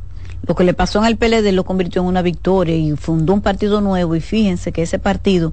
Lo 0.44 0.56
que 0.56 0.64
le 0.64 0.74
pasó 0.74 0.98
en 0.98 1.04
el 1.04 1.18
PLD 1.18 1.52
lo 1.52 1.62
convirtió 1.62 2.02
en 2.02 2.08
una 2.08 2.22
victoria 2.22 2.74
y 2.74 2.96
fundó 2.96 3.32
un 3.32 3.42
partido 3.42 3.80
nuevo 3.80 4.16
y 4.16 4.20
fíjense 4.20 4.72
que 4.72 4.82
ese 4.82 4.98
partido 4.98 5.52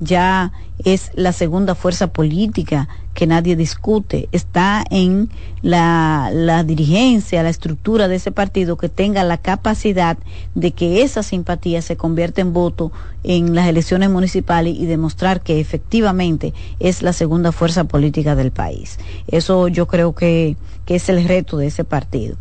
ya 0.00 0.50
es 0.84 1.12
la 1.14 1.30
segunda 1.30 1.76
fuerza 1.76 2.08
política 2.08 2.88
que 3.14 3.26
nadie 3.26 3.56
discute. 3.56 4.28
Está 4.32 4.84
en 4.90 5.30
la, 5.60 6.30
la, 6.32 6.64
dirigencia, 6.64 7.42
la 7.42 7.50
estructura 7.50 8.08
de 8.08 8.16
ese 8.16 8.32
partido 8.32 8.76
que 8.76 8.88
tenga 8.88 9.24
la 9.24 9.38
capacidad 9.38 10.16
de 10.54 10.72
que 10.72 11.02
esa 11.02 11.22
simpatía 11.22 11.82
se 11.82 11.96
convierta 11.96 12.40
en 12.40 12.52
voto 12.52 12.92
en 13.22 13.54
las 13.54 13.68
elecciones 13.68 14.10
municipales 14.10 14.74
y 14.76 14.86
demostrar 14.86 15.42
que 15.42 15.60
efectivamente 15.60 16.54
es 16.80 17.02
la 17.02 17.12
segunda 17.12 17.52
fuerza 17.52 17.84
política 17.84 18.34
del 18.34 18.50
país. 18.50 18.98
Eso 19.28 19.68
yo 19.68 19.86
creo 19.86 20.14
que, 20.14 20.56
que 20.86 20.96
es 20.96 21.08
el 21.08 21.24
reto 21.24 21.56
de 21.56 21.66
ese 21.66 21.84
partido. 21.84 22.36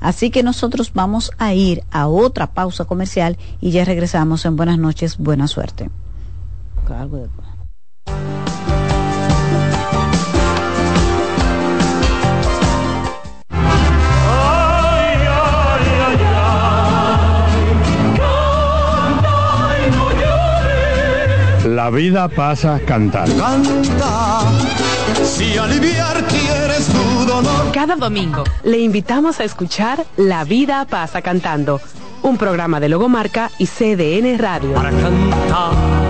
Así 0.00 0.30
que 0.30 0.42
nosotros 0.42 0.92
vamos 0.92 1.30
a 1.38 1.54
ir 1.54 1.82
a 1.90 2.06
otra 2.06 2.48
pausa 2.48 2.84
comercial 2.84 3.38
y 3.60 3.70
ya 3.70 3.84
regresamos 3.84 4.44
en 4.44 4.56
Buenas 4.56 4.78
noches, 4.78 5.16
buena 5.18 5.48
suerte. 5.48 5.90
La 21.86 21.92
vida 21.92 22.26
pasa 22.26 22.80
cantando. 22.84 23.36
Canta, 23.36 24.40
si 25.22 25.56
aliviar 25.56 26.20
quieres 26.24 26.88
tu 26.88 27.24
dolor. 27.24 27.70
Cada 27.72 27.94
domingo 27.94 28.42
le 28.64 28.80
invitamos 28.80 29.38
a 29.38 29.44
escuchar 29.44 30.04
La 30.16 30.42
vida 30.42 30.84
pasa 30.90 31.22
cantando, 31.22 31.80
un 32.24 32.38
programa 32.38 32.80
de 32.80 32.88
Logomarca 32.88 33.52
y 33.60 33.66
CDN 33.66 34.36
Radio. 34.36 34.72
Para 34.74 34.90
cantar 34.90 36.05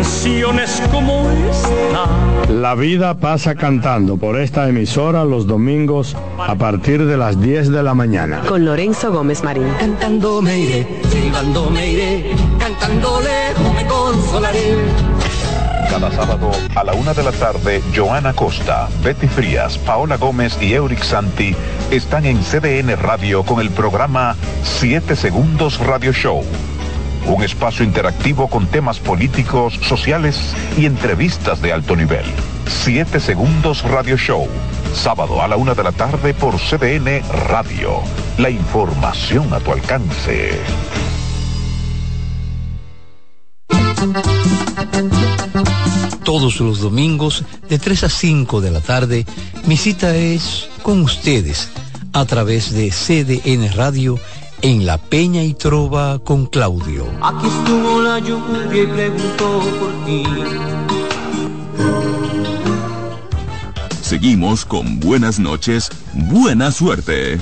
canciones 0.00 0.82
como 0.90 1.30
esta. 1.50 2.06
La 2.50 2.74
vida 2.74 3.18
pasa 3.18 3.54
cantando 3.54 4.16
por 4.16 4.40
esta 4.40 4.66
emisora 4.66 5.26
los 5.26 5.46
domingos 5.46 6.16
a 6.38 6.54
partir 6.54 7.04
de 7.04 7.18
las 7.18 7.38
10 7.38 7.70
de 7.70 7.82
la 7.82 7.92
mañana. 7.92 8.40
Con 8.48 8.64
Lorenzo 8.64 9.12
Gómez 9.12 9.44
Marín. 9.44 9.68
Cantando 9.78 10.40
me 10.40 10.58
iré, 10.58 10.86
silbando 11.10 11.68
me 11.68 11.90
iré, 11.90 12.30
cantando 12.58 13.20
lejos 13.20 13.74
me 13.74 13.86
consolaré. 13.86 14.74
Cada 15.90 16.10
sábado 16.12 16.50
a 16.74 16.82
la 16.82 16.92
una 16.94 17.12
de 17.12 17.22
la 17.22 17.32
tarde, 17.32 17.82
Joana 17.94 18.32
Costa, 18.32 18.88
Betty 19.04 19.28
Frías, 19.28 19.76
Paola 19.76 20.16
Gómez 20.16 20.56
y 20.62 20.72
Euric 20.72 21.02
Santi 21.02 21.54
están 21.90 22.24
en 22.24 22.38
CDN 22.38 22.96
Radio 22.96 23.42
con 23.42 23.60
el 23.60 23.68
programa 23.68 24.34
7 24.62 25.14
Segundos 25.14 25.78
Radio 25.78 26.12
Show. 26.12 26.42
Un 27.26 27.42
espacio 27.42 27.84
interactivo 27.84 28.48
con 28.48 28.66
temas 28.66 28.98
políticos, 28.98 29.78
sociales 29.82 30.54
y 30.76 30.86
entrevistas 30.86 31.60
de 31.62 31.72
alto 31.72 31.94
nivel. 31.96 32.24
7 32.66 33.20
Segundos 33.20 33.82
Radio 33.82 34.16
Show. 34.16 34.48
Sábado 34.94 35.42
a 35.42 35.48
la 35.48 35.56
una 35.56 35.74
de 35.74 35.82
la 35.82 35.92
tarde 35.92 36.34
por 36.34 36.56
CDN 36.56 37.22
Radio. 37.48 38.00
La 38.38 38.50
información 38.50 39.52
a 39.52 39.60
tu 39.60 39.72
alcance. 39.72 40.58
Todos 46.24 46.60
los 46.60 46.80
domingos 46.80 47.44
de 47.68 47.78
3 47.78 48.04
a 48.04 48.08
5 48.08 48.60
de 48.60 48.70
la 48.70 48.80
tarde, 48.80 49.26
mi 49.66 49.76
cita 49.76 50.14
es 50.14 50.68
con 50.82 51.02
ustedes 51.02 51.70
a 52.12 52.24
través 52.24 52.72
de 52.72 52.90
CDN 52.90 53.72
Radio 53.72 54.18
en 54.62 54.84
La 54.84 54.98
Peña 54.98 55.42
y 55.42 55.54
Trova 55.54 56.18
con 56.18 56.46
Claudio. 56.46 57.06
Aquí 57.22 57.46
estuvo 57.46 58.00
la 58.02 58.18
lluvia 58.18 58.82
y 58.82 58.86
preguntó 58.86 59.60
por 59.78 60.04
ti. 60.04 60.24
Seguimos 64.02 64.64
con 64.64 65.00
buenas 65.00 65.38
noches, 65.38 65.90
buena 66.12 66.72
suerte. 66.72 67.40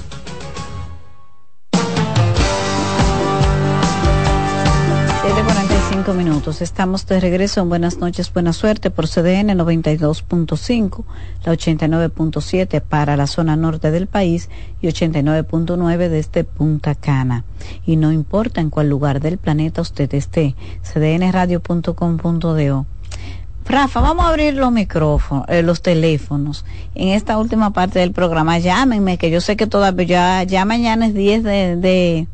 7:45 6.08 6.14
minutos. 6.14 6.62
Estamos 6.62 7.06
de 7.06 7.20
regreso 7.20 7.60
en 7.60 7.68
Buenas 7.68 7.98
noches, 7.98 8.32
buena 8.32 8.54
suerte 8.54 8.90
por 8.90 9.06
CDN 9.06 9.58
92.5, 9.58 11.04
la 11.44 11.52
89.7 11.52 12.80
para 12.80 13.14
la 13.16 13.26
zona 13.26 13.56
norte 13.56 13.90
del 13.90 14.06
país 14.06 14.48
y 14.80 14.86
89.9 14.86 16.08
desde 16.08 16.44
Punta 16.44 16.94
Cana. 16.94 17.44
Y 17.84 17.96
no 17.96 18.10
importa 18.12 18.62
en 18.62 18.70
cuál 18.70 18.88
lugar 18.88 19.20
del 19.20 19.36
planeta 19.36 19.82
usted 19.82 20.14
esté, 20.14 20.54
cdnradio.com.do. 20.82 22.86
Rafa, 23.66 24.00
vamos 24.00 24.24
a 24.24 24.30
abrir 24.30 24.54
los 24.54 24.72
micrófonos, 24.72 25.44
eh, 25.48 25.62
los 25.62 25.82
teléfonos. 25.82 26.64
En 26.94 27.08
esta 27.08 27.36
última 27.36 27.74
parte 27.74 27.98
del 27.98 28.12
programa, 28.12 28.58
llámenme, 28.58 29.18
que 29.18 29.30
yo 29.30 29.42
sé 29.42 29.56
que 29.56 29.66
todavía 29.66 30.42
ya, 30.44 30.64
mañana 30.64 31.08
es 31.08 31.12
10 31.12 31.42
de, 31.42 31.76
de, 31.76 32.28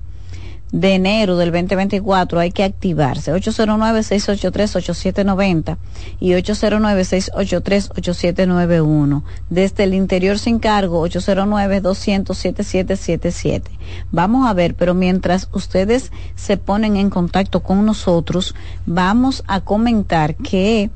de 0.74 0.94
enero 0.96 1.36
del 1.36 1.52
2024, 1.52 2.40
hay 2.40 2.50
que 2.50 2.64
activarse. 2.64 3.32
809-683-8790 3.32 5.76
y 6.18 6.32
809-683-8791. 6.32 9.22
Desde 9.50 9.84
el 9.84 9.94
interior 9.94 10.36
sin 10.36 10.58
cargo, 10.58 11.06
809-200-7777. 11.06 13.62
Vamos 14.10 14.48
a 14.48 14.52
ver, 14.52 14.74
pero 14.74 14.94
mientras 14.94 15.48
ustedes 15.52 16.10
se 16.34 16.56
ponen 16.56 16.96
en 16.96 17.08
contacto 17.08 17.62
con 17.62 17.86
nosotros, 17.86 18.56
vamos 18.84 19.44
a 19.46 19.60
comentar 19.60 20.34
que 20.34 20.90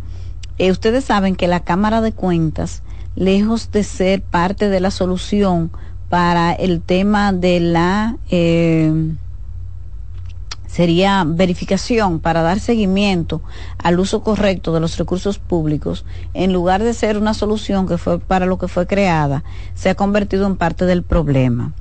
eh, 0.59 0.73
ustedes 0.73 1.05
saben 1.05 1.37
que 1.37 1.47
la 1.47 1.61
Cámara 1.61 2.01
de 2.01 2.11
Cuentas, 2.11 2.83
lejos 3.15 3.71
de 3.71 3.85
ser 3.85 4.23
parte 4.23 4.71
de 4.71 4.81
la 4.81 4.91
solución 4.91 5.71
para 6.09 6.53
el 6.53 6.83
tema 6.83 7.33
de 7.33 7.61
la... 7.61 8.17
Eh, 8.29 9.15
sería 10.69 11.25
verificación 11.27 12.21
para 12.21 12.43
dar 12.43 12.61
seguimiento 12.61 13.43
al 13.79 13.99
uso 13.99 14.23
correcto 14.23 14.73
de 14.73 14.81
los 14.81 14.97
recursos 14.99 15.41
públicos, 15.41 16.05
en 16.35 16.53
lugar 16.53 16.85
de 16.85 16.95
ser 16.95 17.19
una 17.19 17.35
solución 17.35 17.89
que 17.89 17.99
fue 17.99 18.21
para 18.21 18.47
lo 18.47 18.59
que 18.59 18.69
fue 18.69 18.87
creada, 18.87 19.43
se 19.75 19.91
ha 19.91 19.97
convertido 19.97 20.47
en 20.47 20.57
parte 20.57 20.85
del 20.85 21.03
problema. 21.03 21.73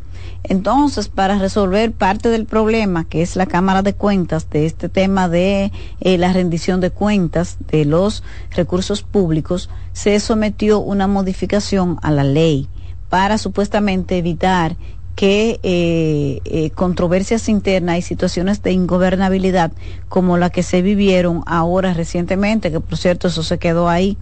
Entonces, 0.44 1.10
para 1.10 1.38
resolver 1.38 1.92
parte 1.92 2.30
del 2.30 2.46
problema, 2.46 3.06
que 3.06 3.22
es 3.22 3.36
la 3.36 3.46
Cámara 3.46 3.82
de 3.82 3.94
Cuentas, 3.94 4.50
de 4.50 4.66
este 4.66 4.88
tema 4.88 5.28
de 5.28 5.72
eh, 6.00 6.18
la 6.18 6.32
rendición 6.32 6.80
de 6.80 6.90
cuentas 6.90 7.58
de 7.70 7.86
los 7.86 8.24
recursos 8.52 9.04
públicos, 9.04 9.70
se 9.94 10.20
sometió 10.20 10.80
una 10.80 11.08
modificación 11.08 12.00
a 12.02 12.12
la 12.12 12.24
ley 12.24 12.70
para 13.10 13.38
supuestamente 13.38 14.18
evitar 14.18 14.76
que 15.18 15.60
eh, 15.64 16.42
eh, 16.46 16.70
controversias 16.70 17.50
internas 17.50 17.98
y 17.98 18.02
situaciones 18.04 18.62
de 18.62 18.72
ingobernabilidad 18.72 19.72
como 20.10 20.38
la 20.38 20.52
que 20.52 20.62
se 20.62 20.84
vivieron 20.84 21.42
ahora 21.48 21.96
recientemente, 21.96 22.70
que 22.70 22.80
por 22.80 23.00
cierto 23.00 23.28
eso 23.28 23.42
se 23.42 23.58
quedó 23.58 23.90
ahí. 23.90 24.16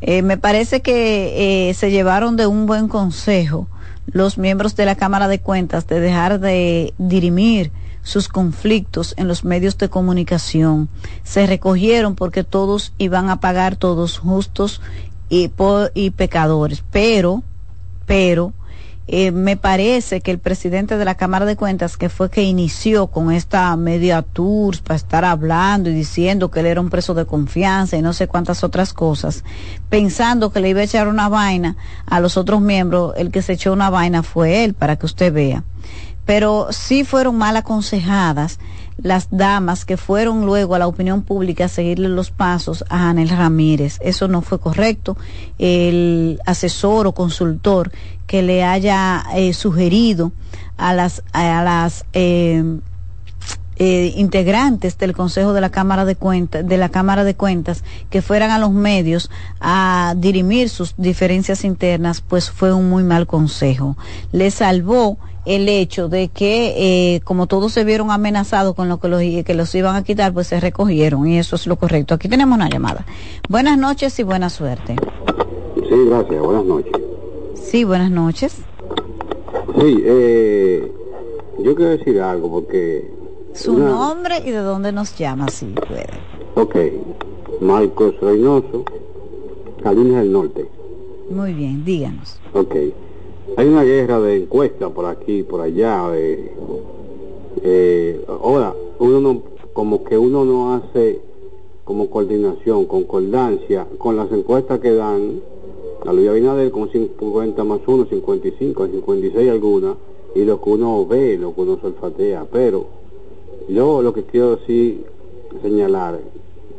Eh, 0.00 0.22
me 0.22 0.38
parece 0.38 0.82
que 0.82 1.72
se 1.76 1.92
llevaron 1.92 2.34
de 2.34 2.48
un 2.48 2.66
buen 2.66 2.88
consejo 2.88 3.68
los 4.06 4.38
miembros 4.38 4.74
de 4.74 4.86
la 4.86 4.96
Cámara 4.96 5.28
de 5.28 5.38
Cuentas 5.38 5.86
de 5.86 6.00
dejar 6.00 6.40
de 6.40 6.94
dirimir 6.98 7.70
sus 8.02 8.26
conflictos 8.26 9.14
en 9.16 9.28
los 9.28 9.44
medios 9.44 9.78
de 9.78 9.88
comunicación. 9.88 10.88
Se 11.22 11.46
recogieron 11.46 12.16
porque 12.16 12.42
todos 12.42 12.92
iban 12.98 13.30
a 13.30 13.38
pagar, 13.38 13.76
todos 13.76 14.18
justos 14.18 14.80
y, 15.28 15.48
y 15.94 16.10
pecadores. 16.10 16.82
Pero, 16.90 17.44
pero, 18.04 18.52
eh, 19.08 19.32
me 19.32 19.56
parece 19.56 20.20
que 20.20 20.30
el 20.30 20.38
presidente 20.38 20.96
de 20.96 21.04
la 21.04 21.16
Cámara 21.16 21.44
de 21.44 21.56
Cuentas, 21.56 21.96
que 21.96 22.08
fue 22.08 22.30
que 22.30 22.44
inició 22.44 23.08
con 23.08 23.32
esta 23.32 23.76
media 23.76 24.22
tours 24.22 24.80
para 24.80 24.94
estar 24.94 25.24
hablando 25.24 25.90
y 25.90 25.94
diciendo 25.94 26.50
que 26.50 26.60
él 26.60 26.66
era 26.66 26.80
un 26.80 26.88
preso 26.88 27.12
de 27.14 27.26
confianza 27.26 27.96
y 27.96 28.02
no 28.02 28.12
sé 28.12 28.28
cuántas 28.28 28.62
otras 28.62 28.92
cosas, 28.92 29.42
pensando 29.88 30.52
que 30.52 30.60
le 30.60 30.68
iba 30.68 30.80
a 30.80 30.84
echar 30.84 31.08
una 31.08 31.28
vaina 31.28 31.76
a 32.06 32.20
los 32.20 32.36
otros 32.36 32.60
miembros, 32.60 33.14
el 33.16 33.32
que 33.32 33.42
se 33.42 33.54
echó 33.54 33.72
una 33.72 33.90
vaina 33.90 34.22
fue 34.22 34.64
él, 34.64 34.74
para 34.74 34.96
que 34.96 35.06
usted 35.06 35.32
vea. 35.32 35.64
Pero 36.24 36.68
sí 36.70 37.04
fueron 37.04 37.36
mal 37.36 37.56
aconsejadas 37.56 38.60
las 38.98 39.28
damas 39.30 39.84
que 39.84 39.96
fueron 39.96 40.46
luego 40.46 40.74
a 40.74 40.78
la 40.78 40.86
opinión 40.86 41.22
pública 41.22 41.64
a 41.64 41.68
seguirle 41.68 42.08
los 42.08 42.30
pasos 42.30 42.84
a 42.88 43.10
Anel 43.10 43.28
Ramírez. 43.28 43.98
Eso 44.02 44.28
no 44.28 44.42
fue 44.42 44.58
correcto. 44.58 45.16
El 45.58 46.40
asesor 46.46 47.06
o 47.06 47.12
consultor 47.12 47.90
que 48.26 48.42
le 48.42 48.64
haya 48.64 49.24
eh, 49.34 49.52
sugerido 49.52 50.32
a 50.76 50.94
las, 50.94 51.22
a 51.32 51.62
las 51.62 52.04
eh, 52.12 52.62
eh, 53.76 54.12
integrantes 54.16 54.98
del 54.98 55.14
Consejo 55.14 55.52
de 55.54 55.60
la 55.60 55.70
Cámara 55.70 56.04
de 56.04 56.14
Cuentas, 56.14 56.66
de 56.66 56.76
la 56.76 56.90
Cámara 56.90 57.24
de 57.24 57.34
Cuentas, 57.34 57.82
que 58.10 58.22
fueran 58.22 58.50
a 58.50 58.58
los 58.58 58.70
medios 58.70 59.30
a 59.60 60.14
dirimir 60.16 60.68
sus 60.68 60.94
diferencias 60.98 61.64
internas, 61.64 62.20
pues 62.20 62.50
fue 62.50 62.72
un 62.72 62.88
muy 62.88 63.02
mal 63.02 63.26
consejo. 63.26 63.96
Le 64.30 64.50
salvó 64.50 65.18
el 65.44 65.68
hecho 65.68 66.08
de 66.08 66.28
que, 66.28 67.14
eh, 67.16 67.20
como 67.20 67.46
todos 67.46 67.72
se 67.72 67.84
vieron 67.84 68.10
amenazados 68.10 68.74
con 68.74 68.88
lo 68.88 68.98
que 68.98 69.08
los, 69.08 69.20
que 69.20 69.54
los 69.54 69.74
iban 69.74 69.96
a 69.96 70.04
quitar, 70.04 70.32
pues 70.32 70.46
se 70.46 70.60
recogieron 70.60 71.26
y 71.26 71.38
eso 71.38 71.56
es 71.56 71.66
lo 71.66 71.76
correcto. 71.76 72.14
Aquí 72.14 72.28
tenemos 72.28 72.56
una 72.56 72.68
llamada. 72.68 73.04
Buenas 73.48 73.76
noches 73.78 74.18
y 74.18 74.22
buena 74.22 74.50
suerte. 74.50 74.96
Sí, 75.76 76.04
gracias. 76.06 76.40
Buenas 76.40 76.64
noches. 76.64 76.92
Sí, 77.54 77.84
buenas 77.84 78.10
noches. 78.10 78.62
Sí, 79.80 80.02
eh, 80.04 80.92
yo 81.58 81.74
quiero 81.74 81.90
decir 81.92 82.20
algo 82.20 82.50
porque... 82.50 83.10
Su 83.54 83.74
una- 83.74 83.88
nombre 83.90 84.38
y 84.44 84.50
de 84.50 84.58
dónde 84.58 84.92
nos 84.92 85.16
llama, 85.18 85.48
si 85.48 85.66
puede. 85.66 86.08
Ok, 86.54 86.76
Marcos 87.60 88.14
Reynoso, 88.20 88.84
Calinas 89.82 90.22
del 90.22 90.32
Norte. 90.32 90.68
Muy 91.30 91.52
bien, 91.52 91.84
díganos. 91.84 92.40
Ok. 92.54 92.74
Hay 93.54 93.68
una 93.68 93.84
guerra 93.84 94.18
de 94.18 94.36
encuestas 94.36 94.90
por 94.92 95.04
aquí, 95.04 95.42
por 95.42 95.60
allá. 95.60 96.10
eh, 96.14 96.52
eh, 97.62 98.24
ahora, 98.26 98.74
uno 98.98 99.20
no, 99.20 99.42
como 99.74 100.04
que 100.04 100.16
uno 100.16 100.44
no 100.44 100.74
hace 100.74 101.20
como 101.84 102.08
coordinación, 102.08 102.86
concordancia 102.86 103.86
con 103.98 104.16
las 104.16 104.32
encuestas 104.32 104.80
que 104.80 104.94
dan 104.94 105.40
a 106.06 106.12
Luis 106.14 106.30
Abinader 106.30 106.70
con 106.70 106.90
50 106.90 107.62
más 107.64 107.80
1, 107.86 108.06
55, 108.06 108.86
56 108.86 109.50
algunas, 109.50 109.96
y 110.34 110.44
lo 110.44 110.60
que 110.62 110.70
uno 110.70 111.06
ve, 111.06 111.36
lo 111.36 111.54
que 111.54 111.60
uno 111.60 111.78
se 111.78 111.88
olfatea. 111.88 112.46
Pero 112.50 112.86
yo 113.68 114.00
lo 114.00 114.14
que 114.14 114.22
quiero 114.22 114.60
sí 114.66 115.04
señalar 115.60 116.20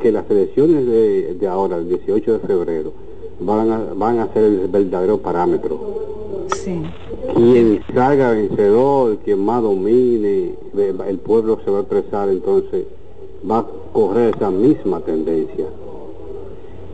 que 0.01 0.11
las 0.11 0.27
elecciones 0.29 0.87
de, 0.87 1.35
de 1.35 1.47
ahora, 1.47 1.77
el 1.77 1.87
18 1.87 2.33
de 2.33 2.39
febrero, 2.39 2.93
van 3.45 3.71
a, 3.71 3.93
van 3.95 4.19
a 4.19 4.33
ser 4.33 4.43
el 4.43 4.67
verdadero 4.67 5.17
parámetro 5.17 5.79
Sí. 6.47 6.81
quien 7.35 7.81
salga 7.93 8.31
vencedor, 8.31 9.17
quien 9.17 9.43
más 9.43 9.61
domine, 9.61 10.55
el 11.07 11.17
pueblo 11.19 11.59
se 11.63 11.71
va 11.71 11.79
a 11.79 11.81
expresar, 11.81 12.29
entonces 12.29 12.85
va, 13.49 13.65
correr 13.91 14.35
esa 14.35 14.51
misma 14.51 14.99
tendencia. 15.01 15.65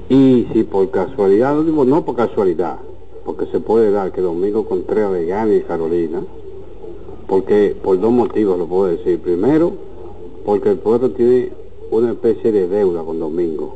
Y 0.09 0.47
si 0.53 0.63
por 0.63 0.89
casualidad, 0.89 1.55
no 1.55 1.63
digo 1.63 1.85
no 1.85 2.03
por 2.03 2.15
casualidad, 2.15 2.77
porque 3.25 3.45
se 3.47 3.59
puede 3.59 3.91
dar 3.91 4.11
que 4.11 4.21
Domingo 4.21 4.65
Contreras 4.65 5.13
le 5.13 5.25
gane 5.25 5.61
Carolina, 5.63 6.21
porque 7.27 7.75
por 7.83 7.99
dos 7.99 8.11
motivos 8.11 8.57
lo 8.57 8.65
puedo 8.65 8.85
decir. 8.85 9.19
Primero, 9.19 9.71
porque 10.45 10.71
el 10.71 10.79
pueblo 10.79 11.11
tiene 11.11 11.51
una 11.91 12.11
especie 12.11 12.51
de 12.51 12.67
deuda 12.67 13.03
con 13.03 13.19
Domingo, 13.19 13.75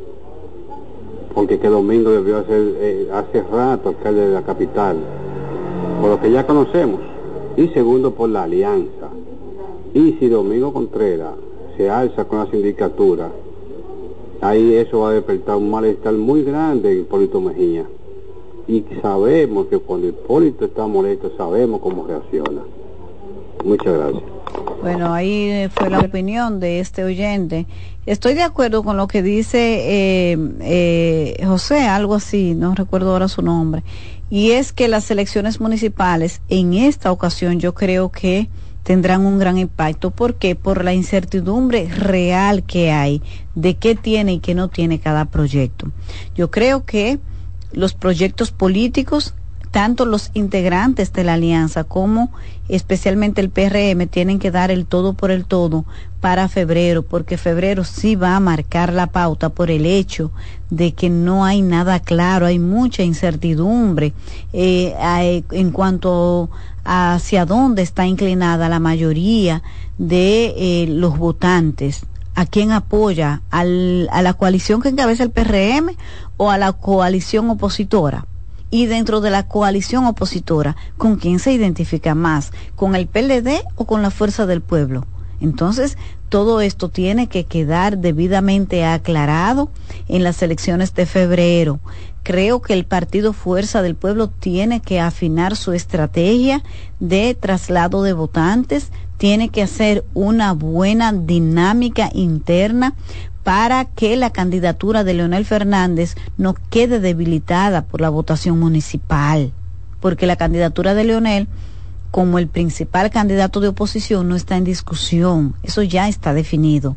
porque 1.34 1.60
que 1.60 1.68
Domingo 1.68 2.12
debió 2.12 2.38
hacer 2.38 2.76
eh, 2.78 3.10
hace 3.12 3.42
rato 3.44 3.90
alcalde 3.90 4.28
de 4.28 4.34
la 4.34 4.44
capital, 4.44 4.98
por 6.02 6.12
lo 6.12 6.22
que 6.22 6.32
ya 6.32 6.46
conocemos, 6.46 7.02
y 7.58 7.68
segundo 7.70 8.12
por 8.12 8.30
la 8.30 8.44
alianza. 8.44 9.10
Y 9.94 10.14
si 10.14 10.28
Domingo 10.28 10.74
Contreras 10.74 11.36
se 11.78 11.90
alza 11.90 12.26
con 12.26 12.40
la 12.40 12.48
sindicatura, 12.48 13.32
ahí 14.42 14.76
eso 14.76 15.02
va 15.02 15.10
a 15.10 15.14
despertar 15.14 15.58
un 15.58 15.70
malestar 15.70 16.14
muy 16.14 16.44
grande 16.44 16.92
en 16.92 17.02
Hipólito 17.02 17.42
Mejía. 17.42 17.86
Y 18.68 18.84
sabemos 19.02 19.68
que 19.68 19.78
cuando 19.78 20.08
Hipólito 20.08 20.66
está 20.66 20.88
molesto, 20.88 21.32
sabemos 21.38 21.82
cómo 21.82 22.06
reacciona. 22.08 22.62
Muchas 23.64 23.94
gracias. 23.94 24.33
Bueno, 24.84 25.14
ahí 25.14 25.70
fue 25.74 25.90
la 25.90 26.02
opinión 26.02 26.60
de 26.60 26.82
este 26.82 27.06
oyente. 27.06 27.68
Estoy 28.06 28.34
de 28.34 28.44
acuerdo 28.44 28.84
con 28.84 28.98
lo 28.98 29.08
que 29.08 29.24
dice 29.24 30.34
eh, 30.34 30.38
eh, 30.60 31.42
José, 31.46 31.88
algo 31.88 32.16
así, 32.16 32.54
no 32.54 32.76
recuerdo 32.76 33.14
ahora 33.14 33.30
su 33.30 33.42
nombre. 33.42 33.82
Y 34.30 34.52
es 34.52 34.74
que 34.74 34.90
las 34.90 35.10
elecciones 35.10 35.62
municipales 35.62 36.42
en 36.50 36.74
esta 36.74 37.14
ocasión 37.14 37.62
yo 37.62 37.74
creo 37.74 38.12
que 38.12 38.50
tendrán 38.84 39.26
un 39.26 39.40
gran 39.40 39.58
impacto. 39.58 40.12
¿Por 40.12 40.36
qué? 40.36 40.54
Por 40.56 40.84
la 40.84 40.94
incertidumbre 40.94 41.88
real 41.88 42.64
que 42.64 42.92
hay 42.92 43.22
de 43.56 43.76
qué 43.76 43.96
tiene 43.96 44.34
y 44.34 44.40
qué 44.40 44.54
no 44.54 44.68
tiene 44.68 45.00
cada 45.00 45.24
proyecto. 45.24 45.94
Yo 46.36 46.52
creo 46.52 46.84
que 46.84 47.20
los 47.72 47.94
proyectos 47.94 48.52
políticos 48.52 49.34
tanto 49.74 50.05
los 50.05 50.30
integrantes 50.36 51.11
de 51.13 51.24
la 51.24 51.34
alianza 51.34 51.84
como 51.84 52.32
especialmente 52.69 53.41
el 53.41 53.49
PRM 53.49 54.07
tienen 54.07 54.38
que 54.38 54.51
dar 54.51 54.69
el 54.69 54.86
todo 54.86 55.13
por 55.13 55.32
el 55.32 55.45
todo 55.45 55.84
para 56.21 56.47
febrero, 56.47 57.01
porque 57.01 57.39
febrero 57.39 57.84
sí 57.84 58.15
va 58.15 58.36
a 58.36 58.39
marcar 58.39 58.93
la 58.93 59.07
pauta 59.07 59.49
por 59.49 59.71
el 59.71 59.88
hecho 59.88 60.32
de 60.69 60.93
que 60.93 61.09
no 61.09 61.43
hay 61.43 61.63
nada 61.63 61.99
claro, 61.99 62.45
hay 62.45 62.59
mucha 62.59 63.01
incertidumbre 63.01 64.13
eh, 64.53 65.43
en 65.51 65.71
cuanto 65.71 66.51
a 66.86 67.15
hacia 67.15 67.45
dónde 67.45 67.82
está 67.82 68.05
inclinada 68.05 68.69
la 68.69 68.80
mayoría 68.80 69.63
de 69.97 70.53
eh, 70.55 70.86
los 70.88 71.17
votantes 71.17 72.05
a 72.36 72.45
quién 72.45 72.71
apoya, 72.71 73.41
al, 73.49 74.07
a 74.11 74.21
la 74.21 74.34
coalición 74.34 74.82
que 74.82 74.89
encabeza 74.89 75.24
el 75.24 75.32
PRM 75.32 75.95
o 76.38 76.51
a 76.51 76.57
la 76.59 76.74
coalición 76.74 77.49
opositora 77.49 78.28
y 78.74 78.88
dentro 78.88 79.21
de 79.21 79.30
la 79.30 79.47
coalición 79.47 80.07
opositora, 80.07 80.76
¿con 80.97 81.17
quién 81.17 81.38
se 81.38 81.53
identifica 81.53 82.15
más? 82.15 82.51
¿Con 82.76 82.95
el 82.95 83.05
PLD 83.05 83.61
o 83.76 83.86
con 83.86 84.01
la 84.01 84.09
Fuerza 84.09 84.47
del 84.47 84.61
Pueblo? 84.61 85.05
Entonces, 85.39 85.95
todo 86.28 86.59
esto 86.59 86.89
tiene 86.89 87.28
que 87.28 87.43
quedar 87.43 87.99
debidamente 87.99 88.84
aclarado 88.84 89.69
en 90.07 90.24
las 90.24 90.41
elecciones 90.41 90.95
de 90.95 91.05
febrero. 91.05 91.82
Creo 92.24 92.63
que 92.63 92.74
el 92.74 92.86
Partido 92.86 93.32
Fuerza 93.32 93.84
del 93.84 93.93
Pueblo 93.93 94.30
tiene 94.30 94.82
que 94.82 94.99
afinar 94.99 95.55
su 95.55 95.74
estrategia 95.74 96.63
de 96.99 97.36
traslado 97.36 98.01
de 98.01 98.13
votantes, 98.13 98.89
tiene 99.17 99.49
que 99.49 99.61
hacer 99.61 100.03
una 100.15 100.53
buena 100.53 101.13
dinámica 101.13 102.09
interna 102.11 102.95
para 103.44 103.86
que 103.86 104.16
la 104.16 104.32
candidatura 104.32 105.04
de 105.04 105.14
Leonel 105.14 105.46
Fernández 105.46 106.16
no 106.38 106.56
quede 106.70 107.00
debilitada 107.00 107.84
por 107.84 108.02
la 108.02 108.10
votación 108.10 108.60
municipal, 108.60 109.52
porque 110.00 110.26
la 110.26 110.38
candidatura 110.38 110.94
de 110.94 111.04
Leonel 111.04 111.48
como 112.12 112.38
el 112.38 112.48
principal 112.48 113.10
candidato 113.10 113.60
de 113.60 113.70
oposición 113.70 114.30
no 114.30 114.36
está 114.36 114.56
en 114.56 114.64
discusión, 114.64 115.56
eso 115.64 115.82
ya 115.82 116.08
está 116.08 116.34
definido, 116.34 116.96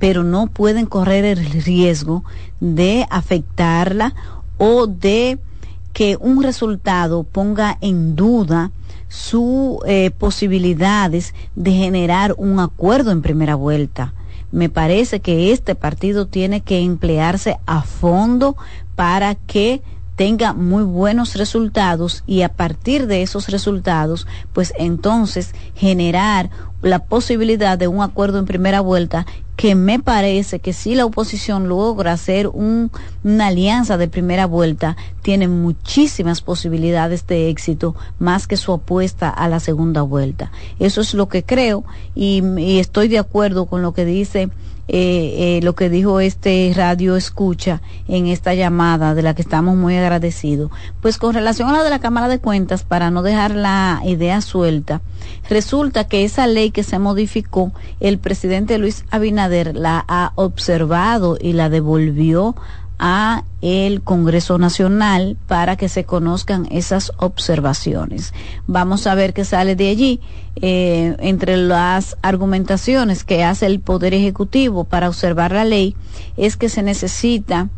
pero 0.00 0.24
no 0.24 0.48
pueden 0.48 0.86
correr 0.86 1.24
el 1.24 1.44
riesgo 1.62 2.24
de 2.58 3.06
afectarla 3.08 4.12
o 4.58 4.88
de 4.88 5.38
que 5.92 6.18
un 6.20 6.42
resultado 6.42 7.22
ponga 7.22 7.78
en 7.80 8.16
duda 8.16 8.72
sus 9.08 9.78
eh, 9.86 10.10
posibilidades 10.10 11.32
de 11.54 11.70
generar 11.70 12.34
un 12.36 12.58
acuerdo 12.58 13.12
en 13.12 13.22
primera 13.22 13.54
vuelta 13.54 14.14
me 14.52 14.68
parece 14.68 15.20
que 15.20 15.52
este 15.52 15.74
partido 15.74 16.26
tiene 16.26 16.60
que 16.60 16.78
emplearse 16.78 17.58
a 17.66 17.82
fondo 17.82 18.56
para 18.94 19.34
que 19.34 19.82
tenga 20.16 20.54
muy 20.54 20.82
buenos 20.82 21.36
resultados 21.36 22.24
y 22.26 22.42
a 22.42 22.48
partir 22.48 23.06
de 23.06 23.22
esos 23.22 23.48
resultados, 23.48 24.26
pues 24.52 24.72
entonces 24.78 25.54
generar 25.74 26.50
la 26.82 27.04
posibilidad 27.04 27.78
de 27.78 27.88
un 27.88 28.02
acuerdo 28.02 28.38
en 28.38 28.46
primera 28.46 28.80
vuelta 28.80 29.26
que 29.56 29.74
me 29.74 29.98
parece 29.98 30.58
que 30.58 30.74
si 30.74 30.94
la 30.94 31.06
oposición 31.06 31.68
logra 31.68 32.12
hacer 32.12 32.46
un, 32.48 32.90
una 33.24 33.46
alianza 33.46 33.96
de 33.96 34.08
primera 34.08 34.46
vuelta, 34.46 34.96
tiene 35.22 35.48
muchísimas 35.48 36.42
posibilidades 36.42 37.26
de 37.26 37.48
éxito 37.48 37.94
más 38.18 38.46
que 38.46 38.58
su 38.58 38.72
apuesta 38.72 39.30
a 39.30 39.48
la 39.48 39.60
segunda 39.60 40.02
vuelta. 40.02 40.50
Eso 40.78 41.00
es 41.00 41.14
lo 41.14 41.28
que 41.28 41.42
creo 41.42 41.84
y, 42.14 42.42
y 42.58 42.78
estoy 42.80 43.08
de 43.08 43.18
acuerdo 43.18 43.64
con 43.66 43.80
lo 43.80 43.94
que 43.94 44.04
dice 44.04 44.50
eh, 44.88 45.58
eh, 45.58 45.60
lo 45.62 45.74
que 45.74 45.90
dijo 45.90 46.20
este 46.20 46.72
radio 46.74 47.16
escucha 47.16 47.82
en 48.06 48.26
esta 48.26 48.54
llamada 48.54 49.14
de 49.14 49.22
la 49.22 49.34
que 49.34 49.42
estamos 49.42 49.76
muy 49.76 49.96
agradecidos. 49.96 50.70
Pues 51.00 51.18
con 51.18 51.34
relación 51.34 51.68
a 51.68 51.72
la 51.72 51.82
de 51.82 51.90
la 51.90 51.98
Cámara 51.98 52.28
de 52.28 52.38
Cuentas, 52.38 52.84
para 52.84 53.10
no 53.10 53.22
dejar 53.22 53.54
la 53.56 54.00
idea 54.04 54.40
suelta, 54.40 55.00
resulta 55.50 56.04
que 56.04 56.24
esa 56.24 56.46
ley 56.46 56.70
que 56.70 56.84
se 56.84 56.98
modificó, 56.98 57.72
el 58.00 58.18
presidente 58.18 58.78
Luis 58.78 59.04
Abinader 59.10 59.74
la 59.74 60.04
ha 60.06 60.32
observado 60.36 61.36
y 61.40 61.52
la 61.52 61.68
devolvió 61.68 62.54
a 62.98 63.44
el 63.60 64.02
Congreso 64.02 64.58
Nacional 64.58 65.36
para 65.46 65.76
que 65.76 65.88
se 65.88 66.04
conozcan 66.04 66.66
esas 66.70 67.12
observaciones. 67.18 68.32
Vamos 68.66 69.06
a 69.06 69.14
ver 69.14 69.34
qué 69.34 69.44
sale 69.44 69.76
de 69.76 69.88
allí. 69.88 70.20
Eh, 70.56 71.16
entre 71.18 71.58
las 71.58 72.16
argumentaciones 72.22 73.24
que 73.24 73.44
hace 73.44 73.66
el 73.66 73.80
Poder 73.80 74.14
Ejecutivo 74.14 74.84
para 74.84 75.08
observar 75.08 75.52
la 75.52 75.64
ley 75.64 75.94
es 76.38 76.56
que 76.56 76.70
se 76.70 76.82
necesita 76.82 77.68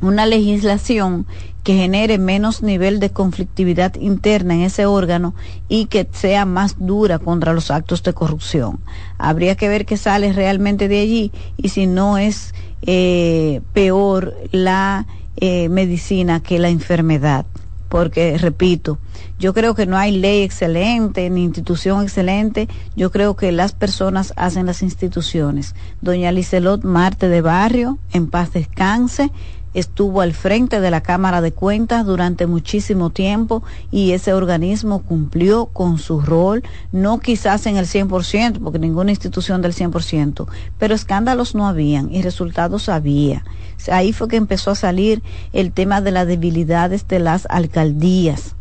una 0.00 0.26
legislación 0.26 1.26
que 1.62 1.74
genere 1.74 2.18
menos 2.18 2.62
nivel 2.62 3.00
de 3.00 3.10
conflictividad 3.10 3.96
interna 3.96 4.54
en 4.54 4.60
ese 4.60 4.86
órgano 4.86 5.34
y 5.68 5.86
que 5.86 6.08
sea 6.12 6.44
más 6.44 6.76
dura 6.78 7.18
contra 7.18 7.54
los 7.54 7.72
actos 7.72 8.04
de 8.04 8.12
corrupción. 8.12 8.78
Habría 9.18 9.56
que 9.56 9.68
ver 9.68 9.84
qué 9.84 9.96
sale 9.96 10.32
realmente 10.32 10.86
de 10.86 11.00
allí 11.00 11.32
y 11.56 11.70
si 11.70 11.88
no 11.88 12.18
es 12.18 12.54
eh, 12.82 13.60
peor 13.72 14.34
la 14.52 15.06
eh, 15.36 15.68
medicina 15.68 16.40
que 16.40 16.58
la 16.58 16.68
enfermedad. 16.68 17.46
Porque, 17.88 18.36
repito, 18.36 18.98
yo 19.38 19.54
creo 19.54 19.74
que 19.74 19.86
no 19.86 19.96
hay 19.96 20.16
ley 20.16 20.42
excelente 20.42 21.30
ni 21.30 21.44
institución 21.44 22.02
excelente. 22.02 22.68
Yo 22.96 23.10
creo 23.12 23.36
que 23.36 23.52
las 23.52 23.72
personas 23.72 24.32
hacen 24.36 24.66
las 24.66 24.82
instituciones. 24.82 25.74
Doña 26.00 26.32
Licelot 26.32 26.82
Marte 26.84 27.28
de 27.28 27.42
Barrio, 27.42 27.98
en 28.12 28.28
paz 28.28 28.52
descanse, 28.52 29.30
estuvo 29.76 30.22
al 30.22 30.32
frente 30.32 30.80
de 30.80 30.90
la 30.90 31.02
Cámara 31.02 31.42
de 31.42 31.52
Cuentas 31.52 32.06
durante 32.06 32.46
muchísimo 32.46 33.10
tiempo 33.10 33.62
y 33.90 34.12
ese 34.12 34.32
organismo 34.32 35.02
cumplió 35.02 35.66
con 35.66 35.98
su 35.98 36.22
rol, 36.22 36.64
no 36.92 37.20
quizás 37.20 37.66
en 37.66 37.76
el 37.76 37.84
100%, 37.86 38.58
porque 38.58 38.78
ninguna 38.78 39.10
institución 39.10 39.60
del 39.60 39.74
100%, 39.74 40.46
pero 40.78 40.94
escándalos 40.94 41.54
no 41.54 41.68
habían 41.68 42.12
y 42.12 42.22
resultados 42.22 42.88
había. 42.88 43.44
Ahí 43.92 44.14
fue 44.14 44.28
que 44.28 44.36
empezó 44.36 44.70
a 44.70 44.76
salir 44.76 45.22
el 45.52 45.72
tema 45.72 46.00
de 46.00 46.10
las 46.10 46.26
debilidades 46.26 47.06
de 47.06 47.18
las 47.18 47.46
alcaldías. 47.50 48.54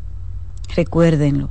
Recuérdenlo 0.76 1.50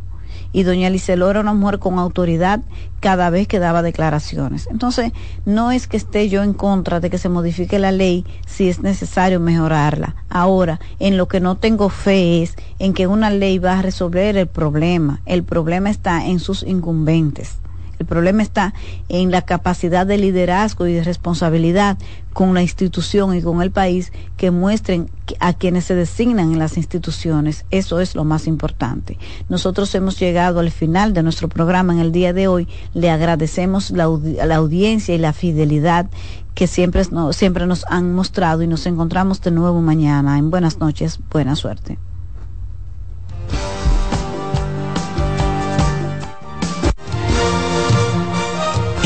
y 0.54 0.62
doña 0.62 0.88
Liceló 0.88 1.28
era 1.28 1.40
una 1.40 1.52
mujer 1.52 1.80
con 1.80 1.98
autoridad 1.98 2.60
cada 3.00 3.28
vez 3.28 3.48
que 3.48 3.58
daba 3.58 3.82
declaraciones. 3.82 4.68
Entonces, 4.70 5.12
no 5.44 5.72
es 5.72 5.88
que 5.88 5.96
esté 5.96 6.28
yo 6.28 6.44
en 6.44 6.54
contra 6.54 7.00
de 7.00 7.10
que 7.10 7.18
se 7.18 7.28
modifique 7.28 7.78
la 7.80 7.90
ley 7.90 8.24
si 8.46 8.68
es 8.68 8.80
necesario 8.80 9.40
mejorarla. 9.40 10.14
Ahora, 10.30 10.80
en 11.00 11.16
lo 11.16 11.26
que 11.26 11.40
no 11.40 11.56
tengo 11.56 11.88
fe 11.88 12.42
es 12.42 12.54
en 12.78 12.94
que 12.94 13.08
una 13.08 13.30
ley 13.30 13.58
va 13.58 13.80
a 13.80 13.82
resolver 13.82 14.36
el 14.36 14.46
problema. 14.46 15.20
El 15.26 15.42
problema 15.42 15.90
está 15.90 16.24
en 16.24 16.38
sus 16.38 16.62
incumbentes 16.62 17.58
El 17.98 18.06
problema 18.06 18.42
está 18.42 18.74
en 19.08 19.30
la 19.30 19.42
capacidad 19.42 20.06
de 20.06 20.18
liderazgo 20.18 20.86
y 20.86 20.94
de 20.94 21.04
responsabilidad 21.04 21.98
con 22.32 22.52
la 22.52 22.62
institución 22.62 23.34
y 23.36 23.42
con 23.42 23.62
el 23.62 23.70
país 23.70 24.12
que 24.36 24.50
muestren 24.50 25.08
a 25.38 25.52
quienes 25.52 25.84
se 25.84 25.94
designan 25.94 26.52
en 26.52 26.58
las 26.58 26.76
instituciones. 26.76 27.64
Eso 27.70 28.00
es 28.00 28.14
lo 28.14 28.24
más 28.24 28.46
importante. 28.46 29.18
Nosotros 29.48 29.94
hemos 29.94 30.18
llegado 30.18 30.60
al 30.60 30.70
final 30.70 31.14
de 31.14 31.22
nuestro 31.22 31.48
programa 31.48 31.92
en 31.92 32.00
el 32.00 32.12
día 32.12 32.32
de 32.32 32.48
hoy. 32.48 32.68
Le 32.92 33.10
agradecemos 33.10 33.90
la, 33.90 34.08
la 34.44 34.56
audiencia 34.56 35.14
y 35.14 35.18
la 35.18 35.32
fidelidad 35.32 36.10
que 36.54 36.66
siempre, 36.66 37.04
siempre 37.32 37.66
nos 37.66 37.84
han 37.88 38.14
mostrado 38.14 38.62
y 38.62 38.66
nos 38.66 38.86
encontramos 38.86 39.40
de 39.40 39.50
nuevo 39.50 39.80
mañana. 39.80 40.38
En 40.38 40.50
buenas 40.50 40.78
noches, 40.78 41.20
buena 41.30 41.56
suerte. 41.56 41.98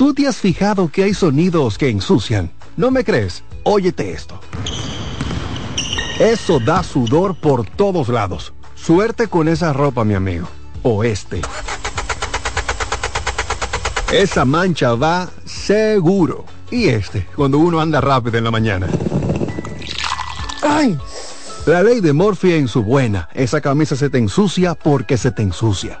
¿Tú 0.00 0.14
te 0.14 0.26
has 0.26 0.38
fijado 0.38 0.88
que 0.88 1.04
hay 1.04 1.12
sonidos 1.12 1.76
que 1.76 1.90
ensucian? 1.90 2.50
¿No 2.74 2.90
me 2.90 3.04
crees? 3.04 3.44
Óyete 3.64 4.12
esto. 4.12 4.40
Eso 6.18 6.58
da 6.58 6.82
sudor 6.82 7.38
por 7.38 7.66
todos 7.66 8.08
lados. 8.08 8.54
Suerte 8.74 9.26
con 9.26 9.46
esa 9.46 9.74
ropa, 9.74 10.02
mi 10.06 10.14
amigo. 10.14 10.48
O 10.82 11.04
este. 11.04 11.42
Esa 14.10 14.46
mancha 14.46 14.94
va 14.94 15.28
seguro. 15.44 16.46
Y 16.70 16.88
este, 16.88 17.26
cuando 17.36 17.58
uno 17.58 17.78
anda 17.78 18.00
rápido 18.00 18.38
en 18.38 18.44
la 18.44 18.50
mañana. 18.50 18.88
¡Ay! 20.62 20.98
La 21.66 21.82
ley 21.82 22.00
de 22.00 22.14
Morphy 22.14 22.54
en 22.54 22.68
su 22.68 22.82
buena. 22.82 23.28
Esa 23.34 23.60
camisa 23.60 23.96
se 23.96 24.08
te 24.08 24.16
ensucia 24.16 24.74
porque 24.74 25.18
se 25.18 25.30
te 25.30 25.42
ensucia. 25.42 26.00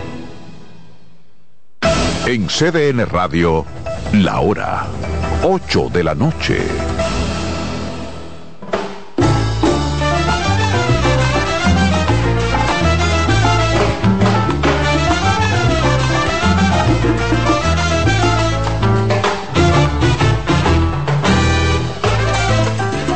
En 2.27 2.47
CDN 2.47 3.07
Radio, 3.07 3.65
la 4.13 4.39
hora 4.41 4.85
8 5.43 5.89
de 5.91 6.03
la 6.03 6.13
noche. 6.13 6.59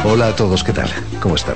Hola 0.04 0.28
a 0.28 0.36
todos, 0.36 0.64
¿qué 0.64 0.74
tal? 0.74 0.90
¿Cómo 1.22 1.36
están? 1.36 1.56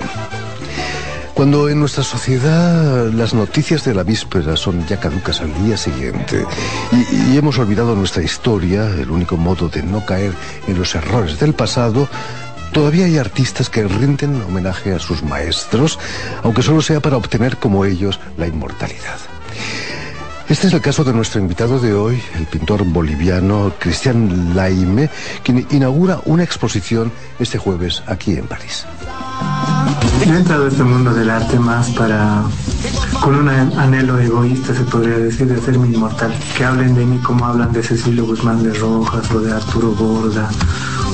Cuando 1.40 1.70
en 1.70 1.80
nuestra 1.80 2.04
sociedad 2.04 3.14
las 3.14 3.34
noticias 3.34 3.86
de 3.86 3.94
la 3.94 4.04
víspera 4.04 4.58
son 4.58 4.86
ya 4.88 5.00
caducas 5.00 5.40
al 5.40 5.54
día 5.64 5.78
siguiente 5.78 6.46
y, 6.92 7.38
hemos 7.38 7.58
olvidado 7.60 7.96
nuestra 7.96 8.22
historia, 8.22 8.86
el 8.90 9.10
único 9.10 9.38
modo 9.38 9.70
de 9.70 9.82
no 9.82 10.06
caer 10.06 10.34
en 10.68 10.78
los 10.78 10.96
errores 10.96 11.40
del 11.40 11.54
pasado, 11.54 12.10
todavía 12.74 13.06
hay 13.06 13.18
artistas 13.18 13.70
que 13.70 13.88
rinden 13.88 14.42
homenaje 14.42 14.94
a 14.94 15.00
sus 15.00 15.24
maestros, 15.24 15.98
aunque 16.44 16.62
solo 16.62 16.82
sea 16.82 17.00
para 17.00 17.16
obtener 17.16 17.56
como 17.56 17.86
ellos 17.86 18.20
la 18.36 18.46
inmortalidad. 18.46 19.20
Este 20.50 20.68
es 20.68 20.74
el 20.74 20.82
caso 20.82 21.06
de 21.06 21.14
nuestro 21.14 21.40
invitado 21.40 21.80
de 21.80 21.94
hoy, 21.94 22.22
el 22.36 22.48
pintor 22.48 22.84
boliviano 22.84 23.72
Cristian 23.80 24.58
Laime, 24.58 25.10
quien 25.42 25.66
inaugura 25.72 26.20
una 26.26 26.44
exposición 26.44 27.14
este 27.40 27.58
jueves 27.58 28.04
aquí 28.08 28.34
en 28.34 28.46
París. 28.46 28.86
He 30.26 30.30
entrado 30.30 30.66
a 30.66 30.68
este 30.68 30.84
mundo 30.84 31.14
del 31.14 31.30
arte 31.30 31.58
más 31.58 31.90
para, 31.92 32.44
con 33.22 33.36
un 33.36 33.50
anhelo 33.50 34.20
egoísta, 34.20 34.74
se 34.74 34.84
podría 34.84 35.18
decir, 35.18 35.48
de 35.48 35.56
hacerme 35.56 35.88
inmortal. 35.88 36.34
Que 36.56 36.66
hablen 36.66 36.96
de 36.96 37.06
mí 37.06 37.18
como 37.20 37.46
hablan 37.46 37.72
de 37.72 37.82
Cecilio 37.82 38.26
Guzmán 38.26 38.64
de 38.64 38.74
Rojas 38.74 39.32
o 39.32 39.40
de 39.40 39.52
Arturo 39.52 39.92
Borda, 39.92 40.50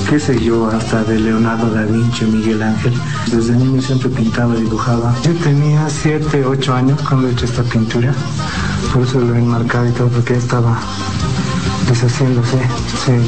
qué 0.08 0.20
sé 0.20 0.38
yo, 0.42 0.68
hasta 0.68 1.02
de 1.04 1.18
Leonardo 1.18 1.70
da 1.70 1.82
Vinci, 1.82 2.24
Miguel 2.26 2.62
Ángel. 2.62 2.94
Desde 3.30 3.56
niño 3.56 3.80
siempre 3.80 4.08
pintaba, 4.08 4.54
dibujaba. 4.54 5.14
Yo 5.22 5.34
tenía 5.36 5.88
7, 5.88 6.44
8 6.44 6.74
años 6.74 7.00
cuando 7.02 7.28
he 7.28 7.32
hecho 7.32 7.46
esta 7.46 7.62
pintura, 7.62 8.12
por 8.92 9.02
eso 9.02 9.20
lo 9.20 9.34
he 9.34 9.38
enmarcado 9.38 9.88
y 9.88 9.92
todo, 9.92 10.08
porque 10.08 10.34
estaba 10.34 10.78
deshaciéndose. 11.88 12.58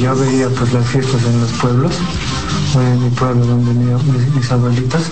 Yo 0.01 0.15
veía 0.15 0.49
pues 0.49 0.73
las 0.73 0.85
fiestas 0.85 1.23
en 1.23 1.41
los 1.41 1.51
pueblos, 1.53 1.93
en 2.75 3.03
mi 3.03 3.09
pueblo 3.11 3.45
donde 3.45 3.73
mis, 3.73 4.35
mis 4.35 4.51
abuelitos, 4.51 5.09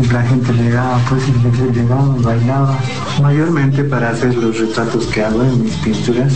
y 0.00 0.06
la 0.06 0.22
gente 0.22 0.52
llegaba, 0.52 0.98
pues 1.08 1.22
y 1.28 1.72
llegaba, 1.74 2.14
bailaba. 2.20 2.78
Mayormente 3.20 3.82
para 3.84 4.10
hacer 4.10 4.34
los 4.36 4.58
retratos 4.58 5.06
que 5.06 5.24
hago 5.24 5.42
en 5.42 5.64
mis 5.64 5.74
pinturas, 5.76 6.32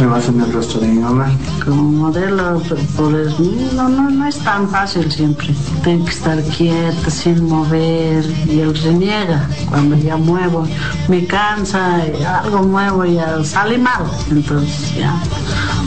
me 0.00 0.06
baso 0.06 0.32
en 0.32 0.40
el 0.40 0.52
rostro 0.52 0.80
de 0.80 0.88
mi 0.88 0.98
mamá. 0.98 1.30
Como 1.64 1.82
modelo, 1.82 2.60
pues, 2.96 3.38
no, 3.74 3.88
no, 3.88 4.10
no 4.10 4.26
es 4.26 4.38
tan 4.38 4.68
fácil 4.68 5.10
siempre. 5.10 5.54
Tengo 5.84 6.04
que 6.04 6.10
estar 6.10 6.42
quieta, 6.42 7.10
sin 7.10 7.44
mover, 7.44 8.24
y 8.46 8.60
él 8.60 8.74
reniega. 8.82 9.48
Cuando 9.68 9.96
ya 9.96 10.16
muevo, 10.16 10.66
me 11.08 11.26
cansa, 11.26 12.04
y 12.08 12.22
algo 12.24 12.64
muevo 12.64 13.04
ya 13.04 13.42
sale 13.44 13.78
mal. 13.78 14.04
Entonces 14.30 14.96
ya, 14.96 15.14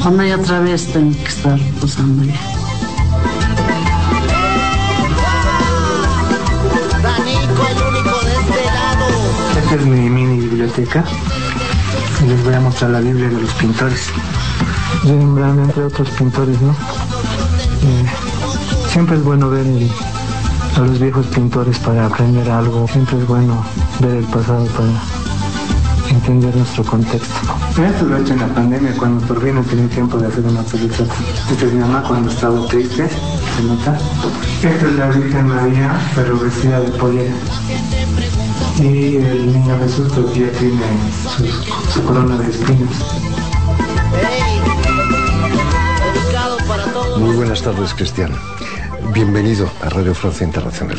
una 0.07 0.27
y 0.27 0.31
otra 0.31 0.61
vez 0.61 0.87
tengo 0.87 1.15
que 1.17 1.27
estar 1.27 1.59
posando 1.81 2.23
ya. 2.23 2.58
Esta 9.69 9.83
es 9.83 9.87
mi 9.87 10.09
mini 10.09 10.39
biblioteca 10.39 11.03
les 12.25 12.43
voy 12.43 12.55
a 12.55 12.59
mostrar 12.59 12.89
la 12.89 13.01
Biblia 13.01 13.29
de 13.29 13.39
los 13.39 13.53
pintores. 13.53 14.09
Rembrandt, 15.03 15.59
entre 15.59 15.83
otros 15.83 16.09
pintores, 16.09 16.59
¿no? 16.59 16.71
Eh, 16.71 18.05
siempre 18.91 19.17
es 19.17 19.23
bueno 19.23 19.51
ver 19.51 19.67
a 20.75 20.79
los 20.79 20.99
viejos 20.99 21.27
pintores 21.27 21.77
para 21.77 22.07
aprender 22.07 22.49
algo. 22.49 22.87
Siempre 22.87 23.19
es 23.19 23.27
bueno 23.27 23.63
ver 23.99 24.15
el 24.15 24.25
pasado 24.25 24.65
para 24.65 24.89
entender 26.09 26.55
nuestro 26.55 26.83
contexto. 26.83 27.35
Esto 27.79 28.05
lo 28.05 28.17
he 28.17 28.21
hecho 28.21 28.33
en 28.33 28.39
la 28.39 28.47
pandemia 28.47 28.97
cuando 28.97 29.23
por 29.27 29.39
fin 29.39 29.53
no 29.53 29.61
tenía 29.61 29.87
tiempo 29.89 30.17
de 30.17 30.29
hacer 30.29 30.45
una 30.45 30.63
película. 30.63 31.07
Esta 31.51 31.65
es 31.67 31.73
mi 31.73 31.79
mamá 31.79 32.03
cuando 32.07 32.31
estaba 32.31 32.65
triste, 32.65 33.07
¿se 33.07 33.63
nota? 33.63 33.99
Esta 34.63 34.87
es 34.87 34.93
la 34.93 35.09
Virgen 35.09 35.47
María, 35.47 35.91
pero 36.15 36.39
vestida 36.39 36.79
de 36.79 36.89
pollera. 36.89 37.35
Y 38.81 39.17
el 39.17 39.53
niño 39.53 39.77
Jesús 39.79 40.07
todavía 40.13 40.49
tiene 40.53 40.81
su, 41.37 41.45
su 41.91 42.03
corona 42.05 42.37
de 42.37 42.49
espinas. 42.49 42.95
Muy 47.17 47.35
buenas 47.35 47.61
tardes, 47.61 47.93
Cristian. 47.93 48.31
Bienvenido 49.13 49.69
a 49.81 49.89
Radio 49.89 50.15
Francia 50.15 50.45
Internacional. 50.45 50.97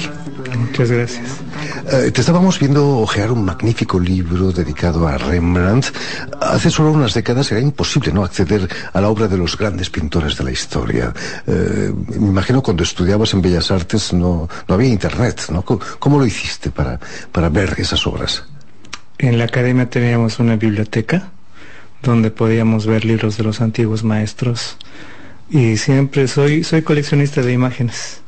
Muchas 0.59 0.91
gracias. 0.91 1.41
Eh, 1.87 2.11
te 2.11 2.20
estábamos 2.20 2.59
viendo 2.59 2.99
ojear 2.99 3.33
un 3.33 3.45
magnífico 3.45 3.99
libro 3.99 4.53
dedicado 4.53 5.07
a 5.09 5.16
Rembrandt. 5.16 5.87
Hace 6.41 6.70
solo 6.70 6.93
unas 6.93 7.14
décadas 7.14 7.51
era 7.51 7.61
imposible 7.61 8.12
no 8.12 8.22
acceder 8.22 8.68
a 8.93 9.01
la 9.01 9.09
obra 9.09 9.28
de 9.28 9.37
los 9.37 9.57
grandes 9.57 9.89
pintores 9.89 10.37
de 10.37 10.45
la 10.45 10.51
historia. 10.51 11.12
Eh, 11.47 11.93
me 12.09 12.28
imagino 12.28 12.62
cuando 12.62 12.83
estudiabas 12.83 13.33
en 13.35 13.43
Bellas 13.43 13.70
Artes 13.70 14.12
no, 14.12 14.49
no 14.68 14.74
había 14.74 14.89
internet, 14.89 15.47
¿no? 15.51 15.62
¿Cómo, 15.62 15.81
cómo 15.99 16.18
lo 16.18 16.26
hiciste 16.26 16.70
para, 16.70 17.01
para 17.33 17.49
ver 17.49 17.74
esas 17.78 18.07
obras? 18.07 18.45
En 19.18 19.39
la 19.39 19.45
academia 19.45 19.89
teníamos 19.89 20.39
una 20.39 20.57
biblioteca 20.57 21.31
donde 22.03 22.31
podíamos 22.31 22.87
ver 22.87 23.05
libros 23.05 23.37
de 23.37 23.45
los 23.45 23.61
antiguos 23.61 24.05
maestros 24.05 24.76
y 25.51 25.76
siempre 25.76 26.28
soy 26.28 26.64
soy 26.64 26.83
coleccionista 26.83 27.43
de 27.43 27.53
imágenes. 27.53 28.20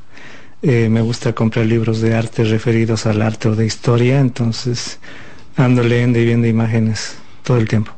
Eh, 0.63 0.89
me 0.89 1.01
gusta 1.01 1.33
comprar 1.33 1.67
libros 1.67 2.01
de 2.01 2.15
arte 2.15 2.45
referidos 2.45 3.07
al 3.07 3.21
arte 3.21 3.49
o 3.49 3.57
de 3.57 3.67
historia, 3.67 4.21
entonces 4.21 5.01
ando 5.57 5.83
leyendo 5.83 6.21
y 6.21 6.25
viendo 6.25 6.47
imágenes 6.47 7.17
todo 7.43 7.57
el 7.57 7.69
tiempo. 7.69 7.93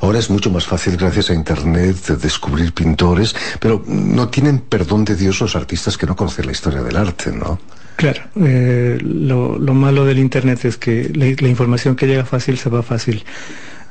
Ahora 0.00 0.18
es 0.18 0.30
mucho 0.30 0.50
más 0.50 0.66
fácil 0.66 0.96
gracias 0.96 1.30
a 1.30 1.34
Internet 1.34 1.96
descubrir 2.20 2.72
pintores, 2.72 3.34
pero 3.60 3.82
no 3.86 4.28
tienen 4.28 4.60
perdón 4.60 5.04
de 5.04 5.16
Dios 5.16 5.40
los 5.40 5.56
artistas 5.56 5.96
que 5.98 6.06
no 6.06 6.14
conocen 6.14 6.46
la 6.46 6.52
historia 6.52 6.82
del 6.82 6.96
arte, 6.96 7.32
¿no? 7.32 7.58
Claro, 7.96 8.22
eh, 8.40 8.98
lo, 9.02 9.58
lo, 9.58 9.74
malo 9.74 10.04
del 10.04 10.20
Internet 10.20 10.64
es 10.64 10.76
que 10.76 11.10
la, 11.12 11.26
la 11.40 11.48
información 11.48 11.96
que 11.96 12.06
llega 12.06 12.24
fácil 12.24 12.58
se 12.58 12.70
va 12.70 12.84
fácil 12.84 13.24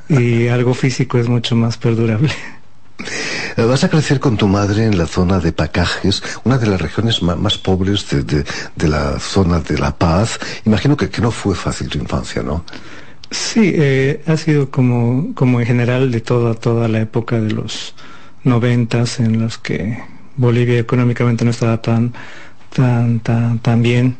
y 0.08 0.48
algo 0.48 0.72
físico 0.72 1.18
es 1.18 1.28
mucho 1.28 1.54
más 1.54 1.76
perdurable. 1.76 2.30
Vas 3.66 3.82
a 3.82 3.88
crecer 3.90 4.20
con 4.20 4.36
tu 4.36 4.46
madre 4.46 4.84
en 4.84 4.96
la 4.96 5.06
zona 5.06 5.40
de 5.40 5.52
Pacajes, 5.52 6.22
una 6.44 6.58
de 6.58 6.68
las 6.68 6.80
regiones 6.80 7.22
más, 7.22 7.58
pobres 7.58 8.06
de, 8.08 8.44
la 8.88 9.18
zona 9.18 9.58
de 9.58 9.76
La 9.78 9.90
Paz. 9.90 10.38
Imagino 10.64 10.96
que, 10.96 11.10
que, 11.10 11.20
no 11.20 11.32
fue 11.32 11.56
fácil 11.56 11.88
tu 11.88 11.98
infancia, 11.98 12.42
¿no? 12.42 12.64
Sí, 13.32 13.72
eh, 13.74 14.22
ha 14.26 14.36
sido 14.36 14.70
como, 14.70 15.34
como 15.34 15.60
en 15.60 15.66
general 15.66 16.12
de 16.12 16.20
toda, 16.20 16.54
toda 16.54 16.86
la 16.86 17.00
época 17.00 17.40
de 17.40 17.50
los 17.50 17.94
noventas 18.44 19.18
en 19.18 19.40
los 19.40 19.58
que 19.58 19.98
Bolivia 20.36 20.78
económicamente 20.78 21.44
no 21.44 21.50
estaba 21.50 21.82
tan, 21.82 22.14
tan, 22.72 23.18
tan, 23.20 23.58
tan 23.58 23.82
bien. 23.82 24.16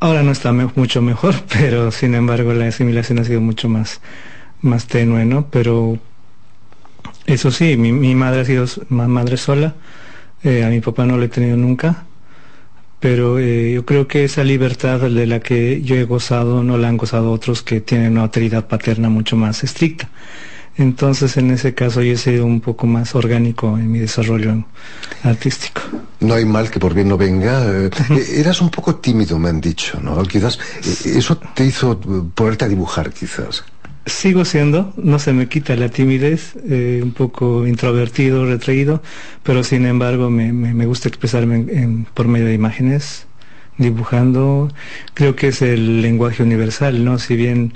Ahora 0.00 0.22
no 0.22 0.32
está 0.32 0.50
mucho 0.52 1.02
mejor, 1.02 1.34
pero 1.52 1.90
sin 1.92 2.14
embargo 2.14 2.54
la 2.54 2.66
asimilación 2.66 3.18
ha 3.18 3.24
sido 3.24 3.42
mucho 3.42 3.68
más, 3.68 4.00
más 4.62 4.86
tenue, 4.86 5.26
¿no? 5.26 5.46
Pero 5.50 5.98
eso 7.32 7.50
sí, 7.50 7.76
mi, 7.76 7.92
mi 7.92 8.14
madre 8.14 8.40
ha 8.40 8.44
sido 8.44 8.66
madre 8.88 9.36
sola, 9.36 9.74
eh, 10.42 10.64
a 10.64 10.68
mi 10.68 10.80
papá 10.80 11.06
no 11.06 11.16
lo 11.16 11.24
he 11.24 11.28
tenido 11.28 11.56
nunca, 11.56 12.04
pero 12.98 13.38
eh, 13.38 13.72
yo 13.72 13.84
creo 13.84 14.06
que 14.06 14.24
esa 14.24 14.44
libertad 14.44 15.00
de 15.00 15.26
la 15.26 15.40
que 15.40 15.82
yo 15.82 15.96
he 15.96 16.04
gozado 16.04 16.62
no 16.62 16.76
la 16.76 16.88
han 16.88 16.96
gozado 16.96 17.30
otros 17.32 17.62
que 17.62 17.80
tienen 17.80 18.12
una 18.12 18.22
autoridad 18.22 18.66
paterna 18.66 19.08
mucho 19.08 19.36
más 19.36 19.64
estricta. 19.64 20.08
Entonces, 20.76 21.36
en 21.36 21.50
ese 21.50 21.74
caso, 21.74 22.00
yo 22.00 22.12
he 22.12 22.16
sido 22.16 22.46
un 22.46 22.60
poco 22.60 22.86
más 22.86 23.14
orgánico 23.14 23.76
en 23.76 23.90
mi 23.90 23.98
desarrollo 23.98 24.64
artístico. 25.22 25.82
No 26.20 26.34
hay 26.34 26.44
mal 26.44 26.70
que 26.70 26.78
por 26.78 26.94
bien 26.94 27.08
no 27.08 27.16
venga. 27.18 27.66
Eh, 28.10 28.40
eras 28.40 28.60
un 28.60 28.70
poco 28.70 28.96
tímido, 28.96 29.38
me 29.38 29.48
han 29.48 29.60
dicho, 29.60 30.00
¿no? 30.00 30.22
Quizás 30.24 30.58
eso 31.04 31.38
te 31.54 31.64
hizo 31.64 31.98
ponerte 32.34 32.64
a 32.64 32.68
dibujar, 32.68 33.12
quizás. 33.12 33.64
Sigo 34.06 34.44
siendo, 34.44 34.92
no 34.96 35.18
se 35.18 35.32
me 35.32 35.48
quita 35.48 35.76
la 35.76 35.88
timidez, 35.90 36.54
eh, 36.68 37.00
un 37.02 37.12
poco 37.12 37.66
introvertido, 37.66 38.46
retraído, 38.46 39.02
pero 39.42 39.62
sin 39.62 39.84
embargo 39.84 40.30
me, 40.30 40.52
me, 40.52 40.72
me 40.72 40.86
gusta 40.86 41.08
expresarme 41.08 41.56
en, 41.56 41.70
en, 41.70 42.04
por 42.06 42.26
medio 42.26 42.46
de 42.46 42.54
imágenes, 42.54 43.26
dibujando. 43.76 44.72
Creo 45.14 45.36
que 45.36 45.48
es 45.48 45.62
el 45.62 46.02
lenguaje 46.02 46.42
universal, 46.42 47.04
¿no? 47.04 47.18
Si 47.18 47.36
bien 47.36 47.74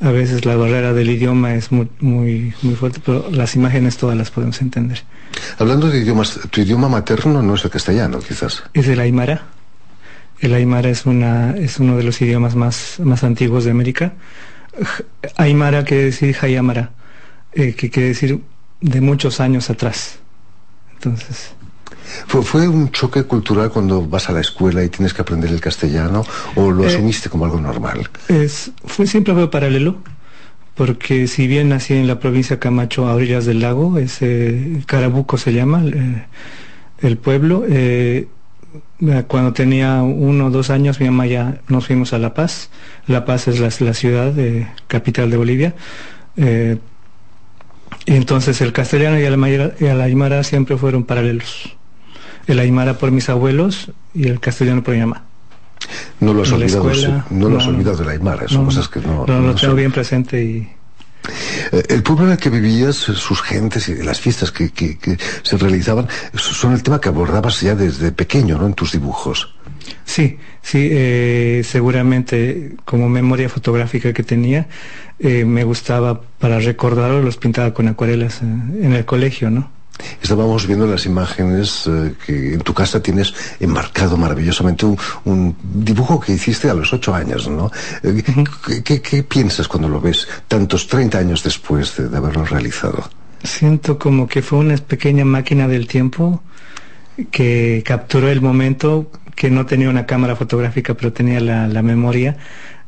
a 0.00 0.10
veces 0.10 0.44
la 0.44 0.56
barrera 0.56 0.92
del 0.92 1.10
idioma 1.10 1.54
es 1.54 1.72
muy, 1.72 1.88
muy, 2.00 2.54
muy 2.62 2.74
fuerte, 2.74 3.00
pero 3.04 3.28
las 3.30 3.56
imágenes 3.56 3.96
todas 3.96 4.16
las 4.16 4.30
podemos 4.30 4.60
entender. 4.62 5.02
Hablando 5.58 5.88
de 5.88 5.98
idiomas, 5.98 6.38
tu 6.50 6.60
idioma 6.60 6.88
materno 6.88 7.42
no 7.42 7.54
es 7.54 7.64
el 7.64 7.70
castellano, 7.70 8.20
quizás. 8.20 8.62
Es 8.74 8.86
el 8.88 9.00
aymara. 9.00 9.42
El 10.40 10.54
aymara 10.54 10.88
es, 10.88 11.04
una, 11.04 11.56
es 11.56 11.80
uno 11.80 11.96
de 11.96 12.04
los 12.04 12.22
idiomas 12.22 12.54
más, 12.54 13.00
más 13.02 13.24
antiguos 13.24 13.64
de 13.64 13.72
América 13.72 14.12
Aymara 15.36 15.84
quiere 15.84 16.04
decir 16.04 16.36
Hayamara, 16.40 16.90
eh, 17.52 17.74
que 17.74 17.90
quiere 17.90 18.08
decir 18.08 18.40
de 18.80 19.00
muchos 19.00 19.40
años 19.40 19.70
atrás. 19.70 20.18
Entonces. 20.94 21.52
¿Fue, 22.26 22.42
¿Fue, 22.42 22.68
un 22.68 22.90
choque 22.90 23.24
cultural 23.24 23.70
cuando 23.70 24.06
vas 24.06 24.28
a 24.28 24.32
la 24.32 24.40
escuela 24.40 24.82
y 24.82 24.88
tienes 24.88 25.12
que 25.12 25.22
aprender 25.22 25.50
el 25.50 25.60
castellano 25.60 26.24
o 26.54 26.70
lo 26.70 26.84
eh, 26.84 26.86
asumiste 26.88 27.28
como 27.28 27.44
algo 27.44 27.60
normal? 27.60 28.08
Es, 28.28 28.70
fue, 28.84 29.06
siempre 29.06 29.34
fue 29.34 29.50
paralelo, 29.50 29.98
porque 30.74 31.26
si 31.26 31.46
bien 31.46 31.70
nací 31.70 31.94
en 31.94 32.06
la 32.06 32.20
provincia 32.20 32.56
de 32.56 32.60
Camacho, 32.60 33.08
a 33.08 33.14
orillas 33.14 33.44
del 33.44 33.60
lago, 33.60 33.98
es, 33.98 34.18
eh, 34.20 34.82
Carabuco 34.86 35.36
se 35.36 35.52
llama 35.52 35.82
eh, 35.84 36.24
el 37.00 37.18
pueblo, 37.18 37.64
eh, 37.68 38.28
cuando 39.26 39.52
tenía 39.52 40.02
uno 40.02 40.46
o 40.46 40.50
dos 40.50 40.70
años, 40.70 41.00
mi 41.00 41.06
mamá 41.06 41.26
ya 41.26 41.60
nos 41.68 41.86
fuimos 41.86 42.12
a 42.12 42.18
La 42.18 42.34
Paz. 42.34 42.70
La 43.06 43.24
Paz 43.24 43.48
es 43.48 43.60
la, 43.60 43.70
la 43.86 43.94
ciudad 43.94 44.32
de, 44.32 44.66
capital 44.86 45.30
de 45.30 45.36
Bolivia. 45.36 45.74
Eh, 46.36 46.78
y 48.06 48.14
entonces 48.14 48.60
el 48.60 48.72
castellano 48.72 49.18
y 49.18 49.22
el, 49.22 49.32
aymara, 49.32 49.72
y 49.78 49.84
el 49.84 50.00
aymara 50.00 50.42
siempre 50.44 50.76
fueron 50.76 51.04
paralelos. 51.04 51.76
El 52.46 52.58
aymara 52.58 52.94
por 52.94 53.10
mis 53.10 53.28
abuelos 53.28 53.92
y 54.14 54.28
el 54.28 54.40
castellano 54.40 54.82
por 54.82 54.94
mi 54.94 55.00
mamá. 55.00 55.24
No 56.20 56.34
lo 56.34 56.42
has 56.42 56.52
olvidado, 56.52 56.90
escuela, 56.90 57.26
no, 57.30 57.48
lo 57.48 57.58
has 57.58 57.66
olvidado 57.66 57.98
del 57.98 58.08
aymara, 58.08 58.48
son 58.48 58.62
no, 58.62 58.64
cosas 58.66 58.88
que 58.88 59.00
no... 59.00 59.24
No, 59.26 59.40
lo 59.40 59.54
tengo 59.54 59.74
bien 59.74 59.92
presente 59.92 60.42
y 60.42 60.68
Eh, 61.28 61.57
en 61.72 62.30
el 62.30 62.36
que 62.38 62.50
vivías, 62.50 62.96
sus 62.96 63.42
gentes 63.42 63.88
y 63.88 63.94
las 64.02 64.20
fiestas 64.20 64.50
que, 64.52 64.70
que, 64.70 64.98
que, 64.98 65.18
se 65.42 65.56
realizaban, 65.56 66.08
son 66.34 66.72
el 66.72 66.82
tema 66.82 67.00
que 67.00 67.08
abordabas 67.08 67.60
ya 67.60 67.74
desde 67.74 68.12
pequeño, 68.12 68.58
¿no? 68.58 68.66
En 68.66 68.74
tus 68.74 68.92
dibujos. 68.92 69.54
Sí, 70.04 70.38
sí, 70.62 70.88
eh, 70.90 71.62
seguramente 71.64 72.72
como 72.84 73.08
memoria 73.08 73.48
fotográfica 73.48 74.12
que 74.12 74.22
tenía, 74.22 74.68
eh, 75.18 75.44
me 75.44 75.64
gustaba 75.64 76.20
para 76.38 76.58
recordarlo, 76.60 77.22
los 77.22 77.36
pintaba 77.36 77.74
con 77.74 77.88
acuarelas 77.88 78.40
eh, 78.42 78.44
en 78.44 78.92
el 78.92 79.04
colegio, 79.04 79.50
¿no? 79.50 79.77
Estábamos 80.22 80.66
viendo 80.66 80.86
las 80.86 81.06
imágenes 81.06 81.86
eh, 81.86 82.14
que 82.24 82.54
en 82.54 82.60
tu 82.60 82.74
casa 82.74 83.02
tienes 83.02 83.34
enmarcado 83.60 84.16
maravillosamente 84.16 84.86
un, 84.86 84.98
un, 85.24 85.56
dibujo 85.62 86.20
que 86.20 86.32
hiciste 86.32 86.70
a 86.70 86.74
los 86.74 86.92
ocho 86.92 87.14
años, 87.14 87.48
¿no? 87.48 87.70
Eh, 88.02 88.08
uh 88.08 88.32
-huh. 88.32 88.82
¿qué, 88.82 89.00
¿qué, 89.00 89.22
piensas 89.22 89.68
cuando 89.68 89.88
lo 89.88 90.00
ves 90.00 90.28
tantos 90.46 90.86
30 90.86 91.18
años 91.18 91.42
después 91.42 91.96
de, 91.96 92.08
de, 92.08 92.16
haberlo 92.16 92.44
realizado? 92.44 93.08
Siento 93.42 93.98
como 93.98 94.26
que 94.26 94.42
fue 94.42 94.58
una 94.58 94.76
pequeña 94.76 95.24
máquina 95.24 95.68
del 95.68 95.86
tiempo 95.86 96.42
que 97.30 97.82
capturó 97.84 98.28
el 98.28 98.40
momento, 98.40 99.10
que 99.34 99.50
no 99.50 99.66
tenía 99.66 99.90
una 99.90 100.06
cámara 100.06 100.36
fotográfica, 100.36 100.94
pero 100.94 101.12
tenía 101.12 101.40
la, 101.40 101.66
la 101.66 101.82
memoria 101.82 102.36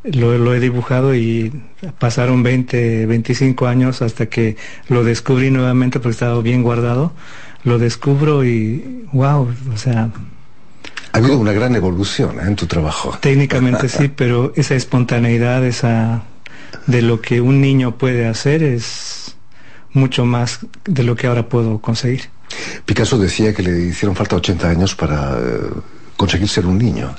lo, 0.05 0.39
lo, 0.39 0.55
he 0.55 0.61
dibujado 0.61 1.15
y 1.15 1.53
pasaron 1.99 2.43
20, 2.43 3.07
25 3.07 3.67
años 3.67 4.03
hasta 4.03 4.27
que 4.27 4.57
lo 4.89 5.05
descubrí 5.05 5.51
nuevamente 5.51 6.01
porque 6.01 6.13
estaba 6.13 6.41
bien 6.41 6.63
guardado. 6.63 7.13
Lo 7.65 7.79
descubro 7.79 8.45
y 8.45 9.07
wow, 9.13 9.53
o 9.73 9.77
sea... 9.77 10.11
Ha 11.13 11.19
habido 11.19 11.39
una 11.39 11.53
gran 11.53 11.75
evolución 11.75 12.39
¿eh? 12.39 12.45
en 12.47 12.57
tu 12.57 12.67
trabajo. 12.67 13.19
Técnicamente 13.21 13.89
sí, 13.89 14.09
pero 14.17 14.53
esa 14.57 14.75
espontaneidad, 14.75 15.65
esa 15.67 16.23
de 16.87 17.03
lo 17.03 17.21
que 17.21 17.41
un 17.41 17.61
niño 17.61 17.99
puede 17.99 18.27
hacer 18.27 18.63
es 18.63 19.35
mucho 19.93 20.25
más 20.25 20.61
de 20.85 21.03
lo 21.03 21.17
que 21.17 21.27
ahora 21.27 21.49
puedo 21.49 21.81
conseguir. 21.81 22.31
Picasso 22.85 23.19
decía 23.19 23.55
que 23.55 23.63
le 23.63 23.79
hicieron 23.87 24.17
falta 24.17 24.37
80 24.37 24.69
años 24.69 24.95
para 24.95 25.37
eh, 25.39 25.71
conseguir 26.17 26.49
ser 26.49 26.67
un 26.67 26.79
niño. 26.79 27.15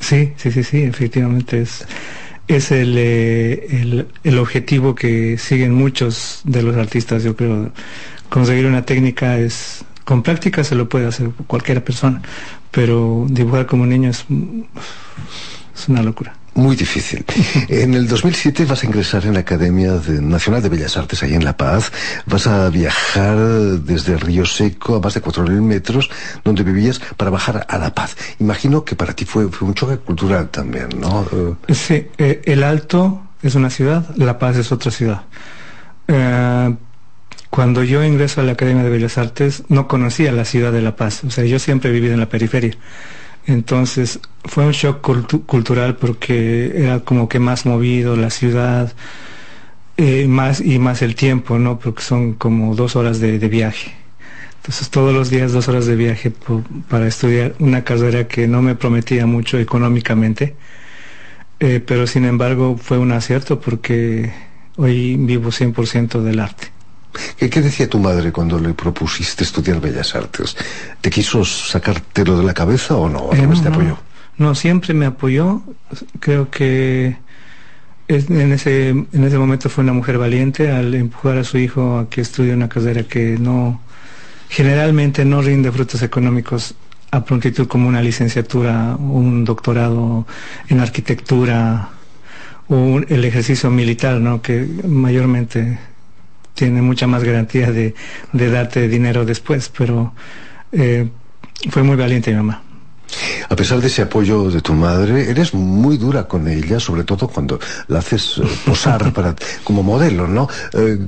Sí, 0.00 0.32
sí, 0.36 0.50
sí, 0.50 0.64
sí, 0.64 0.82
efectivamente 0.82 1.62
es, 1.62 1.84
es 2.56 2.70
el, 2.72 2.96
eh, 2.98 3.66
el, 3.70 4.08
el, 4.24 4.38
objetivo 4.38 4.94
que 4.94 5.38
siguen 5.38 5.72
muchos 5.72 6.40
de 6.44 6.62
los 6.62 6.76
artistas, 6.76 7.22
yo 7.22 7.36
creo. 7.36 7.70
Conseguir 8.28 8.66
una 8.66 8.84
técnica 8.84 9.38
es, 9.38 9.84
con 10.04 10.22
práctica 10.22 10.64
se 10.64 10.74
lo 10.74 10.88
puede 10.88 11.06
hacer 11.06 11.30
cualquier 11.46 11.82
persona, 11.84 12.22
pero 12.70 13.26
dibujar 13.28 13.66
como 13.66 13.86
niño 13.86 14.10
es, 14.10 14.24
es 15.74 15.88
una 15.88 16.02
locura. 16.02 16.39
Muy 16.54 16.76
difícil. 16.76 17.24
En 17.68 17.94
el 17.94 18.08
2007 18.08 18.64
vas 18.64 18.82
a 18.82 18.86
ingresar 18.86 19.24
en 19.24 19.34
la 19.34 19.40
Academia 19.40 19.92
Nacional 20.20 20.62
de 20.62 20.68
Bellas 20.68 20.96
Artes, 20.96 21.22
ahí 21.22 21.34
en 21.34 21.44
La 21.44 21.56
Paz. 21.56 21.92
Vas 22.26 22.46
a 22.46 22.68
viajar 22.68 23.36
desde 23.36 24.16
Río 24.16 24.44
Seco 24.44 24.96
a 24.96 25.00
más 25.00 25.14
de 25.14 25.22
4.000 25.22 25.60
metros, 25.62 26.10
donde 26.44 26.62
vivías, 26.62 27.00
para 27.16 27.30
bajar 27.30 27.66
a 27.68 27.78
La 27.78 27.94
Paz. 27.94 28.16
Imagino 28.38 28.84
que 28.84 28.96
para 28.96 29.12
ti 29.12 29.24
fue, 29.24 29.46
un 29.46 29.74
choque 29.74 29.98
cultural 29.98 30.48
también, 30.50 30.88
¿no? 30.98 31.26
Sí, 31.68 32.08
eh, 32.18 32.42
El 32.44 32.62
Alto 32.62 33.22
es 33.42 33.54
una 33.54 33.70
ciudad, 33.70 34.14
La 34.16 34.38
Paz 34.38 34.56
es 34.56 34.72
otra 34.72 34.90
ciudad. 34.90 35.22
Eh, 36.08 36.74
cuando 37.50 37.82
yo 37.82 38.04
ingreso 38.04 38.40
a 38.40 38.44
la 38.44 38.52
Academia 38.52 38.84
de 38.84 38.90
Bellas 38.90 39.18
Artes, 39.18 39.64
no 39.68 39.88
conocía 39.88 40.30
la 40.32 40.44
ciudad 40.44 40.72
de 40.72 40.82
La 40.82 40.96
Paz. 40.96 41.24
O 41.24 41.30
sea, 41.30 41.44
yo 41.44 41.58
siempre 41.58 41.90
he 41.90 41.92
vivido 41.92 42.14
en 42.14 42.20
la 42.20 42.28
periferia. 42.28 42.74
Entonces 43.50 44.20
fue 44.44 44.64
un 44.64 44.70
shock 44.70 45.00
cultural 45.44 45.96
porque 45.96 46.72
era 46.84 47.00
como 47.00 47.28
que 47.28 47.40
más 47.40 47.66
movido 47.66 48.14
la 48.14 48.30
ciudad 48.30 48.92
eh, 49.96 50.28
más 50.28 50.60
y 50.60 50.78
más 50.78 51.02
el 51.02 51.16
tiempo, 51.16 51.58
¿no? 51.58 51.78
Porque 51.80 52.02
son 52.02 52.34
como 52.34 52.76
dos 52.76 52.94
horas 52.94 53.18
de, 53.18 53.38
viaje. 53.48 53.92
Entonces 54.58 54.88
todos 54.90 55.12
los 55.12 55.30
días 55.30 55.52
dos 55.52 55.66
horas 55.68 55.86
de 55.86 55.96
viaje 55.96 56.32
para 56.88 57.08
estudiar 57.08 57.54
una 57.58 57.82
carrera 57.82 58.28
que 58.28 58.46
no 58.46 58.62
me 58.62 58.76
prometía 58.76 59.26
mucho 59.26 59.58
económicamente, 59.58 60.54
eh, 61.58 61.82
pero 61.84 62.06
sin 62.06 62.26
embargo 62.26 62.76
fue 62.78 62.98
un 62.98 63.10
acierto 63.10 63.60
porque 63.60 64.32
hoy 64.76 65.16
vivo 65.16 65.50
100% 65.50 66.22
del 66.22 66.38
arte. 66.38 66.68
¿Qué, 67.36 67.48
decía 67.48 67.88
tu 67.88 67.98
madre 67.98 68.32
cuando 68.32 68.58
le 68.58 68.74
propusiste 68.74 69.44
estudiar 69.44 69.80
Bellas 69.80 70.14
Artes? 70.14 70.56
¿Te 71.00 71.10
quiso 71.10 71.44
sacártelo 71.44 72.38
de 72.38 72.44
la 72.44 72.54
cabeza 72.54 72.96
o 72.96 73.08
no? 73.08 73.30
Eh, 73.32 73.46
no 73.46 73.60
te 73.60 73.68
apoyó? 73.68 73.98
No, 74.38 74.54
siempre 74.54 74.94
me 74.94 75.06
apoyó. 75.06 75.62
Creo 76.20 76.50
que 76.50 77.16
en 78.08 78.52
ese, 78.52 78.88
en 78.90 79.24
ese 79.24 79.38
momento 79.38 79.68
fue 79.68 79.84
una 79.84 79.92
mujer 79.92 80.18
valiente 80.18 80.70
al 80.70 80.94
empujar 80.94 81.38
a 81.38 81.44
su 81.44 81.58
hijo 81.58 81.98
a 81.98 82.10
que 82.10 82.20
estudie 82.20 82.52
una 82.52 82.68
carrera 82.68 83.04
que 83.04 83.36
no, 83.38 83.80
generalmente 84.48 85.24
no 85.24 85.42
rinde 85.42 85.70
frutos 85.70 86.02
económicos 86.02 86.74
a 87.12 87.24
prontitud 87.24 87.66
como 87.66 87.88
una 87.88 88.02
licenciatura, 88.02 88.96
un 88.96 89.44
doctorado 89.44 90.26
en 90.68 90.80
arquitectura 90.80 91.90
o 92.68 93.00
el 93.08 93.24
ejercicio 93.24 93.70
militar, 93.70 94.20
¿no? 94.20 94.42
que 94.42 94.66
mayormente 94.86 95.78
tiene 96.54 96.82
mucha 96.82 97.06
más 97.06 97.24
garantía 97.24 97.70
de, 97.72 97.94
darte 98.32 98.88
dinero 98.88 99.24
después, 99.24 99.70
pero 99.76 100.12
eh, 100.72 101.08
fue 101.70 101.82
muy 101.82 101.96
valiente 101.96 102.30
mi 102.30 102.36
mamá. 102.36 102.62
A 103.48 103.56
pesar 103.56 103.80
de 103.80 103.88
ese 103.88 104.02
apoyo 104.02 104.50
de 104.50 104.60
tu 104.60 104.72
madre, 104.72 105.28
eres 105.28 105.52
muy 105.52 105.96
dura 105.96 106.28
con 106.28 106.46
ella, 106.46 106.78
sobre 106.78 107.02
todo 107.02 107.26
cuando 107.26 107.58
la 107.88 107.98
haces 107.98 108.38
eh, 108.38 108.42
posar 108.64 109.12
para, 109.14 109.34
como 109.64 109.82
modelo, 109.82 110.28
¿no? 110.28 110.48
Eh, 110.72 110.98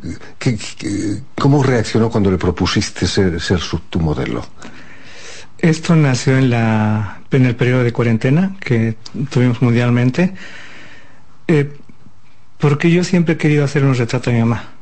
cómo 1.38 1.62
reaccionó 1.62 2.10
cuando 2.10 2.30
le 2.30 2.38
propusiste 2.38 3.06
ser, 3.06 3.38
tu 3.88 4.00
modelo? 4.00 4.44
Esto 5.58 5.94
nació 5.94 6.38
en, 6.38 6.50
la, 6.50 7.20
en 7.30 7.46
el 7.46 7.54
periodo 7.54 7.84
de 7.84 7.92
cuarentena 7.92 8.56
que 8.58 8.96
tuvimos 9.30 9.62
mundialmente, 9.62 10.34
porque 12.58 12.90
yo 12.90 13.04
siempre 13.04 13.34
he 13.34 13.36
querido 13.36 13.64
hacer 13.64 13.84
un 13.84 13.94
retrato 13.94 14.30
de 14.30 14.36
mi 14.36 14.42
mamá 14.42 14.72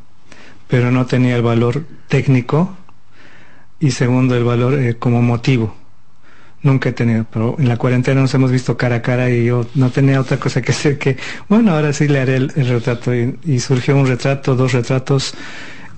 pero 0.71 0.93
no 0.93 1.05
tenía 1.05 1.37
el 1.37 1.43
valor 1.43 1.85
técnico 2.09 2.77
y 3.81 3.91
segundo 3.91 4.37
el 4.37 4.45
valor 4.45 4.79
eh, 4.79 4.97
como 4.97 5.21
motivo. 5.21 5.75
Nunca 6.63 6.91
he 6.91 6.93
tenido, 6.93 7.27
pero 7.33 7.57
en 7.59 7.69
la 7.69 7.79
cuarentena 7.79 8.21
nos 8.21 8.35
hemos 8.35 8.51
visto 8.51 8.77
cara 8.77 8.97
a 8.97 9.03
cara 9.03 9.31
y 9.31 9.47
yo 9.47 9.67
no 9.75 9.91
tenía 9.91 10.21
otra 10.21 10.37
cosa 10.37 10.61
que 10.61 10.73
hacer 10.73 10.99
que, 10.99 11.17
bueno, 11.49 11.73
ahora 11.73 11.93
sí 11.93 12.07
le 12.07 12.21
haré 12.21 12.37
el, 12.37 12.51
retrato 12.51 13.13
y, 13.15 13.61
surgió 13.61 13.97
un 13.97 14.07
retrato, 14.07 14.55
dos 14.55 14.73
retratos 14.73 15.35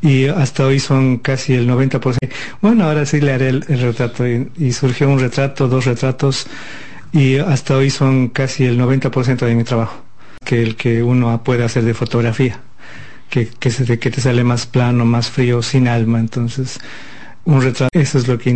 y 0.01 0.27
hasta 0.27 0.65
hoy 0.67 0.79
son 0.79 1.19
casi 1.19 1.55
el 1.55 1.69
90%. 1.69 2.17
Bueno, 2.61 2.85
ahora 2.85 3.05
sí 3.07 3.21
le 3.21 3.33
haré 3.33 3.49
el, 3.49 3.63
retrato 3.63 4.25
y, 4.27 4.73
surgió 4.73 5.11
un 5.11 5.19
retrato, 5.19 5.67
dos 5.67 5.85
retratos 5.85 6.47
y 7.13 7.39
hasta 7.39 7.77
hoy 7.77 7.91
son 7.91 8.29
casi 8.29 8.65
el 8.65 8.79
90% 8.81 9.45
de 9.45 9.55
mi 9.57 9.65
trabajo, 9.65 10.03
que 10.45 10.63
el 10.63 10.77
que 10.77 11.03
uno 11.03 11.43
puede 11.43 11.65
hacer 11.65 11.83
de 11.83 11.93
fotografía 11.93 12.61
que, 13.33 13.49
que, 13.49 13.99
que 13.99 14.11
te 14.11 14.21
sale 14.21 14.45
más 14.45 14.67
plano, 14.67 15.07
más 15.07 15.31
frío, 15.31 15.63
sin 15.63 15.89
alma. 15.89 16.21
Entonces, 16.21 16.79
un 17.47 17.63
retrato, 17.63 17.99
eso 17.99 18.19
es 18.19 18.29
lo 18.29 18.37
que 18.37 18.51